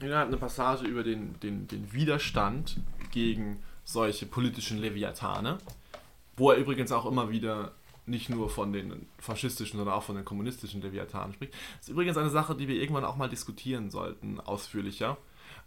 Jünger 0.00 0.18
hat 0.18 0.28
eine 0.28 0.36
Passage 0.36 0.86
über 0.86 1.02
den, 1.02 1.38
den, 1.40 1.68
den 1.68 1.92
Widerstand 1.92 2.76
gegen 3.10 3.62
solche 3.84 4.26
politischen 4.26 4.78
Leviathane, 4.78 5.58
wo 6.36 6.50
er 6.50 6.58
übrigens 6.58 6.92
auch 6.92 7.04
immer 7.06 7.30
wieder 7.30 7.72
nicht 8.10 8.28
nur 8.28 8.50
von 8.50 8.72
den 8.72 9.06
faschistischen, 9.18 9.78
sondern 9.78 9.94
auch 9.94 10.02
von 10.02 10.16
den 10.16 10.24
kommunistischen 10.24 10.82
Leviathanen 10.82 11.32
spricht. 11.34 11.54
Das 11.54 11.82
ist 11.82 11.88
übrigens 11.88 12.16
eine 12.16 12.30
Sache, 12.30 12.54
die 12.54 12.68
wir 12.68 12.76
irgendwann 12.76 13.04
auch 13.04 13.16
mal 13.16 13.28
diskutieren 13.28 13.90
sollten, 13.90 14.40
ausführlicher. 14.40 15.16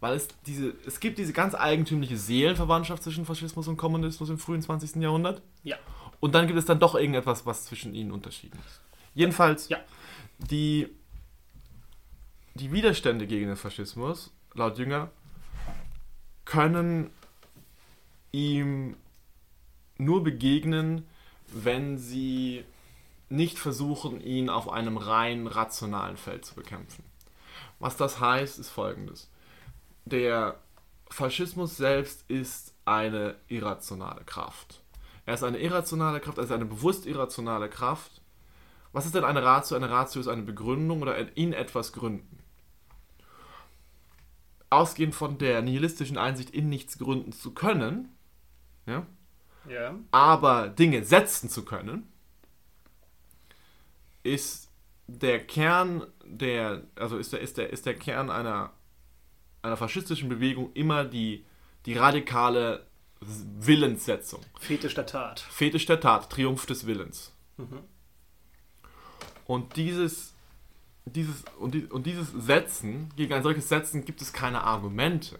Weil 0.00 0.16
es 0.16 0.28
diese, 0.46 0.74
es 0.86 1.00
gibt 1.00 1.18
diese 1.18 1.32
ganz 1.32 1.54
eigentümliche 1.54 2.16
Seelenverwandtschaft 2.16 3.02
zwischen 3.02 3.24
Faschismus 3.24 3.68
und 3.68 3.76
Kommunismus 3.76 4.28
im 4.28 4.38
frühen 4.38 4.60
20. 4.62 4.96
Jahrhundert. 4.96 5.42
Ja. 5.62 5.76
Und 6.20 6.34
dann 6.34 6.46
gibt 6.46 6.58
es 6.58 6.64
dann 6.64 6.78
doch 6.78 6.94
irgendetwas, 6.94 7.46
was 7.46 7.64
zwischen 7.64 7.94
ihnen 7.94 8.10
unterschieden 8.12 8.58
ist. 8.66 8.80
Jedenfalls, 9.14 9.68
Ja. 9.68 9.78
die, 10.38 10.88
die 12.54 12.72
Widerstände 12.72 13.26
gegen 13.26 13.46
den 13.46 13.56
Faschismus, 13.56 14.32
laut 14.54 14.78
Jünger, 14.78 15.10
können 16.44 17.10
ihm 18.32 18.96
nur 19.96 20.24
begegnen, 20.24 21.06
wenn 21.54 21.98
sie 21.98 22.64
nicht 23.28 23.58
versuchen, 23.58 24.20
ihn 24.20 24.48
auf 24.48 24.68
einem 24.68 24.96
rein 24.96 25.46
rationalen 25.46 26.16
Feld 26.16 26.44
zu 26.44 26.54
bekämpfen. 26.54 27.04
Was 27.78 27.96
das 27.96 28.20
heißt, 28.20 28.58
ist 28.58 28.70
folgendes. 28.70 29.30
Der 30.04 30.58
Faschismus 31.10 31.76
selbst 31.76 32.28
ist 32.28 32.74
eine 32.84 33.36
irrationale 33.48 34.24
Kraft. 34.24 34.82
Er 35.26 35.34
ist 35.34 35.44
eine 35.44 35.58
irrationale 35.58 36.20
Kraft, 36.20 36.38
er 36.38 36.44
ist 36.44 36.52
eine 36.52 36.66
bewusst 36.66 37.06
irrationale 37.06 37.68
Kraft. 37.68 38.20
Was 38.92 39.06
ist 39.06 39.14
denn 39.14 39.24
eine 39.24 39.42
Ratio? 39.42 39.76
Eine 39.76 39.90
Ratio 39.90 40.20
ist 40.20 40.28
eine 40.28 40.42
Begründung 40.42 41.02
oder 41.02 41.36
in 41.36 41.52
etwas 41.52 41.92
gründen. 41.92 42.38
Ausgehend 44.70 45.14
von 45.14 45.38
der 45.38 45.62
nihilistischen 45.62 46.18
Einsicht, 46.18 46.50
in 46.50 46.68
nichts 46.68 46.98
gründen 46.98 47.32
zu 47.32 47.52
können, 47.52 48.14
ja, 48.86 49.06
Ja. 49.68 49.94
aber 50.10 50.68
Dinge 50.68 51.04
setzen 51.04 51.48
zu 51.48 51.64
können, 51.64 52.06
ist 54.22 54.70
der 55.06 55.44
Kern 55.46 56.06
der, 56.24 56.82
also 56.96 57.18
ist 57.18 57.32
der, 57.32 57.40
ist 57.40 57.58
der, 57.58 57.70
ist 57.70 57.86
der 57.86 57.94
Kern 57.94 58.30
einer, 58.30 58.72
einer 59.62 59.76
faschistischen 59.76 60.28
Bewegung 60.28 60.72
immer 60.74 61.04
die, 61.04 61.44
die 61.86 61.94
radikale 61.94 62.86
Willenssetzung. 63.20 64.40
Fetisch 64.58 64.94
der 64.94 65.06
Tat. 65.06 65.40
Fetisch 65.40 65.86
der 65.86 66.00
Tat, 66.00 66.30
Triumph 66.30 66.66
des 66.66 66.86
Willens. 66.86 67.32
Und 69.46 69.76
dieses, 69.76 70.34
dieses, 71.04 71.44
und, 71.58 71.74
die, 71.74 71.84
und 71.84 72.06
dieses 72.06 72.28
Setzen, 72.32 73.12
gegen 73.16 73.32
ein 73.32 73.42
solches 73.42 73.68
Setzen 73.68 74.04
gibt 74.04 74.22
es 74.22 74.32
keine 74.32 74.62
Argumente. 74.62 75.38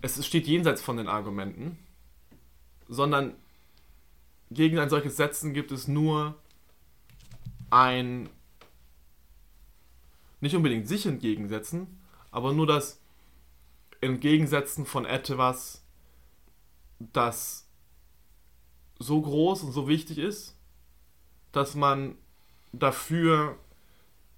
Es 0.00 0.24
steht 0.24 0.46
jenseits 0.46 0.82
von 0.82 0.96
den 0.96 1.08
Argumenten, 1.08 1.78
sondern 2.88 3.34
gegen 4.50 4.78
ein 4.78 4.90
solches 4.90 5.16
Setzen 5.16 5.52
gibt 5.52 5.72
es 5.72 5.88
nur 5.88 6.36
ein, 7.70 8.28
nicht 10.40 10.54
unbedingt 10.54 10.86
sich 10.86 11.06
entgegensetzen, 11.06 12.00
aber 12.30 12.52
nur 12.52 12.66
das 12.66 13.00
Entgegensetzen 14.00 14.86
von 14.86 15.04
etwas, 15.04 15.82
das 16.98 17.66
so 18.98 19.20
groß 19.20 19.62
und 19.64 19.72
so 19.72 19.88
wichtig 19.88 20.18
ist, 20.18 20.56
dass 21.52 21.74
man 21.74 22.16
dafür 22.72 23.58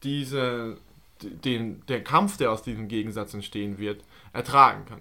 diese, 0.03 0.79
den, 1.23 1.85
der 1.87 2.03
Kampf, 2.03 2.37
der 2.37 2.53
aus 2.53 2.63
diesem 2.63 2.89
Gegensatz 2.89 3.35
entstehen 3.35 3.79
wird, 3.79 4.05
ertragen 4.33 4.85
kann. 4.87 5.01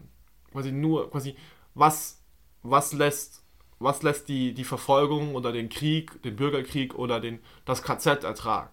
Quasi 0.51 0.71
nur, 0.71 1.09
quasi, 1.11 1.35
was, 1.75 2.16
was 2.63 2.93
lässt, 2.93 3.43
was 3.79 4.03
lässt 4.03 4.27
die, 4.27 4.53
die 4.53 4.63
Verfolgung 4.63 5.35
oder 5.35 5.51
den 5.51 5.69
Krieg, 5.69 6.21
den 6.23 6.35
Bürgerkrieg 6.35 6.95
oder 6.95 7.19
den, 7.19 7.39
das 7.65 7.83
KZ 7.83 8.23
ertragen? 8.23 8.71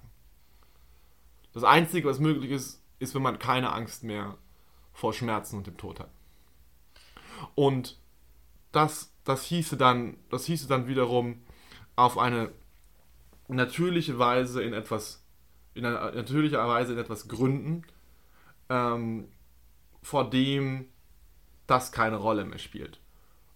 Das 1.52 1.64
Einzige, 1.64 2.08
was 2.08 2.18
möglich 2.18 2.50
ist, 2.50 2.82
ist, 2.98 3.14
wenn 3.14 3.22
man 3.22 3.38
keine 3.38 3.72
Angst 3.72 4.02
mehr 4.02 4.36
vor 4.92 5.12
Schmerzen 5.12 5.56
und 5.58 5.66
dem 5.66 5.76
Tod 5.76 6.00
hat. 6.00 6.10
Und 7.54 7.98
das, 8.72 9.12
das 9.24 9.44
hieße 9.44 9.76
dann, 9.76 10.16
das 10.30 10.46
hieße 10.46 10.66
dann 10.66 10.88
wiederum 10.88 11.42
auf 11.96 12.18
eine 12.18 12.50
natürliche 13.48 14.18
Weise 14.18 14.62
in 14.62 14.72
etwas, 14.72 15.22
in 15.74 15.84
einer 15.84 16.12
natürlicher 16.12 16.66
Weise 16.66 16.92
in 16.92 16.98
etwas 16.98 17.28
gründen, 17.28 17.84
ähm, 18.68 19.28
vor 20.02 20.28
dem 20.28 20.88
das 21.66 21.92
keine 21.92 22.16
Rolle 22.16 22.44
mehr 22.44 22.58
spielt. 22.58 23.00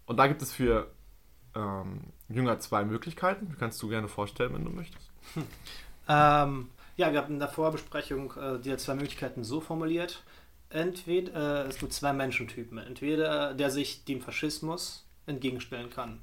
Und 0.09 0.17
da 0.17 0.27
gibt 0.27 0.41
es 0.41 0.53
für 0.53 0.91
ähm, 1.55 2.01
Jünger 2.31 2.59
zwei 2.61 2.83
Möglichkeiten. 2.85 3.49
Die 3.51 3.57
kannst 3.57 3.81
du 3.83 3.89
gerne 3.89 4.09
vorstellen, 4.09 4.55
wenn 4.55 4.65
du 4.65 4.71
möchtest. 4.71 5.11
Ähm, 6.11 6.71
ja, 6.97 7.13
wir 7.13 7.19
haben 7.21 7.35
in 7.35 7.39
der 7.39 7.51
Vorbesprechung 7.51 8.33
äh, 8.41 8.59
die 8.59 8.75
zwei 8.79 8.95
Möglichkeiten 8.95 9.45
so 9.45 9.61
formuliert. 9.61 10.23
Entweder 10.71 11.67
äh, 11.67 11.69
es 11.69 11.79
gibt 11.79 11.93
zwei 11.93 12.15
Menschentypen. 12.15 12.79
Entweder 12.79 13.53
der 13.53 13.71
sich 13.71 14.07
dem 14.07 14.23
Faschismus 14.23 15.07
entgegenstellen 15.27 15.91
kann. 15.91 16.23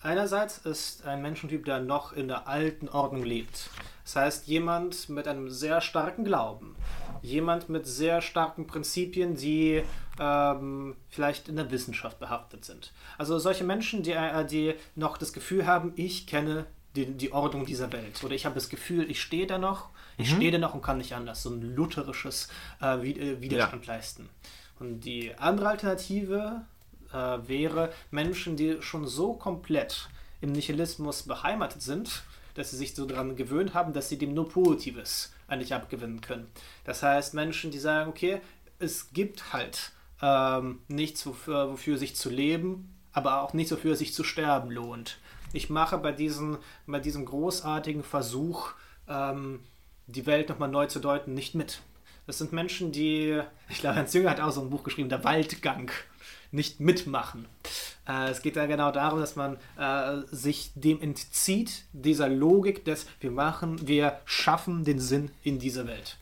Einerseits 0.00 0.58
ist 0.58 1.04
ein 1.04 1.20
Menschentyp, 1.20 1.64
der 1.64 1.80
noch 1.80 2.12
in 2.12 2.28
der 2.28 2.46
alten 2.46 2.88
Ordnung 2.88 3.24
lebt. 3.24 3.70
Das 4.04 4.14
heißt, 4.14 4.46
jemand 4.46 5.08
mit 5.08 5.26
einem 5.26 5.50
sehr 5.50 5.80
starken 5.80 6.24
Glauben. 6.24 6.76
Jemand 7.20 7.68
mit 7.68 7.84
sehr 7.84 8.20
starken 8.20 8.68
Prinzipien, 8.68 9.34
die 9.34 9.82
ähm, 10.18 10.96
vielleicht 11.08 11.48
in 11.48 11.56
der 11.56 11.70
Wissenschaft 11.70 12.18
behaftet 12.18 12.64
sind. 12.64 12.92
Also 13.18 13.38
solche 13.38 13.64
Menschen, 13.64 14.02
die, 14.02 14.12
äh, 14.12 14.44
die 14.44 14.74
noch 14.94 15.18
das 15.18 15.32
Gefühl 15.32 15.66
haben, 15.66 15.92
ich 15.96 16.26
kenne 16.26 16.66
die, 16.96 17.06
die 17.06 17.32
Ordnung 17.32 17.66
dieser 17.66 17.92
Welt. 17.92 18.22
Oder 18.24 18.34
ich 18.34 18.44
habe 18.44 18.54
das 18.54 18.68
Gefühl, 18.68 19.10
ich 19.10 19.20
stehe 19.20 19.46
da 19.46 19.58
noch, 19.58 19.90
ich 20.16 20.30
stehe 20.30 20.50
da 20.50 20.58
noch 20.58 20.74
und 20.74 20.82
kann 20.82 20.98
nicht 20.98 21.14
anders. 21.14 21.42
So 21.42 21.50
ein 21.50 21.62
lutherisches 21.76 22.48
äh, 22.82 23.10
äh, 23.10 23.40
Widerstand 23.40 23.86
leisten. 23.86 24.28
Und 24.80 25.00
die 25.00 25.34
andere 25.36 25.68
Alternative 25.68 26.62
äh, 27.12 27.16
wäre 27.16 27.92
Menschen, 28.10 28.56
die 28.56 28.80
schon 28.80 29.06
so 29.06 29.34
komplett 29.34 30.08
im 30.40 30.52
Nihilismus 30.52 31.22
beheimatet 31.22 31.82
sind, 31.82 32.22
dass 32.54 32.70
sie 32.70 32.76
sich 32.76 32.94
so 32.94 33.06
daran 33.06 33.36
gewöhnt 33.36 33.74
haben, 33.74 33.92
dass 33.92 34.08
sie 34.08 34.18
dem 34.18 34.34
nur 34.34 34.48
Positives 34.48 35.32
eigentlich 35.46 35.74
abgewinnen 35.74 36.20
können. 36.20 36.48
Das 36.84 37.02
heißt, 37.02 37.34
Menschen, 37.34 37.70
die 37.70 37.78
sagen, 37.78 38.10
okay, 38.10 38.40
es 38.78 39.12
gibt 39.12 39.52
halt 39.52 39.92
ähm, 40.22 40.80
nichts, 40.88 41.26
wofür, 41.26 41.70
wofür 41.70 41.98
sich 41.98 42.16
zu 42.16 42.30
leben, 42.30 42.94
aber 43.12 43.42
auch 43.42 43.52
nichts, 43.52 43.72
wofür 43.72 43.96
sich 43.96 44.14
zu 44.14 44.24
sterben 44.24 44.70
lohnt. 44.70 45.18
Ich 45.52 45.70
mache 45.70 45.98
bei, 45.98 46.12
diesen, 46.12 46.58
bei 46.86 47.00
diesem 47.00 47.24
großartigen 47.24 48.02
Versuch, 48.02 48.72
ähm, 49.08 49.60
die 50.06 50.26
Welt 50.26 50.48
nochmal 50.48 50.68
neu 50.68 50.86
zu 50.86 51.00
deuten, 51.00 51.34
nicht 51.34 51.54
mit. 51.54 51.80
Das 52.26 52.38
sind 52.38 52.52
Menschen, 52.52 52.92
die, 52.92 53.40
ich 53.70 53.78
glaube, 53.78 53.96
Hans 53.96 54.12
Jünger 54.12 54.30
hat 54.30 54.40
auch 54.40 54.50
so 54.50 54.60
ein 54.60 54.70
Buch 54.70 54.84
geschrieben, 54.84 55.08
der 55.08 55.24
Waldgang, 55.24 55.90
nicht 56.50 56.80
mitmachen. 56.80 57.46
Äh, 58.06 58.30
es 58.30 58.42
geht 58.42 58.56
da 58.56 58.66
genau 58.66 58.90
darum, 58.90 59.20
dass 59.20 59.36
man 59.36 59.58
äh, 59.78 60.22
sich 60.30 60.72
dem 60.74 61.00
entzieht, 61.00 61.84
dieser 61.92 62.28
Logik 62.28 62.84
des, 62.84 63.06
wir 63.20 63.30
machen, 63.30 63.86
wir 63.86 64.20
schaffen 64.24 64.84
den 64.84 64.98
Sinn 64.98 65.30
in 65.42 65.58
dieser 65.58 65.86
Welt. 65.86 66.18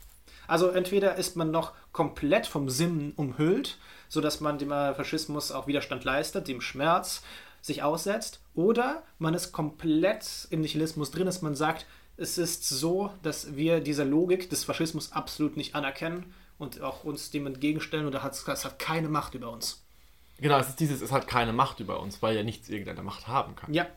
Also 0.47 0.69
entweder 0.69 1.15
ist 1.15 1.35
man 1.35 1.51
noch 1.51 1.73
komplett 1.97 2.45
vom 2.45 2.69
Sinn 2.69 3.11
umhüllt, 3.15 3.79
sodass 4.07 4.39
man 4.39 4.59
dem 4.59 4.69
Faschismus 4.69 5.51
auch 5.51 5.65
Widerstand 5.65 6.03
leistet, 6.03 6.47
dem 6.47 6.61
Schmerz 6.61 7.23
sich 7.63 7.81
aussetzt, 7.81 8.39
oder 8.53 9.01
man 9.17 9.33
ist 9.33 9.51
komplett 9.51 10.47
im 10.51 10.61
Nihilismus 10.61 11.09
drin, 11.09 11.25
dass 11.25 11.41
man 11.41 11.55
sagt, 11.55 11.87
es 12.15 12.37
ist 12.37 12.69
so, 12.69 13.11
dass 13.23 13.55
wir 13.55 13.79
diese 13.79 14.03
Logik 14.03 14.47
des 14.51 14.63
Faschismus 14.63 15.11
absolut 15.11 15.57
nicht 15.57 15.73
anerkennen 15.73 16.35
und 16.59 16.81
auch 16.81 17.03
uns 17.03 17.31
dem 17.31 17.47
entgegenstellen 17.47 18.05
und 18.05 18.11
das 18.11 18.45
hat, 18.47 18.77
keine 18.77 19.09
Macht 19.09 19.33
über 19.33 19.51
uns. 19.51 19.83
Genau, 20.39 20.59
es 20.59 20.69
ist 20.69 20.79
dieses, 20.79 21.01
es 21.01 21.11
hat 21.11 21.27
keine 21.27 21.51
Macht 21.51 21.79
über 21.79 21.99
uns, 21.99 22.21
weil 22.21 22.35
ja 22.35 22.43
nichts 22.43 22.69
irgendeine 22.69 23.01
Macht 23.01 23.27
haben 23.27 23.55
kann. 23.55 23.73
Ja, 23.73 23.87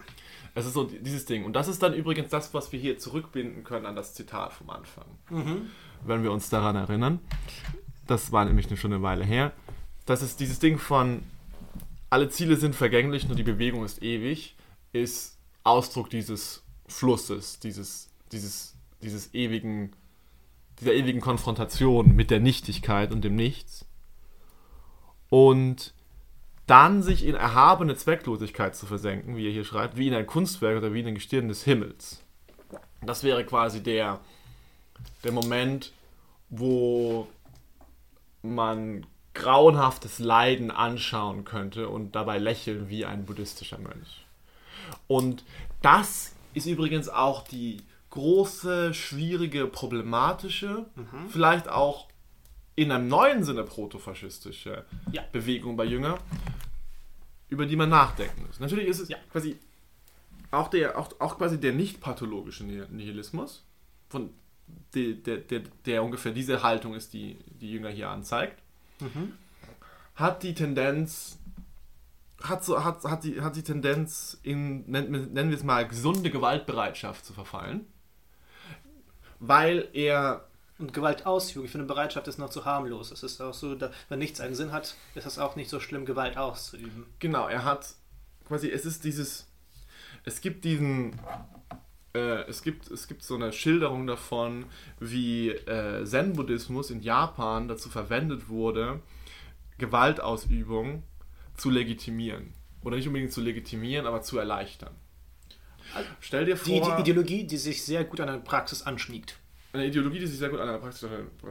Es 0.55 0.65
ist 0.65 0.73
so 0.73 0.85
dieses 0.85 1.27
Ding. 1.27 1.45
Und 1.45 1.53
das 1.53 1.69
ist 1.69 1.83
dann 1.83 1.93
übrigens 1.93 2.31
das, 2.31 2.55
was 2.55 2.73
wir 2.73 2.81
hier 2.81 2.99
zurückbinden 2.99 3.63
können 3.63 3.85
an 3.85 3.95
das 3.95 4.15
Zitat 4.15 4.55
vom 4.55 4.71
Anfang. 4.71 5.05
Wenn 6.05 6.23
wir 6.23 6.33
uns 6.33 6.49
daran 6.49 6.77
erinnern. 6.77 7.21
Das 8.11 8.33
war 8.33 8.45
nämlich 8.45 8.67
schon 8.81 8.93
eine 8.93 9.03
Weile 9.03 9.25
her. 9.25 9.53
Das 10.05 10.21
ist 10.21 10.41
dieses 10.41 10.59
Ding 10.59 10.79
von 10.79 11.23
alle 12.11 12.29
Ziele 12.29 12.57
sind 12.57 12.75
vergänglich, 12.75 13.29
nur 13.29 13.37
die 13.37 13.45
Bewegung 13.45 13.85
ist 13.85 14.03
ewig, 14.03 14.57
ist 14.93 15.39
Ausdruck 15.63 16.11
dieses 16.11 16.65
Flusses, 16.89 17.61
dieses, 17.61 18.11
dieses, 18.33 18.75
dieses 19.01 19.33
ewigen 19.33 19.93
dieser 20.81 20.93
ewigen 20.93 21.21
Konfrontation 21.21 22.17
mit 22.17 22.33
der 22.33 22.41
Nichtigkeit 22.41 23.13
und 23.13 23.23
dem 23.23 23.37
Nichts. 23.37 23.87
Und 25.29 25.95
dann 26.67 27.05
sich 27.05 27.25
in 27.25 27.37
erhabene 27.37 27.95
Zwecklosigkeit 27.95 28.75
zu 28.75 28.87
versenken, 28.87 29.37
wie 29.37 29.47
er 29.47 29.53
hier 29.53 29.65
schreibt, 29.65 29.97
wie 29.97 30.09
in 30.09 30.15
ein 30.15 30.27
Kunstwerk 30.27 30.79
oder 30.79 30.93
wie 30.93 31.01
in 31.01 31.07
den 31.07 31.15
Gestirn 31.15 31.47
des 31.47 31.63
Himmels. 31.63 32.25
Das 33.03 33.23
wäre 33.23 33.45
quasi 33.45 33.85
der, 33.85 34.19
der 35.23 35.31
Moment, 35.31 35.93
wo 36.49 37.29
man 38.43 39.07
grauenhaftes 39.35 40.19
Leiden 40.19 40.71
anschauen 40.71 41.45
könnte 41.45 41.89
und 41.89 42.15
dabei 42.17 42.39
lächeln 42.39 42.89
wie 42.89 43.05
ein 43.05 43.25
buddhistischer 43.27 43.79
Mönch. 43.79 44.25
Und 45.07 45.45
das 45.83 46.35
ist 46.55 46.67
übrigens 46.67 47.09
auch 47.09 47.47
die 47.47 47.83
große, 48.11 48.93
schwierige, 48.93 49.67
problematische, 49.69 50.87
vielleicht 51.29 51.69
auch 51.69 52.09
in 52.75 52.91
einem 52.91 53.07
neuen 53.09 53.45
Sinne 53.45 53.63
protofaschistische 53.63 54.85
Ja. 55.13 55.23
Bewegung 55.31 55.77
bei 55.77 55.85
Jünger, 55.85 56.19
über 57.51 57.67
die 57.67 57.77
man 57.77 57.89
nachdenken 57.89 58.47
muss. 58.47 58.59
Natürlich 58.59 58.89
ist 58.89 58.99
es 59.01 59.09
Ja. 59.11 59.19
quasi 59.31 59.59
auch 60.51 60.69
der, 60.69 60.99
auch, 60.99 61.09
auch 61.21 61.39
quasi 61.39 61.61
der 61.61 61.73
nicht 61.73 62.01
pathologische 62.01 62.65
Nihil- 62.65 62.89
Nihilismus, 62.91 63.65
von 64.09 64.31
der, 64.95 65.13
der, 65.15 65.37
der, 65.39 65.61
der 65.87 66.03
ungefähr 66.03 66.33
diese 66.33 66.63
Haltung 66.63 66.95
ist, 66.95 67.13
die 67.13 67.39
die 67.61 67.71
Jünger 67.73 67.91
hier 67.91 68.09
anzeigt, 68.11 68.61
hat 70.15 70.43
die 70.43 70.55
Tendenz, 70.55 71.39
hat, 72.43 72.65
so, 72.65 72.83
hat, 72.85 73.05
hat, 73.05 73.25
die, 73.25 73.41
hat 73.41 73.57
die 73.57 73.63
Tendenz, 73.63 74.39
in, 74.43 74.85
nennen, 74.91 75.35
wir- 75.35 75.55
es 75.55 75.63
mal, 75.63 75.87
gesunde 75.87 76.31
Gewaltbereitschaft 76.31 77.25
zu 77.25 77.33
verfallen, 77.33 77.87
weil 79.39 79.89
er 79.93 80.47
Und 80.79 80.93
Gewaltausübung, 80.95 81.65
ich 81.67 81.71
finde, 81.71 81.87
Bereitschaft 81.87 82.27
ist 82.29 82.39
noch 82.39 82.49
zu 82.51 82.65
harmlos. 82.65 83.11
Es 83.11 83.23
ist 83.23 83.41
auch 83.41 83.53
so, 83.55 83.75
da, 83.75 83.91
wenn 84.09 84.19
nichts 84.19 84.41
einen 84.41 84.55
Sinn 84.55 84.73
hat, 84.73 84.95
ist 85.15 85.27
es 85.27 85.39
auch 85.39 85.55
nicht 85.57 85.69
so 85.71 85.79
schlimm, 85.81 86.07
Gewalt 86.07 86.37
auszuüben. 86.39 87.05
Genau, 87.19 87.49
er 87.49 87.65
hat 87.65 87.95
quasi, 88.49 88.71
es 88.71 88.87
ist 88.87 89.05
dieses, 89.05 89.47
es 90.25 90.41
gibt 90.41 90.65
diesen, 90.65 91.19
äh, 92.15 92.49
es 92.49 92.63
gibt, 92.63 92.91
es 92.91 93.07
gibt 93.09 93.23
so 93.23 93.35
eine 93.37 93.53
Schilderung 93.53 94.07
davon, 94.07 94.67
wie 94.99 95.51
äh, 95.51 96.05
Zen-Buddhismus 96.05 96.91
in 96.91 97.03
Japan 97.03 97.69
dazu 97.69 97.89
verwendet 97.89 98.49
wurde, 98.49 99.01
Gewaltausübung 99.79 101.03
zu 101.57 101.71
legitimieren. 101.71 102.53
Oder 102.83 102.97
nicht 102.97 103.07
unbedingt 103.07 103.33
zu 103.33 103.41
legitimieren, 103.41 104.07
aber 104.07 104.23
zu 104.23 104.39
erleichtern. 104.39 104.95
Stell 106.21 106.45
dir 106.45 106.55
Die, 106.55 106.81
vor, 106.81 106.97
die 106.97 107.03
Ideologie, 107.03 107.45
die 107.45 107.57
sich 107.57 107.85
sehr 107.85 108.05
gut 108.05 108.21
an 108.21 108.29
eine 108.29 108.41
Praxis 108.41 108.83
anschmiegt. 108.83 109.37
eine 109.73 109.87
Ideologie, 109.87 110.21
die 110.21 110.27
sich 110.27 110.39
sehr 110.39 110.49
gut 110.49 110.61
an 110.61 110.69
einer 110.69 110.79
Praxis 110.79 111.09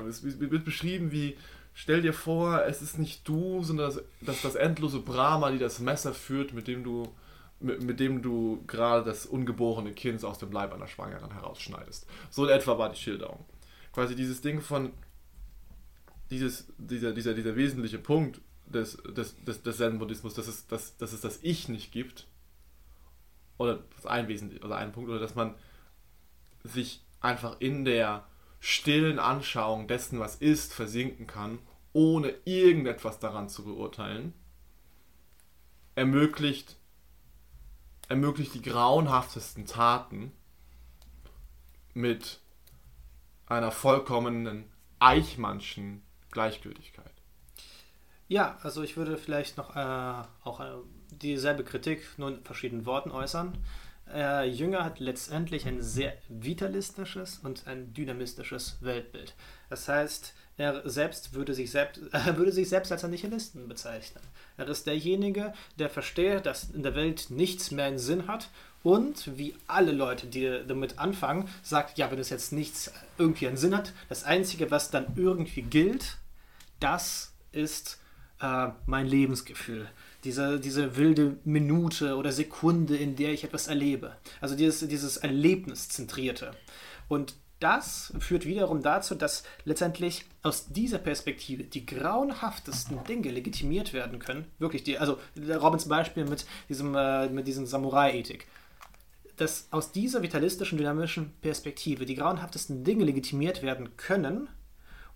Es 0.07 0.23
wird 0.23 0.65
beschrieben 0.65 1.11
wie, 1.11 1.37
stell 1.73 2.01
dir 2.01 2.13
vor, 2.13 2.63
es 2.65 2.81
ist 2.81 2.97
nicht 2.99 3.27
du, 3.27 3.63
sondern 3.63 3.87
das, 3.87 4.03
das, 4.21 4.41
das 4.41 4.55
endlose 4.55 4.99
Brahma, 4.99 5.51
die 5.51 5.57
das 5.57 5.79
Messer 5.79 6.13
führt, 6.13 6.53
mit 6.53 6.67
dem 6.67 6.83
du 6.83 7.13
mit, 7.59 7.83
mit 7.83 7.99
dem 7.99 8.21
du 8.21 8.63
gerade 8.67 9.03
das 9.05 9.25
ungeborene 9.25 9.93
Kind 9.93 10.23
aus 10.23 10.37
dem 10.37 10.51
Leib 10.51 10.73
einer 10.73 10.87
Schwangeren 10.87 11.31
herausschneidest. 11.31 12.07
So 12.29 12.45
in 12.45 12.51
etwa 12.51 12.77
war 12.77 12.89
die 12.89 12.99
Schilderung. 12.99 13.45
Quasi 13.91 14.15
dieses 14.15 14.41
Ding 14.41 14.61
von 14.61 14.93
dieses, 16.29 16.67
dieser, 16.77 17.11
dieser, 17.13 17.33
dieser 17.33 17.55
wesentliche 17.55 17.97
Punkt 17.97 18.41
des, 18.67 18.97
des, 18.97 19.35
des, 19.43 19.63
des 19.63 19.77
Zen-Buddhismus, 19.77 20.35
dass 20.35 20.47
es, 20.47 20.67
dass, 20.67 20.95
dass 20.97 21.13
es 21.13 21.21
das 21.21 21.39
Ich 21.41 21.69
nicht 21.69 21.91
gibt, 21.91 22.27
oder 23.57 23.83
das 23.95 24.05
ein 24.05 24.27
wesentlich, 24.27 24.63
oder 24.63 24.77
ein 24.77 24.91
Punkt, 24.91 25.09
oder 25.09 25.19
dass 25.19 25.35
man 25.35 25.55
sich 26.63 27.03
einfach 27.19 27.59
in 27.59 27.83
der 27.83 28.25
stillen 28.59 29.19
Anschauung 29.19 29.87
dessen, 29.87 30.19
was 30.19 30.35
ist, 30.35 30.73
versinken 30.73 31.27
kann, 31.27 31.59
ohne 31.93 32.33
irgendetwas 32.45 33.19
daran 33.19 33.49
zu 33.49 33.63
beurteilen, 33.63 34.33
ermöglicht, 35.95 36.77
ermöglicht 38.09 38.53
die 38.55 38.61
grauenhaftesten 38.61 39.65
Taten 39.65 40.33
mit 41.93 42.39
einer 43.45 43.71
vollkommenen 43.71 44.65
Eichmannschen 44.99 46.03
Gleichgültigkeit. 46.31 47.13
Ja, 48.27 48.57
also 48.61 48.83
ich 48.83 48.97
würde 48.97 49.17
vielleicht 49.17 49.57
noch 49.57 49.75
äh, 49.75 50.23
auch 50.43 50.59
äh, 50.59 50.73
dieselbe 51.11 51.63
Kritik 51.63 52.03
nur 52.17 52.29
in 52.29 52.43
verschiedenen 52.43 52.85
Worten 52.85 53.09
äußern. 53.09 53.57
Äh, 54.13 54.47
Jünger 54.49 54.83
hat 54.83 54.99
letztendlich 54.99 55.67
ein 55.67 55.81
sehr 55.81 56.13
vitalistisches 56.27 57.39
und 57.39 57.65
ein 57.67 57.93
dynamistisches 57.93 58.77
Weltbild. 58.81 59.35
Das 59.69 59.87
heißt, 59.87 60.33
er 60.59 60.87
selbst 60.89 61.33
würde 61.33 61.53
sich 61.53 61.71
selbst, 61.71 62.01
er 62.11 62.37
würde 62.37 62.51
sich 62.51 62.67
selbst 62.67 62.91
als 62.91 63.03
einen 63.03 63.13
Nihilisten 63.13 63.67
bezeichnen. 63.69 64.21
Er 64.57 64.67
ist 64.67 64.85
derjenige, 64.85 65.53
der 65.79 65.89
versteht, 65.89 66.45
dass 66.45 66.69
in 66.71 66.83
der 66.83 66.95
Welt 66.95 67.27
nichts 67.29 67.71
mehr 67.71 67.85
einen 67.85 67.97
Sinn 67.97 68.27
hat 68.27 68.49
und 68.83 69.37
wie 69.37 69.55
alle 69.67 69.93
Leute, 69.93 70.27
die 70.27 70.61
damit 70.67 70.99
anfangen, 70.99 71.47
sagt, 71.63 71.97
ja, 71.97 72.11
wenn 72.11 72.19
es 72.19 72.29
jetzt 72.29 72.51
nichts 72.51 72.91
irgendwie 73.17 73.47
einen 73.47 73.55
Sinn 73.55 73.75
hat, 73.75 73.93
das 74.09 74.25
Einzige, 74.25 74.69
was 74.69 74.91
dann 74.91 75.07
irgendwie 75.15 75.61
gilt, 75.61 76.17
das 76.81 77.31
ist 77.53 77.99
äh, 78.41 78.67
mein 78.85 79.07
Lebensgefühl. 79.07 79.87
Diese, 80.25 80.59
diese 80.59 80.97
wilde 80.97 81.37
Minute 81.45 82.17
oder 82.17 82.33
Sekunde, 82.33 82.97
in 82.97 83.15
der 83.15 83.31
ich 83.31 83.45
etwas 83.45 83.67
erlebe. 83.67 84.17
Also 84.41 84.55
dieses, 84.55 84.85
dieses 84.89 85.15
Erlebniszentrierte. 85.15 86.51
Und 87.07 87.35
das 87.59 88.13
führt 88.19 88.45
wiederum 88.45 88.81
dazu, 88.81 89.15
dass 89.15 89.43
letztendlich 89.65 90.25
aus 90.43 90.67
dieser 90.67 90.97
Perspektive 90.97 91.63
die 91.63 91.85
grauenhaftesten 91.85 93.03
Dinge 93.03 93.31
legitimiert 93.31 93.93
werden 93.93 94.19
können. 94.19 94.45
Wirklich, 94.59 94.83
die, 94.83 94.97
also 94.97 95.17
Robins 95.37 95.87
Beispiel 95.87 96.25
mit 96.25 96.45
diesem, 96.69 96.95
äh, 96.95 97.27
mit 97.29 97.47
diesem 97.47 97.65
Samurai-Ethik. 97.65 98.47
Dass 99.35 99.67
aus 99.71 99.91
dieser 99.91 100.21
vitalistischen, 100.21 100.77
dynamischen 100.77 101.33
Perspektive 101.41 102.05
die 102.05 102.15
grauenhaftesten 102.15 102.83
Dinge 102.83 103.05
legitimiert 103.05 103.61
werden 103.61 103.95
können 103.97 104.49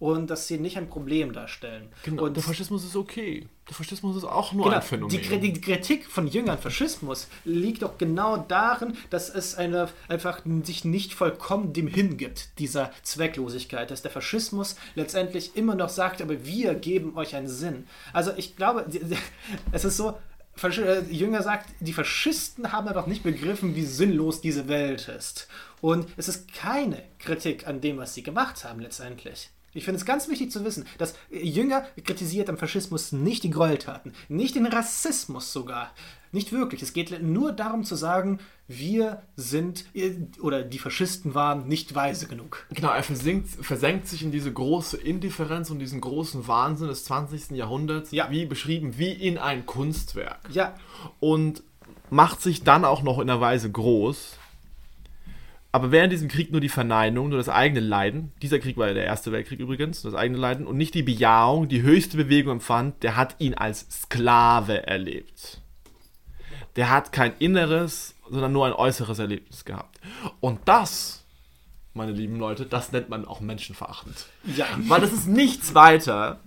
und 0.03 0.29
dass 0.29 0.49
sie 0.49 0.57
nicht 0.59 0.75
ein 0.75 0.89
Problem 0.89 1.31
darstellen. 1.31 1.87
und 2.17 2.35
der 2.35 2.43
Faschismus 2.43 2.83
ist 2.83 2.97
okay. 2.97 3.47
Der 3.69 3.73
Faschismus 3.73 4.17
ist 4.17 4.25
auch 4.25 4.51
nur 4.51 4.65
Genau, 4.65 4.75
ein 4.75 4.81
Phänomen. 4.81 5.17
die, 5.17 5.39
die 5.53 5.61
Kritik 5.61 6.07
von 6.07 6.27
Jüngern 6.27 6.57
Faschismus 6.57 7.29
liegt 7.45 7.83
doch 7.83 7.97
genau 7.97 8.35
darin, 8.35 8.97
dass 9.11 9.29
es 9.29 9.55
eine, 9.55 9.87
einfach 10.09 10.41
sich 10.63 10.83
nicht 10.83 11.13
vollkommen 11.13 11.71
dem 11.71 11.87
hingibt, 11.87 12.59
dieser 12.59 12.91
Zwecklosigkeit, 13.03 13.91
dass 13.91 14.01
der 14.01 14.11
Faschismus 14.11 14.75
letztendlich 14.95 15.55
immer 15.55 15.73
noch 15.73 15.87
sagt, 15.87 16.21
aber 16.21 16.43
wir 16.45 16.75
geben 16.75 17.15
euch 17.15 17.33
einen 17.37 17.47
Sinn. 17.47 17.87
Also 18.11 18.33
ich 18.35 18.57
glaube, 18.57 18.85
es 19.71 19.85
ist 19.85 19.95
so, 19.95 20.15
Fasch 20.53 20.79
äh, 20.79 20.99
Jünger 21.09 21.43
sagt, 21.43 21.69
die 21.79 21.93
Faschisten 21.93 22.73
haben 22.73 22.89
einfach 22.89 23.07
nicht 23.07 23.23
begriffen, 23.23 23.73
wie 23.73 23.85
sinnlos 23.85 24.41
diese 24.41 24.67
Welt 24.67 25.07
ist. 25.07 25.47
Und 25.79 26.07
es 26.17 26.27
ist 26.27 26.53
keine 26.53 27.01
Kritik 27.19 27.67
an 27.67 27.79
dem, 27.79 27.99
was 27.99 28.13
sie 28.13 28.23
gemacht 28.23 28.65
haben 28.65 28.81
letztendlich. 28.81 29.49
Ich 29.73 29.85
finde 29.85 29.99
es 29.99 30.05
ganz 30.05 30.27
wichtig 30.29 30.51
zu 30.51 30.63
wissen, 30.65 30.85
dass 30.97 31.15
Jünger 31.31 31.85
kritisiert 32.03 32.49
am 32.49 32.57
Faschismus 32.57 33.11
nicht 33.11 33.43
die 33.43 33.49
Gräueltaten, 33.49 34.13
nicht 34.29 34.55
den 34.55 34.65
Rassismus 34.65 35.51
sogar. 35.53 35.91
Nicht 36.31 36.51
wirklich. 36.51 36.81
Es 36.81 36.93
geht 36.93 37.21
nur 37.21 37.51
darum 37.51 37.83
zu 37.83 37.95
sagen, 37.95 38.39
wir 38.67 39.21
sind 39.35 39.85
äh, 39.93 40.15
oder 40.41 40.63
die 40.63 40.79
Faschisten 40.79 41.35
waren 41.35 41.67
nicht 41.67 41.93
weise 41.93 42.25
genug. 42.27 42.65
Genau, 42.71 42.89
er 42.89 43.03
versinkt, 43.03 43.49
versenkt 43.63 44.07
sich 44.07 44.23
in 44.23 44.31
diese 44.31 44.51
große 44.51 44.97
Indifferenz 44.97 45.69
und 45.69 45.77
diesen 45.77 46.01
großen 46.01 46.47
Wahnsinn 46.47 46.87
des 46.87 47.05
20. 47.05 47.51
Jahrhunderts, 47.51 48.11
Ja. 48.11 48.31
wie 48.31 48.45
beschrieben, 48.47 48.97
wie 48.97 49.11
in 49.11 49.37
ein 49.37 49.67
Kunstwerk. 49.67 50.39
Ja, 50.51 50.73
Und 51.19 51.61
macht 52.09 52.41
sich 52.41 52.63
dann 52.63 52.83
auch 52.83 53.03
noch 53.03 53.19
in 53.19 53.29
einer 53.29 53.39
Weise 53.41 53.71
groß. 53.71 54.37
Aber 55.73 55.91
während 55.91 56.13
diesem 56.13 56.27
Krieg 56.27 56.51
nur 56.51 56.61
die 56.61 56.69
Verneinung, 56.69 57.29
nur 57.29 57.39
das 57.39 57.49
eigene 57.49 57.79
Leiden, 57.79 58.31
dieser 58.43 58.59
Krieg 58.59 58.77
war 58.77 58.89
ja 58.89 58.93
der 58.93 59.05
Erste 59.05 59.31
Weltkrieg 59.31 59.59
übrigens, 59.59 60.03
das 60.03 60.13
eigene 60.13 60.37
Leiden, 60.39 60.67
und 60.67 60.77
nicht 60.77 60.93
die 60.93 61.01
Bejahung, 61.01 61.67
die 61.67 61.81
höchste 61.81 62.15
Bewegung 62.15 62.53
empfand, 62.53 63.01
der 63.01 63.15
hat 63.15 63.37
ihn 63.39 63.55
als 63.55 63.87
Sklave 63.89 64.85
erlebt. 64.85 65.61
Der 66.75 66.91
hat 66.91 67.11
kein 67.11 67.35
inneres, 67.39 68.13
sondern 68.29 68.51
nur 68.51 68.67
ein 68.67 68.73
äußeres 68.73 69.17
Erlebnis 69.17 69.65
gehabt. 69.65 69.99
Und 70.39 70.59
das, 70.65 71.25
meine 71.95 72.11
lieben 72.11 72.37
Leute, 72.37 72.67
das 72.67 72.91
nennt 72.91 73.09
man 73.09 73.25
auch 73.25 73.39
menschenverachtend. 73.39 74.27
ja. 74.55 74.67
Weil 74.77 75.01
das 75.01 75.11
ist 75.11 75.25
nichts 75.25 75.73
weiter 75.73 76.39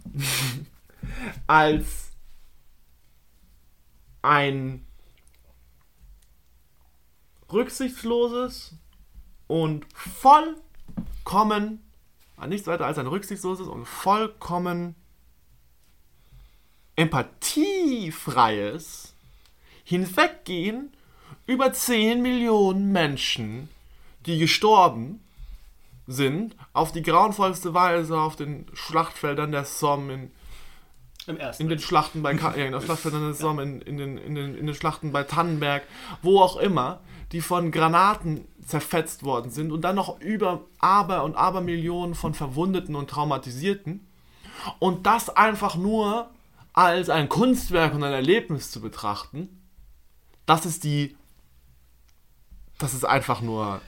als 1.48 2.12
ein 4.22 4.86
rücksichtsloses 7.52 8.76
und 9.46 9.86
vollkommen, 9.94 11.82
nichts 12.46 12.66
weiter 12.66 12.86
als 12.86 12.98
ein 12.98 13.06
rücksichtsloses 13.06 13.68
und 13.68 13.86
vollkommen 13.86 14.96
empathiefreies 16.96 19.14
Hinweggehen 19.84 20.90
über 21.46 21.72
10 21.72 22.22
Millionen 22.22 22.90
Menschen, 22.90 23.68
die 24.26 24.38
gestorben 24.38 25.20
sind, 26.06 26.56
auf 26.72 26.92
die 26.92 27.02
grauenvollste 27.02 27.74
Weise 27.74 28.18
auf 28.18 28.36
den 28.36 28.66
Schlachtfeldern 28.72 29.52
der 29.52 29.64
Somme, 29.64 30.14
in, 30.14 30.30
Im 31.26 31.36
ersten. 31.36 31.64
in 31.64 31.68
den 31.68 31.78
Schlachten 31.78 32.22
bei 32.22 32.34
Ka 32.34 32.54
ja, 32.56 32.80
Schlachtfeldern 32.80 33.22
der 33.22 33.34
Somme, 33.34 33.62
in, 33.62 33.80
in, 33.82 33.98
den, 33.98 34.18
in, 34.18 34.34
den, 34.34 34.56
in 34.56 34.66
den 34.66 34.74
Schlachten 34.74 35.12
bei 35.12 35.22
Tannenberg, 35.22 35.84
wo 36.22 36.40
auch 36.40 36.56
immer, 36.56 37.00
die 37.32 37.40
von 37.40 37.70
Granaten 37.70 38.46
zerfetzt 38.66 39.22
worden 39.22 39.50
sind 39.50 39.70
und 39.72 39.82
dann 39.82 39.96
noch 39.96 40.20
über 40.20 40.64
Aber 40.78 41.24
und 41.24 41.36
Abermillionen 41.36 42.14
von 42.14 42.34
Verwundeten 42.34 42.96
und 42.96 43.08
Traumatisierten. 43.08 44.06
Und 44.78 45.06
das 45.06 45.30
einfach 45.30 45.76
nur 45.76 46.30
als 46.72 47.08
ein 47.08 47.28
Kunstwerk 47.28 47.94
und 47.94 48.02
ein 48.02 48.12
Erlebnis 48.12 48.70
zu 48.70 48.80
betrachten, 48.80 49.62
das 50.44 50.66
ist 50.66 50.84
die. 50.84 51.16
Das 52.78 52.94
ist 52.94 53.04
einfach 53.04 53.40
nur. 53.40 53.80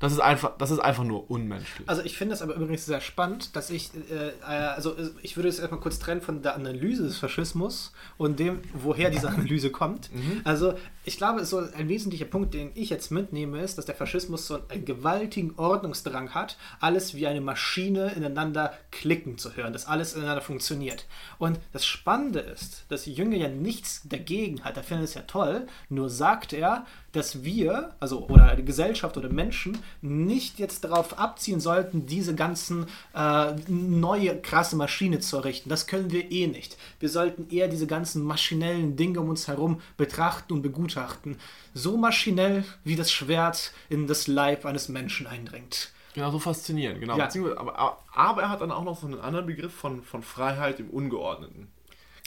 Das 0.00 0.12
ist 0.12 0.20
einfach, 0.20 0.56
das 0.58 0.70
ist 0.70 0.78
einfach 0.78 1.04
nur 1.04 1.28
unmenschlich. 1.30 1.88
Also 1.88 2.02
ich 2.02 2.16
finde 2.16 2.34
es 2.34 2.42
aber 2.42 2.54
übrigens 2.54 2.86
sehr 2.86 3.00
spannend, 3.00 3.56
dass 3.56 3.70
ich, 3.70 3.90
äh, 4.10 4.28
äh, 4.28 4.32
also 4.42 4.96
äh, 4.96 5.10
ich 5.22 5.36
würde 5.36 5.48
es 5.48 5.58
erstmal 5.58 5.80
kurz 5.80 5.98
trennen 5.98 6.20
von 6.20 6.42
der 6.42 6.54
Analyse 6.54 7.02
des 7.02 7.18
Faschismus 7.18 7.92
und 8.16 8.38
dem, 8.38 8.60
woher 8.74 9.10
diese 9.10 9.28
Analyse 9.28 9.70
kommt. 9.70 10.10
Also 10.44 10.74
ich 11.04 11.16
glaube, 11.16 11.44
so 11.44 11.58
ein 11.58 11.88
wesentlicher 11.88 12.26
Punkt, 12.26 12.54
den 12.54 12.70
ich 12.74 12.90
jetzt 12.90 13.10
mitnehme, 13.10 13.60
ist, 13.60 13.78
dass 13.78 13.86
der 13.86 13.94
Faschismus 13.94 14.46
so 14.46 14.60
einen 14.68 14.84
gewaltigen 14.84 15.54
Ordnungsdrang 15.56 16.34
hat, 16.34 16.58
alles 16.80 17.14
wie 17.14 17.26
eine 17.26 17.40
Maschine 17.40 18.12
ineinander 18.12 18.74
klicken 18.90 19.38
zu 19.38 19.56
hören, 19.56 19.72
dass 19.72 19.86
alles 19.86 20.14
ineinander 20.14 20.42
funktioniert. 20.42 21.06
Und 21.38 21.58
das 21.72 21.86
Spannende 21.86 22.40
ist, 22.40 22.84
dass 22.88 23.06
Jünger 23.06 23.36
ja 23.36 23.48
nichts 23.48 24.02
dagegen 24.08 24.62
hat, 24.64 24.76
er 24.76 24.82
findet 24.82 25.08
es 25.08 25.14
ja 25.14 25.22
toll, 25.22 25.66
nur 25.88 26.10
sagt 26.10 26.52
er, 26.52 26.86
dass 27.12 27.42
wir, 27.42 27.94
also 28.00 28.28
oder 28.28 28.54
die 28.54 28.64
Gesellschaft 28.64 29.16
oder 29.16 29.30
Menschen, 29.30 29.78
nicht 30.02 30.58
jetzt 30.58 30.84
darauf 30.84 31.18
abziehen 31.18 31.60
sollten, 31.60 32.06
diese 32.06 32.34
ganzen 32.34 32.86
äh, 33.14 33.52
neue 33.68 34.40
krasse 34.40 34.76
Maschine 34.76 35.20
zu 35.20 35.36
errichten. 35.36 35.68
Das 35.68 35.86
können 35.86 36.10
wir 36.10 36.30
eh 36.30 36.46
nicht. 36.46 36.76
Wir 37.00 37.08
sollten 37.08 37.48
eher 37.50 37.68
diese 37.68 37.86
ganzen 37.86 38.22
maschinellen 38.22 38.96
Dinge 38.96 39.20
um 39.20 39.28
uns 39.28 39.48
herum 39.48 39.80
betrachten 39.96 40.52
und 40.52 40.62
begutachten. 40.62 41.36
So 41.74 41.96
maschinell, 41.96 42.64
wie 42.84 42.96
das 42.96 43.10
Schwert 43.10 43.72
in 43.88 44.06
das 44.06 44.26
Leib 44.26 44.64
eines 44.64 44.88
Menschen 44.88 45.26
eindringt. 45.26 45.92
Genau, 46.14 46.30
so 46.30 46.38
faszinierend, 46.38 47.00
genau. 47.00 47.16
Ja. 47.16 47.28
Aber, 47.56 47.98
aber 48.12 48.42
er 48.42 48.48
hat 48.48 48.60
dann 48.60 48.72
auch 48.72 48.84
noch 48.84 48.98
so 48.98 49.06
einen 49.06 49.20
anderen 49.20 49.46
Begriff 49.46 49.72
von, 49.72 50.02
von 50.02 50.22
Freiheit 50.22 50.80
im 50.80 50.90
Ungeordneten. 50.90 51.68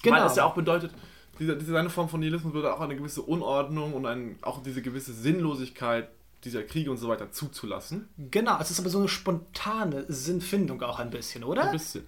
Genau. 0.02 0.18
Weil 0.18 0.26
es 0.28 0.36
ja 0.36 0.46
auch 0.46 0.54
bedeutet, 0.54 0.92
diese, 1.40 1.58
diese 1.58 1.78
eine 1.78 1.90
Form 1.90 2.08
von 2.08 2.20
Nihilismus 2.20 2.54
würde 2.54 2.74
auch 2.74 2.82
eine 2.82 2.96
gewisse 2.96 3.22
Unordnung 3.22 3.94
und 3.94 4.06
ein, 4.06 4.38
auch 4.42 4.62
diese 4.64 4.82
gewisse 4.82 5.14
Sinnlosigkeit 5.14 6.10
dieser 6.44 6.64
Kriege 6.64 6.92
und 6.92 6.98
so 6.98 7.08
weiter 7.08 7.32
zuzulassen. 7.32 8.10
Genau, 8.18 8.58
es 8.60 8.72
ist 8.72 8.80
aber 8.80 8.90
so 8.90 9.00
eine 9.00 9.08
spontane 9.08 10.06
Sinnfindung 10.08 10.82
auch 10.82 11.00
ein 11.00 11.10
bisschen, 11.10 11.44
oder? 11.44 11.66
Ein 11.66 11.72
bisschen. 11.72 12.06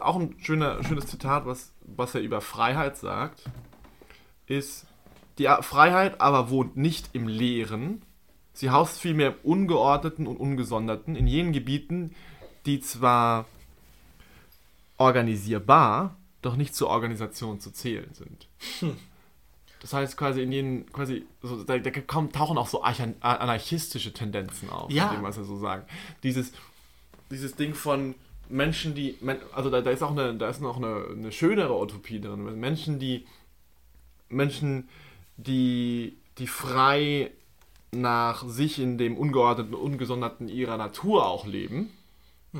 Auch 0.00 0.18
ein 0.18 0.34
schöner, 0.38 0.82
schönes 0.82 1.06
Zitat, 1.06 1.46
was, 1.46 1.72
was 1.82 2.14
er 2.14 2.20
über 2.22 2.40
Freiheit 2.40 2.96
sagt, 2.96 3.44
ist, 4.46 4.86
die 5.38 5.48
Freiheit 5.60 6.20
aber 6.20 6.50
wohnt 6.50 6.76
nicht 6.76 7.10
im 7.12 7.28
Leeren, 7.28 8.02
sie 8.52 8.70
haust 8.70 9.00
vielmehr 9.00 9.28
im 9.28 9.36
Ungeordneten 9.42 10.26
und 10.26 10.36
Ungesonderten, 10.36 11.16
in 11.16 11.26
jenen 11.26 11.52
Gebieten, 11.52 12.14
die 12.66 12.80
zwar 12.80 13.46
organisierbar, 14.96 16.16
doch 16.42 16.56
nicht 16.56 16.74
zur 16.74 16.88
Organisation 16.88 17.60
zu 17.60 17.70
zählen 17.72 18.12
sind. 18.12 18.48
Das 19.84 19.92
heißt 19.92 20.16
quasi 20.16 20.40
in 20.42 20.50
jenen, 20.50 20.90
quasi, 20.92 21.26
so, 21.42 21.62
da, 21.62 21.76
da 21.76 21.90
kommen, 21.90 22.32
tauchen 22.32 22.56
auch 22.56 22.68
so 22.68 22.80
anarchistische 22.80 24.14
Tendenzen 24.14 24.70
auf, 24.70 24.90
Ja. 24.90 25.12
dem, 25.12 25.22
was 25.22 25.36
er 25.36 25.44
so 25.44 25.58
sagt. 25.58 25.90
Dieses, 26.22 26.52
dieses 27.30 27.54
Ding 27.54 27.74
von 27.74 28.14
Menschen, 28.48 28.94
die, 28.94 29.14
also 29.52 29.68
da, 29.68 29.82
da 29.82 29.90
ist 29.90 30.02
auch 30.02 30.12
eine, 30.12 30.34
da 30.36 30.48
ist 30.48 30.62
noch 30.62 30.78
eine, 30.78 31.04
eine 31.14 31.32
schönere 31.32 31.78
Utopie 31.78 32.18
drin. 32.18 32.58
Menschen, 32.58 32.98
die, 32.98 33.26
Menschen, 34.30 34.88
die, 35.36 36.16
die 36.38 36.46
frei 36.46 37.30
nach 37.92 38.42
sich 38.48 38.78
in 38.78 38.96
dem 38.96 39.18
ungeordneten, 39.18 39.74
ungesonderten 39.74 40.48
ihrer 40.48 40.78
Natur 40.78 41.26
auch 41.26 41.46
leben. 41.46 41.90
Mm, 42.52 42.58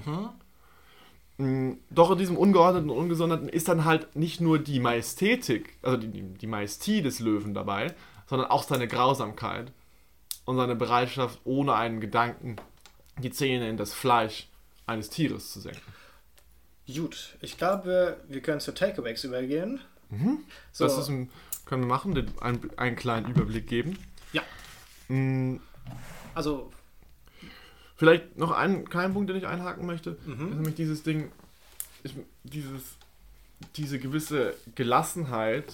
Doch 1.36 2.12
in 2.12 2.18
diesem 2.18 2.36
ungeordneten 2.36 2.90
und 2.90 2.96
ungesonderten 2.96 3.48
ist 3.48 3.66
dann 3.66 3.84
halt 3.84 4.14
nicht 4.14 4.40
nur 4.40 4.60
die 4.60 4.78
Majestätik, 4.78 5.76
also 5.82 5.96
die, 5.96 6.22
die, 6.22 6.46
Majestie 6.46 7.02
des 7.02 7.18
Löwen 7.18 7.54
dabei, 7.54 7.92
sondern 8.28 8.48
auch 8.50 8.62
seine 8.62 8.86
Grausamkeit 8.86 9.72
und 10.44 10.56
seine 10.56 10.76
Bereitschaft, 10.76 11.40
ohne 11.44 11.74
einen 11.74 12.00
Gedanken 12.00 12.56
die 13.18 13.30
Zähne 13.30 13.68
in 13.68 13.76
das 13.76 13.92
Fleisch 13.92 14.48
eines 14.86 15.10
Tieres 15.10 15.52
zu 15.52 15.60
senken. 15.60 15.80
Gut, 16.86 17.36
ich 17.40 17.58
glaube, 17.58 18.18
wir 18.28 18.40
können 18.40 18.60
zu 18.60 18.72
Takeaways 18.72 19.24
übergehen. 19.24 19.80
So, 20.70 20.84
Das 20.84 20.98
ist 20.98 21.08
ein, 21.08 21.30
können 21.64 21.82
wir 21.82 21.88
machen, 21.88 22.30
einen, 22.40 22.70
einen 22.76 22.94
kleinen 22.94 23.30
Überblick 23.30 23.66
geben. 23.66 23.98
ja, 24.32 24.42
Mm, 25.08 25.56
also 26.34 26.70
Vielleicht 27.96 28.36
noch 28.36 28.50
einen 28.50 28.88
kleinen 28.88 29.14
Punkt, 29.14 29.30
den 29.30 29.36
ich 29.36 29.46
einhaken 29.46 29.86
möchte, 29.86 30.10
ist 30.50 30.56
nämlich 30.56 30.74
dieses 30.74 31.02
Ding, 31.02 31.30
ich, 32.02 32.14
dieses, 32.42 32.82
diese 33.76 33.98
gewisse 33.98 34.54
Gelassenheit 34.74 35.72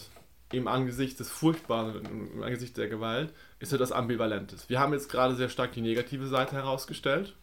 im 0.52 0.68
Angesicht 0.68 1.18
des 1.20 1.30
Furchtbaren, 1.30 2.04
im 2.34 2.42
Angesicht 2.42 2.76
der 2.76 2.88
Gewalt, 2.88 3.32
ist 3.58 3.72
ja 3.72 3.78
das 3.78 3.92
Ambivalentes. 3.92 4.68
Wir 4.68 4.80
haben 4.80 4.92
jetzt 4.92 5.08
gerade 5.08 5.36
sehr 5.36 5.48
stark 5.48 5.72
die 5.72 5.80
negative 5.80 6.26
Seite 6.26 6.56
herausgestellt, 6.56 7.34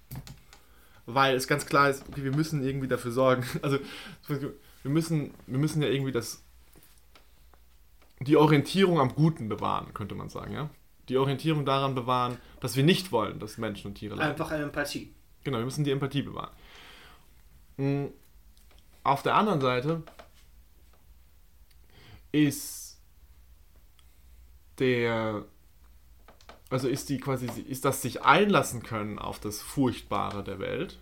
weil 1.05 1.35
es 1.35 1.47
ganz 1.47 1.65
klar 1.65 1.89
ist, 1.89 2.03
okay, 2.09 2.23
wir 2.23 2.35
müssen 2.35 2.63
irgendwie 2.63 2.87
dafür 2.87 3.11
sorgen, 3.11 3.45
also 3.61 3.79
wir 4.27 4.91
müssen, 4.91 5.33
wir 5.47 5.57
müssen 5.57 5.81
ja 5.81 5.87
irgendwie 5.87 6.11
das, 6.11 6.43
die 8.19 8.37
Orientierung 8.37 8.99
am 8.99 9.15
Guten 9.15 9.47
bewahren, 9.47 9.93
könnte 9.93 10.15
man 10.15 10.29
sagen, 10.29 10.53
ja? 10.53 10.69
Die 11.09 11.17
Orientierung 11.17 11.65
daran 11.65 11.95
bewahren, 11.95 12.37
dass 12.59 12.75
wir 12.75 12.83
nicht 12.83 13.11
wollen, 13.11 13.39
dass 13.39 13.57
Menschen 13.57 13.87
und 13.87 13.95
Tiere 13.95 14.15
leiden. 14.15 14.31
einfach 14.31 14.51
eine 14.51 14.63
Empathie. 14.63 15.13
Genau, 15.43 15.57
wir 15.59 15.65
müssen 15.65 15.83
die 15.83 15.91
Empathie 15.91 16.23
bewahren. 16.23 16.51
Mm, 17.77 18.07
Auf 19.03 19.23
der 19.23 19.35
anderen 19.35 19.61
Seite 19.61 20.03
ist 22.31 22.99
der, 24.79 25.45
also 26.69 26.87
ist 26.87 27.09
die 27.09 27.17
quasi, 27.17 27.47
ist 27.47 27.85
das 27.85 28.01
sich 28.01 28.23
einlassen 28.23 28.83
können 28.83 29.17
auf 29.19 29.39
das 29.39 29.61
Furchtbare 29.61 30.43
der 30.43 30.59
Welt, 30.59 30.99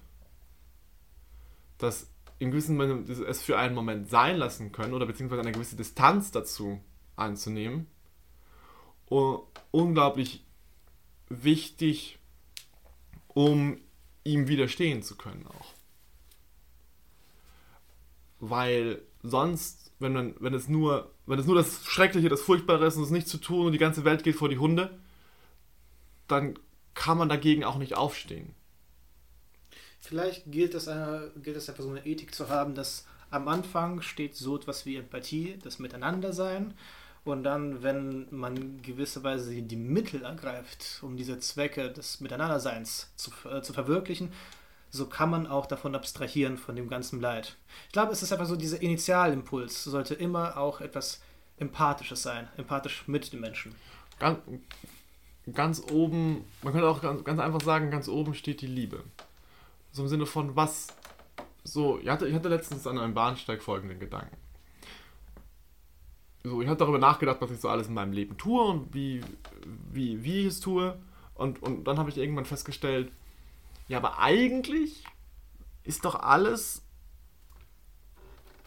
das 1.77 2.09
in 2.39 2.51
gewissem 2.51 2.79
Sinne 2.79 3.25
es 3.27 3.41
für 3.41 3.57
einen 3.57 3.75
Moment 3.75 4.09
sein 4.09 4.37
lassen 4.37 4.71
können 4.71 4.93
oder 4.93 5.05
beziehungsweise 5.05 5.41
eine 5.41 5.51
gewisse 5.51 5.75
Distanz 5.75 6.31
dazu 6.31 6.81
anzunehmen, 7.15 7.87
unglaublich 9.71 10.43
wichtig, 11.29 12.19
um 13.27 13.79
ihm 14.23 14.47
widerstehen 14.47 15.03
zu 15.03 15.15
können 15.15 15.45
auch. 15.47 15.73
Weil 18.39 19.01
sonst, 19.23 19.91
wenn, 19.99 20.13
man, 20.13 20.35
wenn, 20.39 20.53
es 20.53 20.67
nur, 20.67 21.11
wenn 21.25 21.39
es 21.39 21.45
nur 21.45 21.55
das 21.55 21.85
Schreckliche, 21.85 22.29
das 22.29 22.41
Furchtbare 22.41 22.85
ist 22.85 22.97
und 22.97 23.03
es 23.03 23.11
nichts 23.11 23.31
zu 23.31 23.37
tun 23.37 23.67
und 23.67 23.71
die 23.71 23.77
ganze 23.77 24.03
Welt 24.03 24.23
geht 24.23 24.35
vor 24.35 24.49
die 24.49 24.57
Hunde, 24.57 24.97
dann 26.27 26.57
kann 26.93 27.17
man 27.17 27.29
dagegen 27.29 27.63
auch 27.63 27.77
nicht 27.77 27.95
aufstehen. 27.95 28.55
Vielleicht 29.99 30.51
gilt 30.51 30.75
es, 30.75 30.87
eine, 30.87 31.31
gilt 31.41 31.57
es 31.57 31.69
einfach 31.69 31.83
so 31.83 31.89
eine 31.89 32.05
Ethik 32.05 32.33
zu 32.33 32.49
haben, 32.49 32.75
dass 32.75 33.05
am 33.31 33.47
Anfang 33.47 34.01
steht 34.01 34.35
so 34.35 34.55
etwas 34.55 34.85
wie 34.85 34.97
Empathie, 34.97 35.57
das 35.63 35.79
Miteinandersein. 35.79 36.75
Und 37.25 37.43
dann, 37.43 37.81
wenn 37.81 38.27
man 38.29 38.83
gewisserweise 38.83 39.59
die, 39.59 39.75
Mittel 39.75 40.23
ergreift, 40.23 40.99
um 41.01 41.17
diese 41.17 41.39
Zwecke 41.39 41.91
des 41.91 42.21
Miteinanderseins 42.21 43.11
zu, 43.15 43.31
äh, 43.49 43.63
zu 43.63 43.73
verwirklichen, 43.73 44.31
so 44.91 45.07
kann 45.07 45.31
man 45.31 45.47
auch 45.47 45.65
davon 45.65 45.95
abstrahieren, 45.95 46.57
von 46.57 46.75
dem 46.75 46.87
ganzen 46.87 47.19
Leid. 47.19 47.57
Ich 47.87 47.93
glaube, 47.93 48.11
es 48.11 48.21
ist 48.21 48.31
einfach 48.31 48.45
so, 48.45 48.55
dieser 48.55 48.79
Initialimpuls 48.79 49.83
sollte 49.83 50.13
immer 50.13 50.55
auch 50.57 50.81
etwas 50.81 51.19
Empathisches 51.57 52.21
sein, 52.21 52.47
empathisch 52.57 53.07
mit 53.07 53.33
den 53.33 53.39
Menschen. 53.39 53.73
Ganz, 54.19 54.39
ganz 55.51 55.81
oben, 55.91 56.45
man 56.61 56.73
könnte 56.73 56.87
auch 56.87 57.01
ganz, 57.01 57.23
ganz 57.23 57.39
einfach 57.39 57.61
sagen, 57.61 57.89
ganz 57.89 58.07
oben 58.07 58.35
steht 58.35 58.61
die 58.61 58.67
Liebe. 58.67 59.03
So 59.91 60.03
im 60.03 60.09
Sinne 60.09 60.27
von 60.27 60.55
was, 60.55 60.87
so, 61.63 61.97
ich 61.99 62.07
hatte, 62.07 62.27
ich 62.27 62.35
hatte 62.35 62.49
letztens 62.49 62.85
an 62.85 62.99
einem 62.99 63.15
Bahnsteig 63.15 63.63
folgenden 63.63 63.99
Gedanken. 63.99 64.37
So, 66.45 66.61
ich 66.61 66.67
habe 66.67 66.77
darüber 66.77 66.99
nachgedacht, 66.99 67.41
was 67.41 67.49
ich 67.49 67.59
so 67.59 67.69
alles 67.69 67.87
in 67.87 67.95
meinem 67.95 68.13
Leben 68.13 68.37
tue 68.37 68.63
und 68.63 68.93
wie, 68.93 69.21
wie, 69.91 70.23
wie 70.23 70.41
ich 70.41 70.45
es 70.45 70.59
tue. 70.59 70.95
Und, 71.33 71.61
und 71.63 71.85
dann 71.85 71.97
habe 71.97 72.11
ich 72.11 72.17
irgendwann 72.17 72.45
festgestellt, 72.45 73.11
ja, 73.87 73.97
aber 73.97 74.19
eigentlich 74.19 75.03
ist 75.83 76.05
doch 76.05 76.13
alles, 76.13 76.83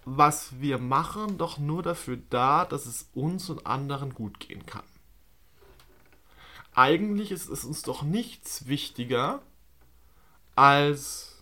was 0.04 0.60
wir 0.60 0.78
machen, 0.78 1.38
doch 1.38 1.58
nur 1.58 1.84
dafür 1.84 2.18
da, 2.30 2.64
dass 2.64 2.84
es 2.84 3.10
uns 3.14 3.48
und 3.48 3.64
anderen 3.64 4.12
gut 4.12 4.40
gehen 4.40 4.66
kann. 4.66 4.84
Eigentlich 6.74 7.30
ist 7.30 7.48
es 7.48 7.64
uns 7.64 7.82
doch 7.82 8.02
nichts 8.02 8.66
wichtiger, 8.66 9.40
als 10.56 11.37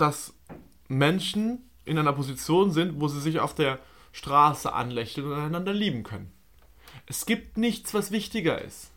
dass 0.00 0.34
Menschen 0.88 1.70
in 1.84 1.98
einer 1.98 2.12
Position 2.12 2.72
sind, 2.72 3.00
wo 3.00 3.08
sie 3.08 3.20
sich 3.20 3.40
auf 3.40 3.54
der 3.54 3.78
Straße 4.12 4.72
anlächeln 4.72 5.26
und 5.26 5.38
einander 5.38 5.72
lieben 5.72 6.02
können. 6.02 6.32
Es 7.06 7.26
gibt 7.26 7.56
nichts, 7.56 7.94
was 7.94 8.10
wichtiger 8.10 8.60
ist. 8.60 8.90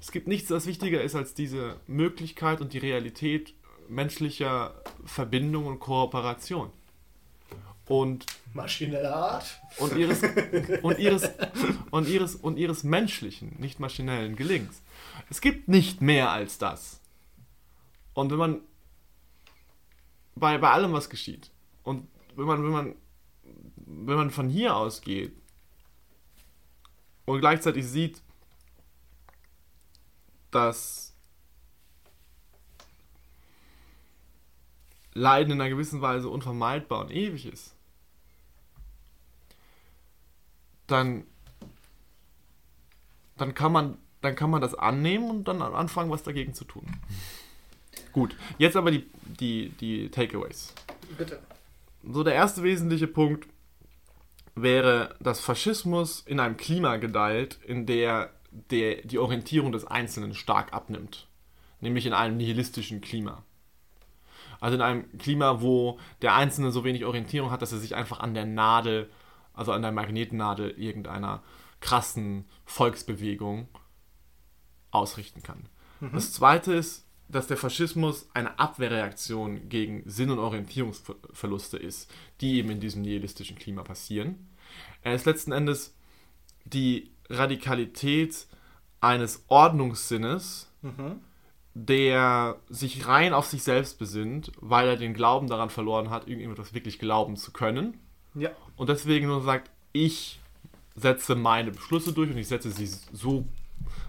Es 0.00 0.10
gibt 0.10 0.26
nichts, 0.26 0.50
was 0.50 0.66
wichtiger 0.66 1.02
ist 1.02 1.14
als 1.14 1.34
diese 1.34 1.76
Möglichkeit 1.86 2.60
und 2.60 2.72
die 2.72 2.78
Realität 2.78 3.54
menschlicher 3.88 4.74
Verbindung 5.04 5.66
und 5.66 5.78
Kooperation. 5.78 6.70
Und 7.86 8.26
Maschineller 8.54 9.14
Art. 9.14 9.60
und 9.78 9.96
ihres, 9.96 10.22
und, 10.82 10.98
ihres, 10.98 11.30
und, 11.90 12.08
ihres, 12.08 12.34
und 12.36 12.58
ihres 12.58 12.84
menschlichen, 12.84 13.56
nicht 13.58 13.80
maschinellen 13.80 14.36
Gelings. 14.36 14.82
Es 15.30 15.40
gibt 15.40 15.68
nicht 15.68 16.00
mehr 16.00 16.30
als 16.30 16.58
das. 16.58 17.00
Und 18.14 18.30
wenn 18.30 18.38
man 18.38 18.60
bei, 20.34 20.58
bei 20.58 20.70
allem, 20.70 20.92
was 20.92 21.10
geschieht, 21.10 21.50
und 21.82 22.08
wenn 22.36 22.46
man, 22.46 22.62
wenn 22.62 22.70
man, 22.70 22.94
wenn 23.76 24.16
man 24.16 24.30
von 24.30 24.48
hier 24.48 24.76
ausgeht 24.76 25.34
und 27.26 27.40
gleichzeitig 27.40 27.86
sieht, 27.86 28.22
dass 30.50 31.14
Leiden 35.14 35.52
in 35.52 35.60
einer 35.60 35.70
gewissen 35.70 36.00
Weise 36.00 36.28
unvermeidbar 36.28 37.00
und 37.00 37.10
ewig 37.10 37.46
ist, 37.46 37.74
dann, 40.86 41.24
dann, 43.36 43.54
kann 43.54 43.72
man, 43.72 43.98
dann 44.20 44.36
kann 44.36 44.50
man 44.50 44.60
das 44.60 44.74
annehmen 44.74 45.30
und 45.30 45.44
dann 45.48 45.60
anfangen, 45.62 46.10
was 46.10 46.22
dagegen 46.22 46.54
zu 46.54 46.64
tun. 46.64 46.86
Gut, 48.12 48.36
jetzt 48.58 48.76
aber 48.76 48.90
die, 48.90 49.06
die, 49.40 49.70
die 49.80 50.10
Takeaways. 50.10 50.74
Bitte. 51.16 51.40
So 52.02 52.22
der 52.22 52.34
erste 52.34 52.62
wesentliche 52.62 53.06
Punkt 53.06 53.48
wäre, 54.54 55.16
dass 55.20 55.40
Faschismus 55.40 56.20
in 56.20 56.40
einem 56.40 56.56
Klima 56.56 56.96
gedeiht, 56.96 57.58
in 57.66 57.86
der, 57.86 58.30
der 58.50 59.02
die 59.02 59.18
Orientierung 59.18 59.72
des 59.72 59.86
Einzelnen 59.86 60.34
stark 60.34 60.72
abnimmt. 60.72 61.26
Nämlich 61.80 62.06
in 62.06 62.12
einem 62.12 62.36
nihilistischen 62.36 63.00
Klima. 63.00 63.44
Also 64.60 64.76
in 64.76 64.82
einem 64.82 65.18
Klima, 65.18 65.60
wo 65.60 65.98
der 66.20 66.34
Einzelne 66.34 66.70
so 66.70 66.84
wenig 66.84 67.04
Orientierung 67.04 67.50
hat, 67.50 67.62
dass 67.62 67.72
er 67.72 67.78
sich 67.78 67.96
einfach 67.96 68.20
an 68.20 68.34
der 68.34 68.46
Nadel, 68.46 69.10
also 69.54 69.72
an 69.72 69.82
der 69.82 69.90
Magnetnadel 69.90 70.70
irgendeiner 70.70 71.42
krassen 71.80 72.44
Volksbewegung 72.64 73.68
ausrichten 74.92 75.42
kann. 75.42 75.68
Das 76.12 76.32
zweite 76.32 76.74
ist, 76.74 77.06
dass 77.32 77.46
der 77.46 77.56
Faschismus 77.56 78.28
eine 78.34 78.58
Abwehrreaktion 78.58 79.68
gegen 79.68 80.02
Sinn- 80.08 80.30
und 80.30 80.38
Orientierungsverluste 80.38 81.78
ist, 81.78 82.10
die 82.40 82.58
eben 82.58 82.70
in 82.70 82.80
diesem 82.80 83.02
nihilistischen 83.02 83.56
Klima 83.56 83.82
passieren. 83.82 84.48
Er 85.02 85.14
ist 85.14 85.26
letzten 85.26 85.52
Endes 85.52 85.94
die 86.64 87.10
Radikalität 87.28 88.46
eines 89.00 89.44
Ordnungssinnes, 89.48 90.70
der 91.74 92.56
sich 92.68 93.06
rein 93.06 93.32
auf 93.32 93.46
sich 93.46 93.62
selbst 93.62 93.98
besinnt, 93.98 94.52
weil 94.60 94.88
er 94.88 94.96
den 94.96 95.14
Glauben 95.14 95.48
daran 95.48 95.70
verloren 95.70 96.10
hat, 96.10 96.28
irgendetwas 96.28 96.74
wirklich 96.74 96.98
glauben 96.98 97.36
zu 97.36 97.50
können. 97.52 97.98
Ja. 98.34 98.50
Und 98.76 98.88
deswegen 98.88 99.26
nur 99.26 99.42
sagt, 99.42 99.70
ich 99.92 100.40
setze 100.94 101.34
meine 101.34 101.70
Beschlüsse 101.70 102.12
durch 102.12 102.30
und 102.30 102.36
ich 102.36 102.48
setze 102.48 102.70
sie 102.70 102.86
so 102.86 103.46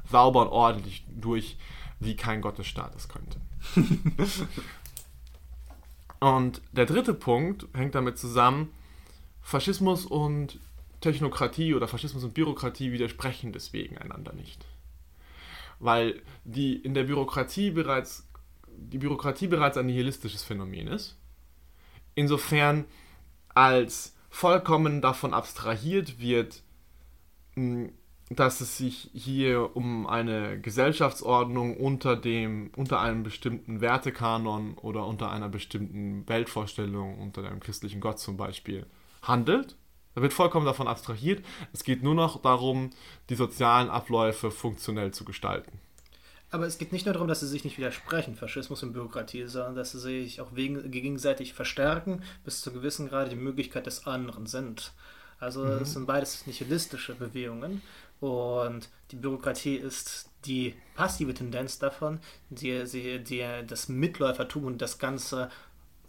sauber 0.10 0.42
und 0.42 0.50
ordentlich 0.50 1.06
durch, 1.10 1.58
wie 2.00 2.16
kein 2.16 2.42
Gottesstaat 2.42 2.96
es 2.96 3.08
könnte. 3.08 3.40
und 6.20 6.62
der 6.72 6.86
dritte 6.86 7.14
Punkt 7.14 7.68
hängt 7.74 7.96
damit 7.96 8.18
zusammen, 8.18 8.70
Faschismus 9.42 10.06
und 10.06 10.60
Technokratie 11.02 11.74
oder 11.74 11.88
Faschismus 11.88 12.24
und 12.24 12.34
Bürokratie 12.34 12.92
widersprechen 12.92 13.52
deswegen 13.52 13.98
einander 13.98 14.34
nicht. 14.34 14.66
Weil 15.80 16.22
die 16.46 16.76
in 16.76 16.94
der 16.94 17.04
Bürokratie 17.04 17.72
bereits 17.72 18.26
die 18.78 18.98
Bürokratie 18.98 19.48
bereits 19.48 19.78
ein 19.78 19.86
nihilistisches 19.86 20.44
Phänomen 20.44 20.88
ist. 20.88 21.18
Insofern 22.16 22.86
als 23.50 24.16
vollkommen 24.30 25.02
davon 25.02 25.34
abstrahiert 25.34 26.20
wird, 26.20 26.64
dass 28.36 28.62
es 28.62 28.78
sich 28.78 29.10
hier 29.14 29.76
um 29.76 30.08
eine 30.08 30.60
Gesellschaftsordnung 30.60 31.78
unter 31.78 32.16
dem 32.16 32.72
unter 32.76 33.00
einem 33.00 33.24
bestimmten 33.24 33.82
Wertekanon 33.82 34.76
oder 34.76 35.06
unter 35.06 35.32
einer 35.32 35.50
bestimmten 35.50 36.28
Weltvorstellung 36.28 37.20
unter 37.20 37.44
einem 37.44 37.60
christlichen 37.60 38.02
Gott 38.02 38.20
zum 38.20 38.38
Beispiel 38.38 38.86
handelt. 39.22 39.76
Da 40.16 40.22
wird 40.22 40.34
vollkommen 40.34 40.66
davon 40.66 40.88
abstrahiert. 40.88 41.44
Es 41.72 41.84
geht 41.84 42.04
nur 42.04 42.16
noch 42.16 42.42
darum, 42.42 42.92
die 43.30 43.36
sozialen 43.36 43.90
Abläufe 43.90 44.52
funktionell 44.52 45.12
zu 45.12 45.26
gestalten. 45.26 45.80
Aber 46.52 46.68
es 46.68 46.78
geht 46.78 46.92
nicht 46.92 47.08
nur 47.08 47.14
darum, 47.14 47.28
dass 47.28 47.40
sie 47.40 47.48
sich 47.48 47.64
nicht 47.64 47.80
widersprechen, 47.80 48.36
Faschismus 48.36 48.84
und 48.84 48.94
Bürokratie, 48.94 49.48
sondern 49.48 49.76
dass 49.76 49.92
sie 49.92 50.00
sich 50.00 50.40
auch 50.40 50.54
gegenseitig 50.54 51.54
verstärken, 51.54 52.22
bis 52.46 52.62
zu 52.62 52.72
gewissen 52.72 53.10
Grad 53.10 53.32
die 53.32 53.36
Möglichkeit 53.36 53.88
des 53.88 54.06
anderen 54.06 54.46
sind. 54.46 54.94
Also 55.40 55.66
es 55.66 55.94
sind 55.94 56.06
beides 56.06 56.46
nihilistische 56.46 57.16
Bewegungen 57.16 57.82
und 58.24 58.88
die 59.12 59.18
Bürokratie 59.18 59.76
ist 59.76 60.30
die 60.46 60.76
passive 60.96 61.34
Tendenz 61.34 61.78
davon, 61.80 62.20
die, 62.50 62.84
die, 62.86 63.20
die 63.22 63.46
das 63.68 63.90
Mitläufertum 63.90 64.64
und 64.64 64.82
das 64.82 64.98
ganze, 64.98 65.50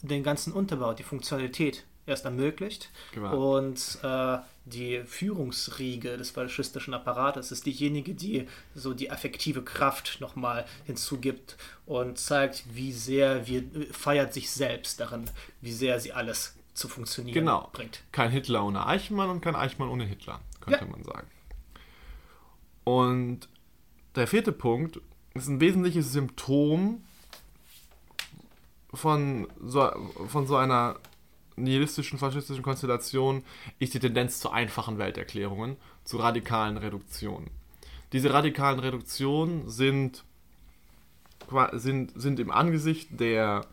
den 0.03 0.23
ganzen 0.23 0.53
Unterbau, 0.53 0.93
die 0.95 1.03
Funktionalität 1.03 1.85
erst 2.07 2.25
ermöglicht. 2.25 2.91
Genau. 3.12 3.57
Und 3.57 3.99
äh, 4.05 4.39
die 4.65 5.03
Führungsriege 5.05 6.17
des 6.17 6.31
faschistischen 6.31 6.95
Apparates 6.95 7.51
ist 7.51 7.67
diejenige, 7.67 8.15
die 8.15 8.47
so 8.77 8.95
die 8.95 9.11
affektive 9.11 9.62
Kraft 9.62 10.21
nochmal 10.21 10.67
hinzugibt 10.87 11.57
und 11.87 12.19
zeigt, 12.19 12.62
wie 12.73 12.93
sehr 12.93 13.47
wir 13.49 13.65
feiert 13.91 14.33
sich 14.35 14.51
selbst 14.53 15.01
darin, 15.01 15.29
wie 15.62 15.73
sehr 15.73 15.99
sie 15.99 16.12
alles 16.12 16.55
zu 16.75 16.89
funktionieren 16.89 17.35
Genau. 17.35 17.71
bringt. 17.73 18.03
Kein 18.12 18.31
Hitler 18.31 18.65
ohne 18.65 18.87
Eichmann 18.87 19.31
und 19.31 19.41
kein 19.41 19.57
Eichmann 19.57 19.89
ohne 19.89 20.05
Hitler, 20.05 20.41
könnte 20.61 20.85
Ja. 20.85 20.91
man 20.91 21.03
sagen. 21.05 21.27
Und 22.85 23.49
der 24.14 24.26
vierte 24.26 24.53
Punkt 24.53 25.01
ist 25.35 25.49
ein 25.49 25.61
wesentliches 25.61 26.12
Symptom 26.12 27.03
von 28.93 29.49
so, 29.61 29.91
von 30.28 30.47
so 30.47 30.57
einer 30.57 30.97
nihilistischen, 31.57 32.18
faschistischen 32.18 32.62
Konstellation 32.62 33.43
ist 33.78 33.95
die 33.95 33.99
Tendenz 33.99 34.41
zu 34.41 34.51
einfachen 34.51 34.99
Welterklärungen, 34.99 35.76
zu 36.05 36.18
radikalen 36.18 36.76
Reduktionen. 36.76 37.51
Diese 38.12 38.32
radikalen 38.32 38.78
Reduktionen 38.78 39.68
sind, 39.68 40.24
sind, 41.72 42.12
sind 42.14 42.39
im 42.39 42.51
Angesicht 42.51 43.09
der 43.18 43.66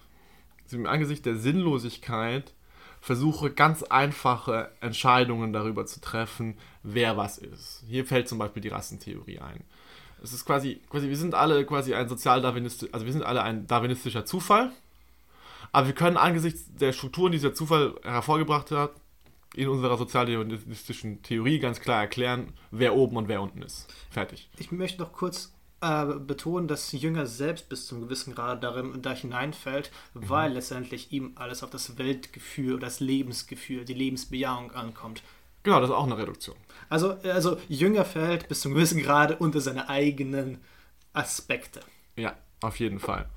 sind 0.72 0.80
im 0.80 0.88
Angesicht 0.88 1.26
der 1.26 1.36
Sinnlosigkeit 1.36 2.54
versuche 3.02 3.52
ganz 3.52 3.84
einfache 3.84 4.72
Entscheidungen 4.80 5.52
darüber 5.52 5.86
zu 5.86 6.00
treffen, 6.00 6.58
wer 6.84 7.18
was 7.18 7.40
ist. 7.40 7.84
Hier 7.88 8.06
fällt 8.06 8.30
zum 8.30 8.38
Beispiel 8.38 8.62
die 8.62 8.70
Rassentheorie 8.70 9.40
ein. 9.40 9.64
Es 10.24 10.34
ist 10.34 10.46
quasi, 10.46 10.80
quasi 10.88 11.10
wir 11.10 11.18
sind 11.18 11.34
alle 11.34 11.66
quasi 11.66 11.96
ein 11.96 12.08
sozial-darwinistischer, 12.08 12.94
also 12.94 13.06
wir 13.08 13.14
sind 13.14 13.24
alle 13.24 13.42
ein 13.42 13.66
darwinistischer 13.66 14.24
Zufall, 14.24 14.72
aber 15.72 15.88
wir 15.88 15.96
können 15.96 16.18
angesichts 16.18 16.66
der 16.76 16.94
Strukturen, 16.94 17.32
die 17.32 17.40
dieser 17.40 17.56
Zufall 17.56 17.96
hervorgebracht 18.04 18.70
hat, 18.70 18.92
in 19.56 19.68
unserer 19.68 19.98
sozialdarwinistischen 19.98 21.24
Theorie 21.24 21.60
ganz 21.60 21.82
klar 21.82 22.02
erklären, 22.02 22.54
wer 22.70 22.96
oben 22.96 23.18
und 23.18 23.28
wer 23.28 23.42
unten 23.42 23.62
ist. 23.62 23.94
Fertig. 24.10 24.50
Ich 24.58 24.72
möchte 24.72 25.02
noch 25.02 25.12
kurz 25.12 25.54
äh, 25.82 26.06
betonen, 26.06 26.68
dass 26.68 26.92
Jünger 26.92 27.26
selbst 27.26 27.70
bis 27.70 27.88
zum 27.88 28.02
gewissen 28.02 28.36
Grad 28.36 28.64
darin, 28.64 29.02
da 29.02 29.12
hineinfällt, 29.12 29.92
weil 30.14 30.54
letztendlich 30.54 31.12
ihm 31.12 31.34
alles 31.36 31.64
auf 31.64 31.70
das 31.70 31.98
Weltgefühl, 31.98 32.80
das 32.80 33.00
Lebensgefühl, 33.00 33.86
die 33.86 33.94
Lebensbejahung 33.94 34.72
ankommt. 34.72 35.24
Genau, 35.64 35.80
das 35.80 35.90
ist 35.90 35.96
auch 35.96 36.06
eine 36.06 36.18
Reduktion. 36.18 36.56
Also, 36.90 37.12
also 37.24 37.58
Jünger 37.68 38.06
fällt 38.06 38.48
bis 38.48 38.62
zum 38.62 38.74
gewissen 38.74 39.02
Grade 39.02 39.38
unter 39.38 39.62
seine 39.62 39.90
eigenen 39.90 40.60
Aspekte. 41.14 41.82
Ja, 42.16 42.36
auf 42.62 42.80
jeden 42.80 43.00
Fall. 43.00 43.30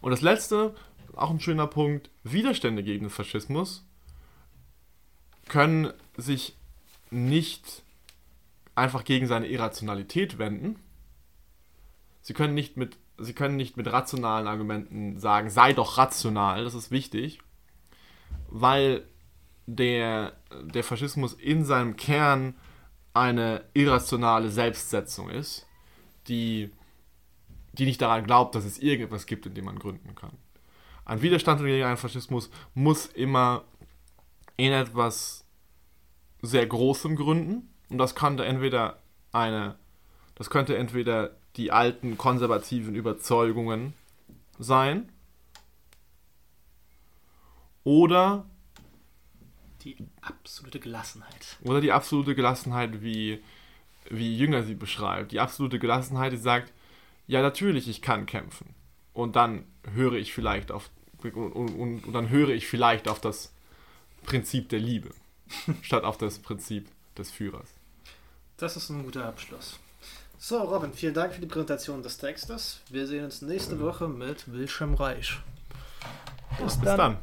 Und 0.00 0.10
das 0.10 0.20
letzte, 0.20 0.74
auch 1.14 1.30
ein 1.30 1.40
schöner 1.40 1.66
Punkt, 1.66 2.10
Widerstände 2.24 2.82
gegen 2.82 3.06
den 3.06 3.10
Faschismus 3.10 3.84
können 5.48 5.92
sich 6.16 6.56
nicht 7.10 7.82
einfach 8.74 9.04
gegen 9.04 9.26
seine 9.26 9.48
Irrationalität 9.48 10.38
wenden. 10.38 10.76
Sie 12.22 12.34
können 12.34 12.54
nicht 12.54 12.76
mit, 12.76 12.96
sie 13.18 13.34
können 13.34 13.56
nicht 13.56 13.76
mit 13.76 13.92
rationalen 13.92 14.46
Argumenten 14.46 15.18
sagen, 15.18 15.50
sei 15.50 15.72
doch 15.72 15.98
rational, 15.98 16.64
das 16.64 16.74
ist 16.74 16.90
wichtig, 16.90 17.40
weil 18.48 19.04
der, 19.66 20.36
der 20.62 20.84
Faschismus 20.84 21.34
in 21.34 21.64
seinem 21.64 21.96
Kern 21.96 22.54
eine 23.14 23.64
irrationale 23.74 24.50
Selbstsetzung 24.50 25.28
ist, 25.28 25.66
die, 26.28 26.70
die 27.72 27.84
nicht 27.84 28.00
daran 28.00 28.24
glaubt, 28.24 28.54
dass 28.54 28.64
es 28.64 28.78
irgendetwas 28.78 29.26
gibt, 29.26 29.46
in 29.46 29.54
dem 29.54 29.64
man 29.64 29.78
gründen 29.78 30.14
kann. 30.14 30.36
Ein 31.04 31.22
Widerstand 31.22 31.60
gegen 31.60 31.84
einen 31.84 31.96
Faschismus 31.96 32.50
muss 32.74 33.06
immer 33.06 33.64
in 34.56 34.72
etwas 34.72 35.44
sehr 36.42 36.66
Großem 36.66 37.16
gründen. 37.16 37.74
Und 37.88 37.98
das 37.98 38.14
könnte 38.14 38.44
entweder 38.44 39.02
eine, 39.32 39.76
das 40.34 40.50
könnte 40.50 40.76
entweder 40.76 41.36
die 41.56 41.70
alten 41.70 42.16
konservativen 42.16 42.94
Überzeugungen 42.94 43.94
sein 44.58 45.10
oder 47.84 48.46
Die 49.82 49.96
absolute 50.20 50.78
Gelassenheit. 50.78 51.58
Oder 51.62 51.80
die 51.80 51.90
absolute 51.90 52.34
Gelassenheit, 52.34 53.02
wie, 53.02 53.42
wie 54.08 54.36
Jünger 54.36 54.62
sie 54.62 54.76
beschreibt. 54.76 55.32
Die 55.32 55.40
absolute 55.40 55.80
Gelassenheit, 55.80 56.32
die 56.32 56.36
sagt, 56.36 56.72
ja 57.26 57.42
natürlich, 57.42 57.88
ich 57.88 58.00
kann 58.00 58.26
kämpfen. 58.26 58.74
Und 59.12 59.34
dann 59.34 59.64
höre 59.92 60.14
ich 60.14 60.32
vielleicht 60.32 60.70
auf 60.70 60.88
und, 61.22 61.34
und, 61.34 62.04
und 62.04 62.12
dann 62.12 62.30
höre 62.30 62.50
ich 62.50 62.66
vielleicht 62.66 63.08
auf 63.08 63.20
das 63.20 63.52
Prinzip 64.24 64.68
der 64.68 64.80
Liebe, 64.80 65.10
statt 65.82 66.04
auf 66.04 66.18
das 66.18 66.38
Prinzip 66.38 66.88
des 67.16 67.30
Führers. 67.30 67.68
Das 68.56 68.76
ist 68.76 68.90
ein 68.90 69.04
guter 69.04 69.26
Abschluss. 69.26 69.78
So, 70.44 70.58
Robin, 70.58 70.92
vielen 70.92 71.14
Dank 71.14 71.34
für 71.34 71.40
die 71.40 71.46
Präsentation 71.46 72.02
des 72.02 72.18
Textes. 72.18 72.80
Wir 72.88 73.06
sehen 73.06 73.26
uns 73.26 73.42
nächste 73.42 73.78
Woche 73.78 74.08
mit 74.08 74.52
Wilhelm 74.52 74.94
Reich. 74.94 75.38
Bis 76.60 76.80
dann. 76.80 77.18